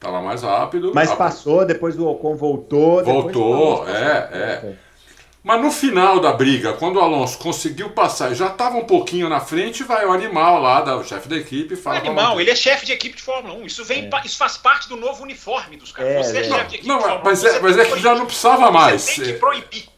[0.00, 0.92] Tava mais rápido.
[0.94, 3.02] Mas A- passou, depois o Ocon voltou.
[3.04, 4.72] Voltou, o Alonso é, é.
[5.42, 9.28] Mas no final da briga, quando o Alonso conseguiu passar e já estava um pouquinho
[9.28, 12.00] na frente, vai o animal lá, da- o chefe da equipe, e é fala.
[12.00, 13.64] pra animal, ele é chefe de equipe de Fórmula 1.
[13.66, 16.12] Isso, vem, pa- isso faz parte do novo uniforme dos caras.
[16.12, 16.44] É, você é é.
[16.44, 17.24] chefe de equipe Não, de Fórmula 1.
[17.24, 19.02] mas é- você mas é que já não precisava mais.
[19.02, 19.32] Você tem É.
[19.32, 19.88] que proibir.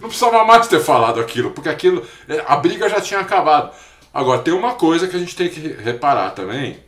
[0.00, 2.04] Não precisava mais ter falado aquilo, porque aquilo.
[2.28, 3.70] é, A briga já tinha acabado.
[4.12, 6.78] Agora, tem uma coisa que a gente tem que reparar também.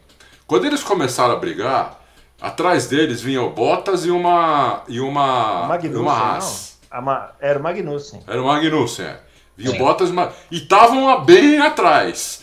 [0.47, 1.96] Quando eles começaram a brigar,
[2.41, 4.83] atrás deles vinha o Bottas e uma.
[4.89, 5.67] e uma.
[5.69, 6.25] Magnussen, uma não?
[6.25, 6.79] Haas.
[7.03, 8.23] Ma- Era o Magnussen.
[8.27, 9.21] Era o Magnussen, é.
[9.57, 9.79] Vinha o Sim.
[9.79, 12.43] Bottas e uma- e estavam bem atrás.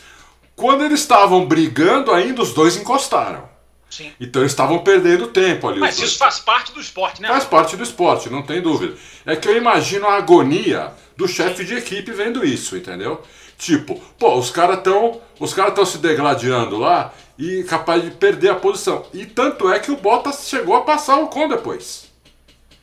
[0.56, 3.52] Quando eles estavam brigando, ainda os dois encostaram.
[3.90, 4.10] Sim.
[4.20, 5.78] Então eles estavam perdendo tempo ali.
[5.80, 6.10] Mas dois.
[6.10, 7.28] isso faz parte do esporte, né?
[7.28, 8.94] Faz parte do esporte, não tem dúvida.
[9.24, 13.22] É que eu imagino a agonia do chefe de equipe vendo isso, entendeu?
[13.56, 18.50] Tipo, pô, os caras estão os caras estão se degladiando lá e capaz de perder
[18.50, 19.04] a posição.
[19.12, 22.12] E tanto é que o Bottas chegou a passar o Ocon depois.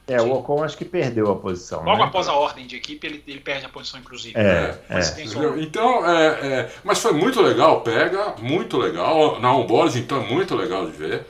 [0.07, 1.83] É, o Ocon acho que perdeu a posição.
[1.83, 2.05] Logo né?
[2.05, 4.37] após a ordem de equipe, ele, ele perde a posição, inclusive.
[4.37, 5.61] É, é.
[5.61, 9.39] Então, é, é, mas foi muito legal, pega, muito legal.
[9.39, 11.25] Na onboard, então, é muito legal de ver.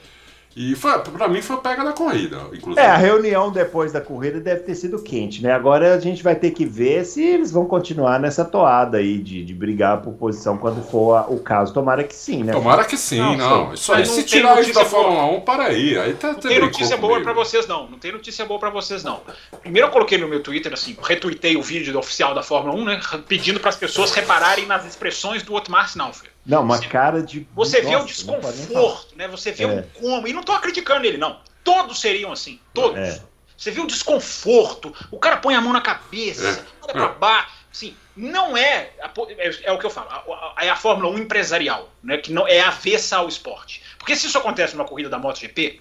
[0.56, 2.80] E foi, pra mim foi pega da corrida, inclusive.
[2.86, 5.54] É, a reunião depois da corrida deve ter sido quente, né?
[5.54, 9.46] Agora a gente vai ter que ver se eles vão continuar nessa toada aí de,
[9.46, 11.74] de brigar por posição quando for a- o caso.
[11.74, 12.52] Tomara que sim, né?
[12.52, 13.68] Tomara que sim, Não, não.
[13.70, 13.74] sim.
[13.76, 14.90] Isso aí, se não tem tirar isso da boa.
[15.04, 15.98] Fórmula 1, para aí.
[15.98, 17.88] Aí tá Não tem notícia boa pra vocês, não.
[17.90, 19.22] Não tem notícia boa pra vocês, não.
[19.62, 22.84] Primeiro eu coloquei no meu Twitter, assim, retuitei o vídeo do oficial da Fórmula 1,
[22.86, 23.00] né?
[23.28, 26.30] Pedindo para as pessoas repararem nas expressões do Otmar Snaufer.
[26.46, 27.48] Não, uma cara de.
[27.54, 28.06] Você vê o falar.
[28.06, 29.28] desconforto, né?
[29.28, 29.68] Você vê É.
[29.68, 30.28] o como.
[30.28, 31.40] E não tô criticando ele, não.
[31.64, 32.60] Todos seriam assim.
[32.74, 32.98] Todos.
[33.00, 33.22] É.
[33.56, 34.94] Você vê o desconforto.
[35.12, 36.66] O cara põe a mão na cabeça, É.
[36.84, 37.62] olha pra baixo.
[37.72, 39.60] Assim, não é, a é.
[39.64, 40.10] é o que eu falo.
[40.10, 42.18] a- a- É a Fórmula 1 empresarial, né?
[42.18, 43.82] Que não é avessa ao esporte.
[43.98, 45.80] Porque se isso acontece numa corrida da MotoGP,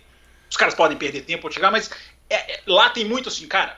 [0.49, 1.91] os caras podem perder tempo ou chegar, mas
[2.29, 3.77] é- é- lá tem muito assim, cara.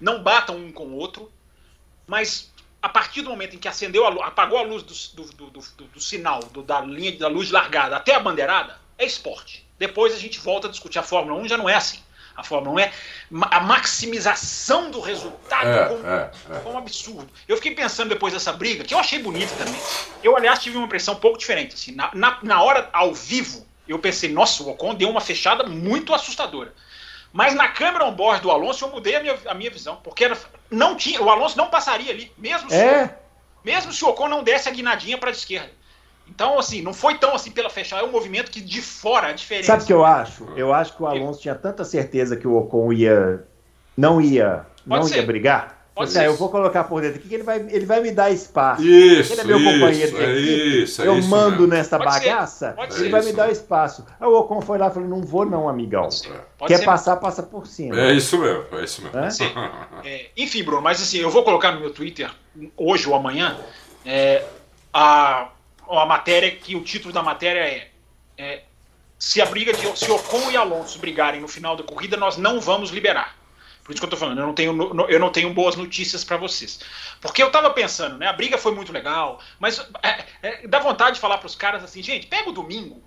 [0.00, 1.32] Não batam um com o outro,
[2.06, 2.52] mas
[2.82, 5.60] a partir do momento em que acendeu a luz, apagou a luz do, do, do,
[5.94, 9.66] do- sinal, da linha da luz largada até a bandeirada, é esporte.
[9.78, 12.00] Depois a gente volta a discutir a Fórmula 1, já não é assim.
[12.36, 12.92] A Fórmula 1 é
[13.50, 16.60] a maximização do resultado É, com, é, é.
[16.60, 17.28] com um absurdo.
[17.48, 19.80] Eu fiquei pensando depois dessa briga, que eu achei bonita também.
[20.22, 21.74] Eu, aliás, tive uma impressão um pouco diferente.
[21.74, 25.64] Assim, na, na, na hora, ao vivo, eu pensei, nossa, o Ocon deu uma fechada
[25.64, 26.72] muito assustadora.
[27.32, 29.96] Mas na câmera on-board do Alonso, eu mudei a minha, a minha visão.
[30.02, 30.36] Porque era-
[30.70, 33.18] não tinha, o Alonso não passaria ali, mesmo se, É,
[33.64, 35.70] mesmo se o Ocon não desse a guinadinha para a esquerda.
[36.26, 39.32] Então, assim, não foi tão assim pela fechada, é um movimento que de fora a
[39.32, 39.68] diferença.
[39.68, 40.46] sabe o que eu acho?
[40.56, 43.44] Eu acho que o Alonso tinha tanta certeza que o Ocon ia.
[43.96, 44.66] Não ia.
[44.86, 45.16] Pode não ser.
[45.16, 45.77] ia brigar.
[45.98, 46.26] Pode Assim, ser.
[46.26, 48.82] eu vou colocar por dentro aqui que ele vai, ele vai me dar espaço.
[48.84, 51.66] Isso, Ele é meu companheiro isso, de é equipe, isso, é eu isso mando mesmo.
[51.66, 54.06] nessa Pode bagaça, ele ser vai isso me dar espaço.
[54.20, 56.02] Aí o Ocon foi lá e falou: não vou, não, amigão.
[56.02, 56.40] Pode ser.
[56.56, 56.84] Pode Quer ser.
[56.84, 57.98] passar, passa por cima.
[58.00, 59.18] É isso mesmo, é isso mesmo.
[60.04, 62.30] É, enfim, Bruno, mas assim, eu vou colocar no meu Twitter,
[62.76, 63.58] hoje ou amanhã,
[64.06, 64.44] é,
[64.92, 65.48] a,
[65.90, 67.88] a matéria, que o título da matéria é,
[68.38, 68.62] é,
[69.18, 72.60] se a briga de se Ocon e Alonso brigarem no final da corrida, nós não
[72.60, 73.37] vamos liberar.
[73.88, 76.36] Por isso que eu tô falando, eu não tenho, eu não tenho boas notícias para
[76.36, 76.78] vocês.
[77.22, 78.26] Porque eu tava pensando, né?
[78.26, 82.02] A briga foi muito legal, mas é, é, dá vontade de falar pros caras assim,
[82.02, 83.02] gente, pega o domingo,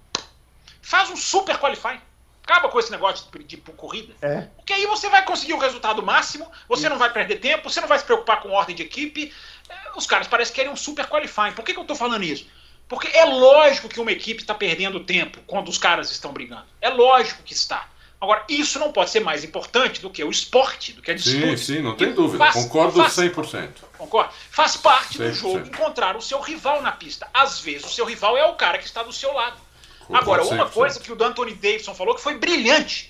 [0.81, 2.01] faz um super qualify.
[2.43, 4.15] Acaba com esse negócio de, de corrida.
[4.23, 4.47] É.
[4.57, 7.87] Porque aí você vai conseguir o resultado máximo, você não vai perder tempo, você não
[7.87, 9.31] vai se preocupar com ordem de equipe.
[9.69, 11.51] É, Os caras parecem querem um super qualifying.
[11.51, 12.47] Por que, que eu tô falando isso?
[12.87, 16.65] Porque é lógico que uma equipe está perdendo tempo quando os caras estão brigando.
[16.81, 17.87] É lógico que está.
[18.21, 21.39] Agora, isso não pode ser mais importante do que o esporte, do que a Sim,
[21.39, 21.57] disputa.
[21.57, 22.37] sim, não tem dúvida.
[22.37, 23.83] faz- Concordo faz- 100%.
[23.97, 24.31] Concorda?
[24.51, 25.33] Faz parte do 100%.
[25.33, 27.27] jogo encontrar o seu rival na pista.
[27.33, 29.57] Às vezes o seu rival é o cara que está do seu lado.
[30.01, 30.69] Concordo Agora, uma 100%.
[30.73, 33.09] coisa que o Anthony Davidson falou que foi brilhante.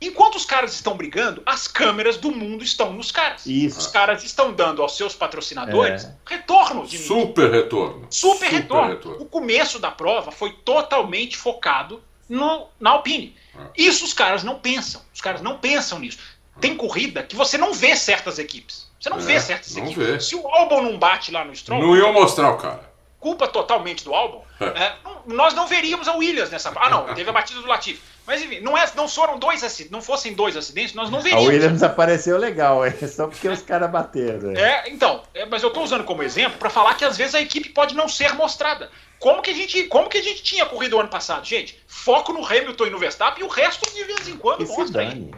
[0.00, 3.44] Enquanto os caras estão brigando, as câmeras do mundo estão nos caras.
[3.46, 3.78] Isso.
[3.78, 6.12] Os caras estão dando aos seus patrocinadores É.
[6.26, 7.06] retorno de mídia.
[7.06, 8.06] Super retorno.
[8.10, 9.16] Super, retorno.
[9.20, 13.36] O começo da prova foi totalmente focado no, na Alpine.
[13.56, 13.66] Ah.
[13.76, 15.00] Isso os caras não pensam.
[15.14, 16.18] Os caras não pensam nisso.
[16.60, 18.90] Tem corrida que você não vê certas equipes.
[19.00, 20.06] Você não É, vê certas não equipes.
[20.06, 20.20] vê.
[20.20, 22.90] Se o Albon não bate lá no Stroll, Não iam mostrar o cara.
[23.18, 24.64] culpa totalmente do Albon, É.
[24.66, 24.96] é,
[25.26, 26.72] nós não veríamos a Williams nessa.
[26.76, 28.00] Ah, não, teve a batida do Latifi.
[28.26, 31.22] Mas enfim, não, é, não foram dois acidentes, não fossem dois acidentes, nós não A
[31.22, 31.48] veríamos.
[31.48, 34.52] Williams apareceu legal, é só porque os caras bateram.
[34.52, 34.60] é.
[34.86, 37.40] É, então, é, mas eu tô usando como exemplo para falar que às vezes a
[37.40, 38.90] equipe pode não ser mostrada.
[39.18, 41.78] Como que a gente, como que a gente tinha corrido o ano passado, gente?
[41.86, 45.04] Foco no Hamilton e no Verstappen e o resto de vez em quando Que mostra
[45.04, 45.30] dane.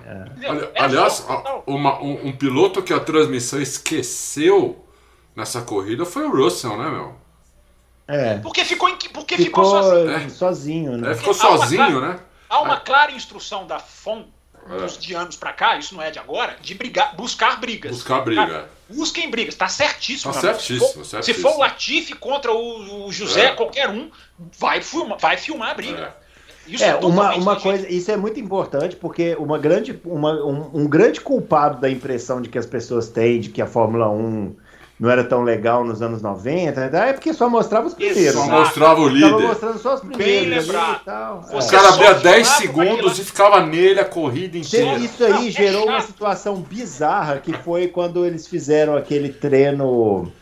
[0.43, 0.49] é.
[0.49, 4.85] Ali- É aliás, a- uma- um, um piloto que a transmissão esqueceu
[5.35, 7.15] nessa corrida foi o Russell, né, meu?
[8.07, 8.37] É.
[8.39, 10.11] porque ficou em, porque ficou, Ficou sozinho.
[10.11, 10.29] É.
[10.29, 11.11] sozinho, né?
[11.13, 12.21] É, ficou sozinho, clara- né?
[12.55, 14.25] Há uma clara instrução da FOM
[14.71, 14.77] É.
[14.79, 17.91] dos de anos pra cá, isso não é de agora, de brigar, buscar brigas.
[17.93, 18.47] Buscar briga.
[18.47, 20.33] Cara, busquem brigas, tá certíssimo.
[20.33, 21.37] Tá certíssimo, Se for- certíssimo.
[21.37, 23.53] Se for o Latifi contra o, o José, É.
[23.55, 24.11] qualquer um,
[24.59, 26.17] vai filmar, vai filmar a briga.
[26.67, 27.61] Isso É, uma, totalmente uma legítimo.
[27.73, 32.41] coisa, isso é muito importante porque uma grande, uma- um, um grande culpado da impressão
[32.41, 34.57] de que as pessoas têm de que a Fórmula 1
[34.99, 38.33] não era tão legal nos anos 90, é porque só mostrava os primeiros.
[38.33, 38.53] Só né?
[38.53, 39.47] mostrava o Tava líder.
[39.49, 40.25] mostrando só os primeiros.
[40.27, 41.01] Bem ali lembrado.
[41.01, 41.39] e tal.
[41.39, 41.79] O Você É.
[41.79, 44.99] cara só abria 10 filmava segundos e ficava nele a corrida inteira.
[44.99, 50.33] Isso aí Não, é gerou uma situação bizarra que foi quando eles fizeram aquele treino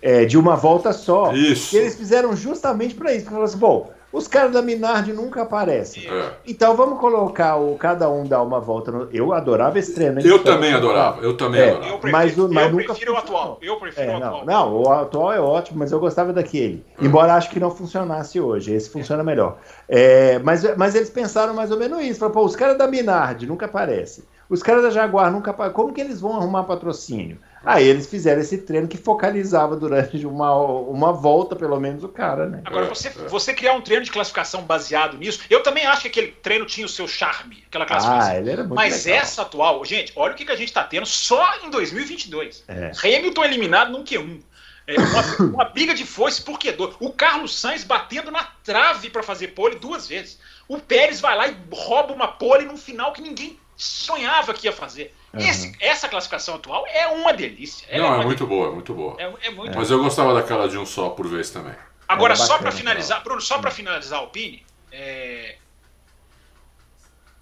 [0.00, 1.32] é, de uma volta só.
[1.32, 1.70] Isso.
[1.70, 3.22] Que eles fizeram justamente para isso.
[3.24, 6.08] Porque falaram assim, bom, os caras da Minardi nunca aparecem.
[6.08, 6.30] É.
[6.46, 8.90] Então vamos colocar o cada um dar uma volta.
[8.90, 9.08] No...
[9.12, 10.20] Eu adorava esse treino.
[10.20, 10.26] hein?
[10.26, 11.70] Eu também adorava, eu também É.
[11.70, 11.86] adorava.
[11.92, 13.58] Eu prefiro, Mas o- mas eu nunca prefiro o atual.
[13.60, 14.44] Eu prefiro É, o não, atual.
[14.46, 16.84] não, o atual é ótimo, mas eu gostava daquele.
[17.00, 19.58] Embora acho que não funcionasse hoje, esse funciona melhor.
[19.88, 22.20] É, mas, mas eles pensaram mais ou menos isso.
[22.20, 24.24] Falaram, pô, os caras da Minardi nunca aparecem.
[24.48, 25.74] Os caras da Jaguar nunca aparecem.
[25.74, 27.38] Como que eles vão arrumar patrocínio?
[27.66, 32.46] Aí eles fizeram esse treino que focalizava durante uma, uma volta, pelo menos, o cara,
[32.46, 32.62] né?
[32.64, 33.10] Agora, É, você, é.
[33.28, 36.86] você criar um treino de classificação baseado nisso, eu também acho que aquele treino tinha
[36.86, 38.30] o seu charme, aquela classificação.
[38.30, 39.20] Ah, ele era muito Mas legal.
[39.20, 42.62] essa atual, gente, olha o que, que a gente tá tendo só em 2022.
[42.68, 42.92] É.
[43.02, 44.40] Hamilton eliminado num Q1.
[44.86, 46.94] É, uma, uma briga de foice por Q2.
[47.00, 50.38] O Carlos Sainz batendo na trave para fazer pole duas vezes.
[50.68, 54.72] O Pérez vai lá e rouba uma pole num final que ninguém sonhava que ia
[54.72, 55.14] fazer.
[55.34, 55.40] Uhum.
[55.40, 57.86] Esse- essa classificação atual é uma delícia.
[57.90, 59.16] Ela Não, uma é muito boa, é muito boa.
[59.16, 59.38] delícia.
[59.42, 61.74] É, é muito Mas eu gostava daquela de um só por vez também.
[62.08, 65.56] Agora, É só para finalizar, Bruno, só para finalizar a Alpine, é,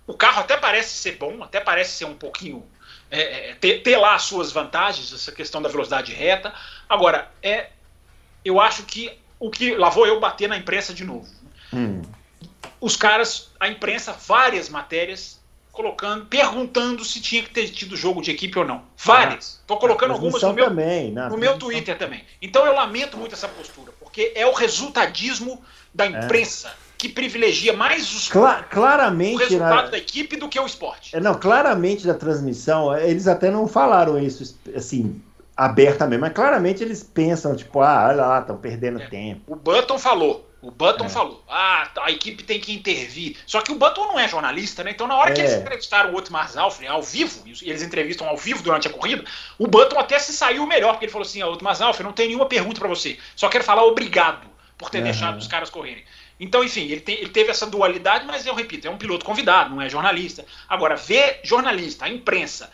[0.06, 2.66] o carro até parece ser bom, até parece ser um pouquinho.
[3.11, 6.52] é, é, ter, ter lá as suas vantagens, essa questão da velocidade reta.
[6.89, 7.69] Agora, é,
[8.44, 9.77] eu acho que o que.
[9.77, 11.28] Lá vou eu bater na imprensa de novo.
[11.73, 12.02] Hum.
[12.81, 15.40] Os caras, a imprensa, várias matérias,
[15.75, 18.83] colocando, perguntando se tinha que ter tido jogo de equipe ou não.
[18.97, 19.59] Várias.
[19.61, 22.25] Estou colocando algumas no meu, também, na no meu Twitter também.
[22.41, 25.61] Então eu lamento muito essa postura, porque é o resultadismo
[25.93, 30.59] da imprensa que privilegia mais os, Cla- o claramente, resultado na- da equipe do que
[30.59, 31.15] o esporte.
[31.15, 35.21] É, não, claramente da transmissão, eles até não falaram isso assim
[35.57, 39.07] abertamente, mas claramente eles pensam, tipo, ah, olha lá, estão perdendo É.
[39.09, 39.53] tempo.
[39.53, 40.49] O Button falou.
[40.66, 41.09] O Button É.
[41.11, 43.36] falou, ah, a equipe tem que intervir.
[43.47, 44.93] Só que o Button não é jornalista, né?
[44.93, 45.45] Então, na hora que É.
[45.45, 49.23] eles entrevistaram o Otmar Zalfre ao vivo, e eles entrevistam ao vivo durante a corrida,
[49.59, 52.28] o Button até se saiu melhor, porque ele falou assim: ah, Otmar Zalfre, não tem
[52.28, 53.19] nenhuma pergunta pra você.
[53.36, 54.47] Só quero falar obrigado
[54.78, 55.05] por ter Aham.
[55.05, 56.03] deixado os caras correrem.
[56.41, 59.69] Então, enfim, ele, tem- ele teve essa dualidade, mas eu repito, é um piloto convidado,
[59.74, 60.45] não é jornalista.
[60.69, 62.73] Agora, ver jornalista, a imprensa,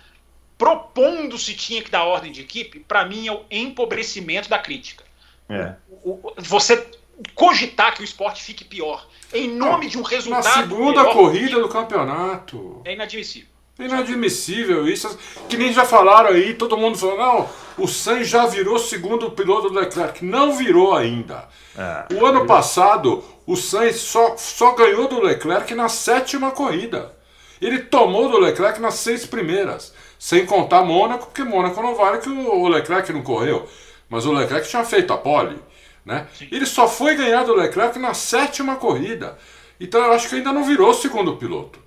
[0.57, 5.05] propondo se tinha que dar ordem de equipe, pra mim é o empobrecimento da crítica
[5.49, 5.75] É.
[6.05, 6.87] o- o- você
[7.35, 11.61] cogitar que o esporte fique pior em nome de um Na resultado segunda melhor, corrida
[11.61, 12.83] do campeonato.
[12.85, 13.49] é inadmissível.
[13.79, 15.19] É Inadmissível isso.
[15.49, 17.49] Que nem já falaram aí, todo mundo falou, não,
[17.79, 20.23] o Sainz já virou segundo piloto do Leclerc.
[20.25, 21.49] Não virou ainda.
[21.75, 22.15] É.
[22.15, 27.17] O ano passado, o Sainz só, só ganhou do Leclerc na sétima corrida.
[27.61, 29.95] Ele tomou do Leclerc nas seis primeiras.
[30.19, 33.67] Sem contar Mônaco, porque Mônaco não vale que o Leclerc não correu.
[34.11, 35.59] Mas o Leclerc tinha feito a pole.
[36.05, 36.27] Né?
[36.51, 39.37] Ele só foi ganhar do Leclerc na sétima corrida.
[39.79, 41.79] Então eu acho que ainda não virou segundo piloto.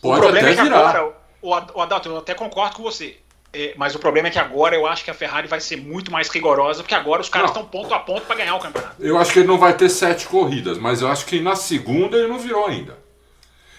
[0.00, 0.90] Pode até é virar.
[0.90, 3.16] agora, o, Ad- o Adalto, eu até concordo com você.
[3.54, 6.10] É, mas o problema é que agora eu acho que a Ferrari vai ser muito
[6.10, 8.96] mais rigorosa, porque agora os caras estão ponto a ponto para ganhar o campeonato.
[8.98, 12.16] Eu acho que ele não vai ter sete corridas, mas eu acho que na segunda
[12.16, 12.96] ele não virou ainda.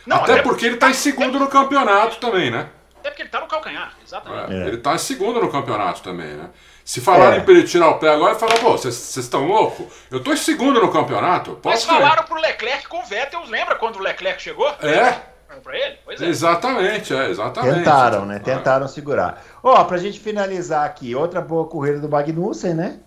[0.06, 2.70] Não, até, porque ele tá em segundo no campeonato também, né?
[3.04, 4.54] Até porque ele tá no calcanhar, exatamente.
[4.54, 4.68] É, É.
[4.68, 6.50] Ele tá em segundo no campeonato também, né?
[6.86, 7.44] Se falarem É.
[7.44, 9.88] pra ele tirar o pé agora, fala, pô, vocês estão loucos?
[10.10, 11.60] Eu tô em segundo no campeonato.
[11.62, 12.02] Mas Posso ganhar.
[12.02, 14.70] falaram pro Leclerc com o Vettel, lembra quando o Leclerc chegou?
[14.82, 15.98] É, Pra ele?
[16.04, 16.26] Pois é.
[16.26, 17.76] exatamente, é, exatamente.
[17.76, 18.38] Tentaram, né?
[18.38, 18.44] Ah.
[18.44, 19.44] Tentaram segurar.
[19.62, 22.98] Ó, pra gente finalizar aqui, outra boa corrida do Magnussen, né?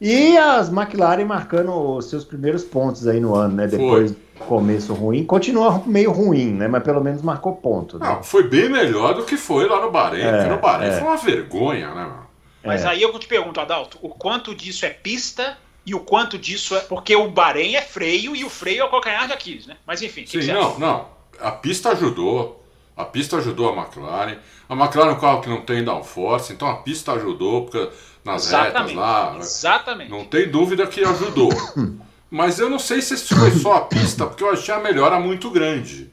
[0.00, 3.66] E as McLaren marcando os seus primeiros pontos aí no ano, né?
[3.66, 5.24] Depois do começo ruim.
[5.24, 6.68] Continua meio ruim, né?
[6.68, 7.98] Mas pelo menos marcou ponto.
[7.98, 8.06] Né?
[8.06, 10.22] Não, foi bem melhor do que foi lá no Bahrein.
[10.22, 10.92] É, no Bahrein é.
[10.98, 12.26] foi uma vergonha, né, mano?
[12.62, 12.88] Mas É.
[12.88, 15.56] aí eu te pergunto, Adalto, o quanto disso é pista
[15.86, 16.80] e o quanto disso é.
[16.80, 19.76] Porque o Bahrein é freio e o freio é o calcanhar de Aquiles, né?
[19.86, 20.78] Mas enfim, o que Sim, que você não, acha?
[20.78, 21.06] não.
[21.40, 22.62] a pista ajudou.
[22.94, 24.36] A pista ajudou a McLaren.
[24.68, 27.90] A McLaren é um carro que não tem downforce, então a pista ajudou, porque
[28.26, 29.36] nas retas lá.
[29.38, 30.10] Exatamente.
[30.10, 31.50] Não tem dúvida que ajudou.
[32.30, 35.18] Mas eu não sei se isso foi só a pista, porque eu achei a melhora
[35.20, 36.10] muito grande.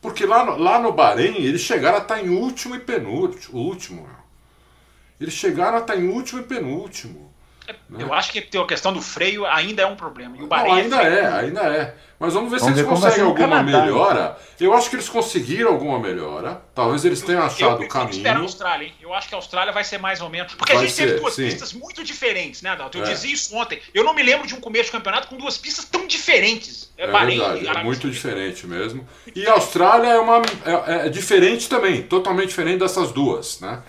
[0.00, 3.58] Porque lá no, lá no Bahrein, eles chegaram a estar em último e penúltimo.
[3.58, 4.08] Último.
[5.20, 7.25] Eles chegaram a estar em último e penúltimo.
[7.88, 8.04] Né?
[8.04, 10.36] Eu acho que a questão do freio ainda é um problema.
[10.36, 11.94] E o Bahrein não, ainda é, é, ainda é.
[12.18, 14.38] Mas vamos ver vamos se eles conseguem alguma Canadá, melhora.
[14.58, 16.62] Eu acho que eles conseguiram alguma melhora.
[16.74, 18.26] Talvez eles tenham achado o caminho.
[18.26, 18.94] Eu a Austrália, hein?
[19.02, 20.54] Eu acho que a Austrália vai ser mais ou menos.
[20.54, 21.44] Porque vai a gente ser, teve duas sim.
[21.44, 22.96] pistas muito diferentes, né, Adalto?
[22.96, 23.12] Eu é.
[23.12, 23.82] dizia isso ontem.
[23.92, 26.90] Eu não me lembro de um começo de campeonato com duas pistas tão diferentes.
[26.96, 29.06] É, é Bahrein verdade, é muito diferente mesmo.
[29.34, 33.82] E a Austrália é, uma, é, é, diferente também, totalmente diferente dessas duas, né?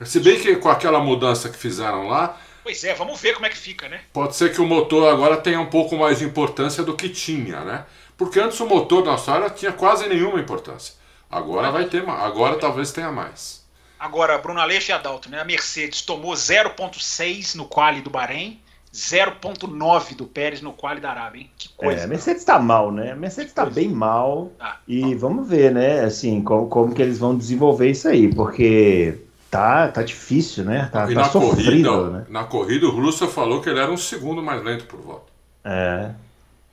[0.00, 0.04] É.
[0.04, 3.48] Se bem que com aquela mudança que fizeram lá, Pois é, vamos ver como é
[3.48, 4.00] que fica, né?
[4.12, 7.60] Pode ser que o motor agora tenha um pouco mais de importância do que tinha,
[7.60, 7.84] né?
[8.16, 10.94] Porque antes o motor da Austrália tinha quase nenhuma importância.
[11.30, 13.64] Agora vai ter, agora talvez tenha mais.
[14.00, 15.40] Agora, Bruno Aleixo e Adalto, né?
[15.40, 18.60] A Mercedes tomou 0.6 no quali do Bahrein,
[18.92, 21.50] 0.9 do Pérez no quali da Arábia, hein?
[21.56, 22.00] Que coisa.
[22.00, 23.12] É, a Mercedes está mal, né?
[23.12, 24.50] A Mercedes está bem mal.
[24.58, 26.00] Ah, e vamos ver, né?
[26.00, 29.24] Assim, como, como que eles vão desenvolver isso aí, porque
[29.56, 30.90] Tá, tá difícil, né?
[30.92, 32.26] Tá, e tá na sofrido, corrida, né?
[32.28, 35.32] Na corrida, o Russell falou que ele era um segundo mais lento por volta.
[35.64, 36.10] É.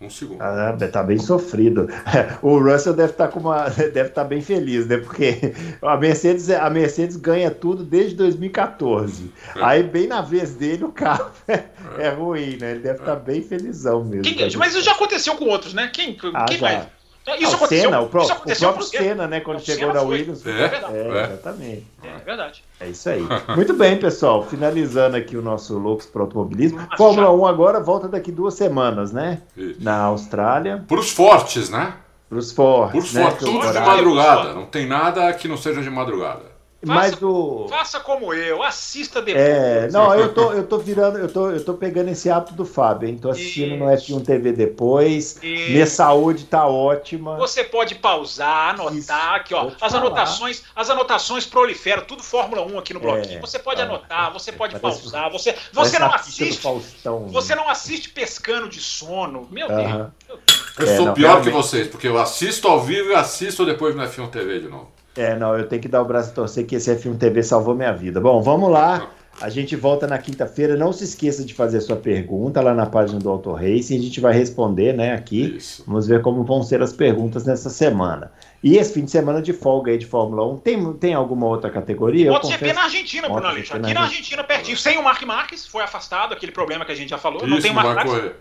[0.01, 0.41] Um segundo.
[0.41, 1.87] Ah, tá bem sofrido.
[2.41, 4.97] O Russell deve estar tá com uma, deve estar tá bem feliz, né?
[4.97, 9.31] Porque a Mercedes, a Mercedes ganha tudo desde 2014.
[9.55, 9.63] É.
[9.63, 11.63] Aí bem na vez dele o carro é,
[11.97, 12.71] é ruim, né?
[12.71, 13.15] Ele deve estar é.
[13.15, 14.23] tá bem felizão mesmo.
[14.23, 15.89] Quem, mas isso já aconteceu com outros, né?
[15.93, 16.67] Quem, ah, quem já.
[16.67, 16.87] mais?
[17.25, 19.39] Isso ah, aconteceu, Senna, o, pro, isso aconteceu o próprio Senna, né?
[19.39, 20.45] Quando chegou Senna na Williams.
[20.45, 21.87] É, é, é, exatamente.
[22.03, 22.63] É verdade.
[22.81, 23.25] É isso aí.
[23.55, 24.45] Muito bem, pessoal.
[24.45, 26.85] Finalizando aqui o nosso Loucos para Automobilismo.
[26.97, 29.41] Fórmula 1 agora volta daqui duas semanas, né?
[29.55, 29.81] Isso.
[29.81, 30.83] Na Austrália.
[30.85, 31.93] Para os fortes, né?
[32.27, 32.91] Para os fortes.
[32.91, 33.47] Para os fortes.
[33.47, 34.53] Tudo de madrugada.
[34.53, 36.52] Não tem nada que não seja de madrugada.
[36.85, 37.67] Faça, mas o...
[37.69, 39.45] faça como eu, assista depois.
[39.45, 42.65] É, não, eu tô, eu tô virando, eu tô, eu tô pegando esse hábito do
[42.65, 43.17] Fábio, hein?
[43.17, 44.11] Tô assistindo Isso.
[44.13, 45.37] no F1 TV depois.
[45.41, 45.71] Isso.
[45.71, 47.37] Minha saúde tá ótima.
[47.37, 49.11] Você pode pausar, anotar Isso.
[49.13, 49.71] aqui, ó.
[49.79, 53.37] As anotações, as anotações proliferam, tudo Fórmula 1 aqui no bloquinho.
[53.37, 56.61] É, você pode tá, anotar, você pode pausar, você, você não assiste.
[56.61, 57.61] Faustão, você né?
[57.61, 59.47] não assiste pescando de sono.
[59.49, 60.11] Meu uh -huh.
[60.27, 60.39] Deus.
[60.79, 61.45] Eu é, sou não, pior realmente.
[61.45, 64.91] que vocês, porque eu assisto ao vivo e assisto depois no F1 TV de novo.
[65.15, 67.75] É, não, eu tenho que dar o braço a torcer que esse F1 TV salvou
[67.75, 68.19] minha vida.
[68.19, 69.09] Bom, vamos lá.
[69.41, 70.75] A gente volta na quinta-feira.
[70.75, 73.97] Não se esqueça de fazer sua pergunta lá na página do Auto Racing.
[73.97, 75.55] A gente vai responder, né, aqui.
[75.57, 75.83] Isso.
[75.85, 78.31] Vamos ver como vão ser as perguntas nessa semana.
[78.63, 81.69] E esse fim de semana de folga aí de Fórmula 1, tem, tem alguma outra
[81.69, 82.31] categoria?
[82.31, 83.75] MotoGP na Argentina, Bruno Aleixo.
[83.75, 84.77] Aqui na Argentina, pertinho.
[84.77, 87.41] Sem o Mark Marques, foi afastado, aquele problema que a gente já falou.
[87.41, 88.31] Isso, não tem o Mark Marques.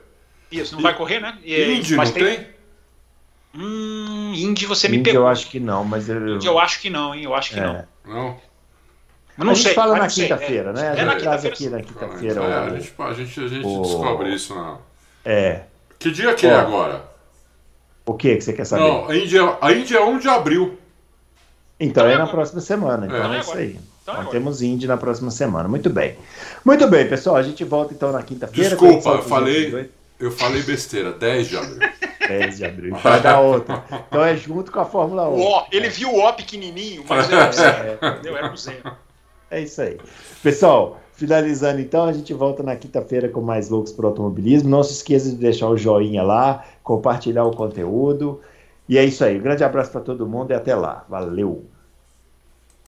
[0.51, 0.83] Isso, não e...
[0.83, 1.39] vai correr, né?
[1.43, 2.37] E, Indy, mas não tem?
[2.37, 2.47] tem?
[3.55, 5.23] Hum, Indy você me Indy pegou.
[5.23, 6.37] eu acho que não, mas eu...
[6.37, 7.25] Indy eu acho que não, hein?
[7.25, 7.63] Eu acho que é.
[7.63, 7.85] não.
[8.05, 8.37] Não?
[9.37, 10.87] Mas não a gente sei, fala na quinta-feira, né?
[10.87, 12.43] É, a gente traz aqui na quinta-feira.
[12.43, 13.83] É, a gente, a gente, a gente o...
[13.83, 14.79] descobre isso na...
[15.25, 15.63] É.
[15.99, 17.05] Que dia que é agora?
[18.05, 18.83] O que que você quer saber?
[18.83, 20.79] Não, a Índia, a Índia é 1 de abril.
[21.79, 23.79] Então, então é na próxima semana, então é, é isso aí.
[24.03, 25.69] Então Nós temos Indy na próxima semana.
[25.69, 26.17] Muito bem.
[26.65, 27.37] Muito bem, pessoal.
[27.37, 28.71] A gente volta então na quinta-feira.
[28.71, 31.13] Desculpa, eu falei, eu falei besteira.
[31.13, 31.79] 10 de abril.
[32.29, 32.97] 10 de abril.
[32.97, 33.85] Vai dar outra.
[34.09, 35.33] Então é junto com a Fórmula 1.
[35.33, 37.99] O o, ele viu o O pequenininho, mas era um zero.
[38.01, 38.09] É.
[38.09, 38.37] Entendeu?
[38.37, 38.93] Era um zero.
[39.51, 39.99] É isso aí.
[40.43, 44.69] Pessoal, finalizando então, a gente volta na quinta-feira com mais Loucos para o Automobilismo.
[44.71, 48.41] Não se esqueça de deixar o joinha lá, compartilhar o conteúdo.
[48.89, 49.39] E é isso aí.
[49.39, 51.05] Um grande abraço para todo mundo e até lá.
[51.09, 51.65] Valeu!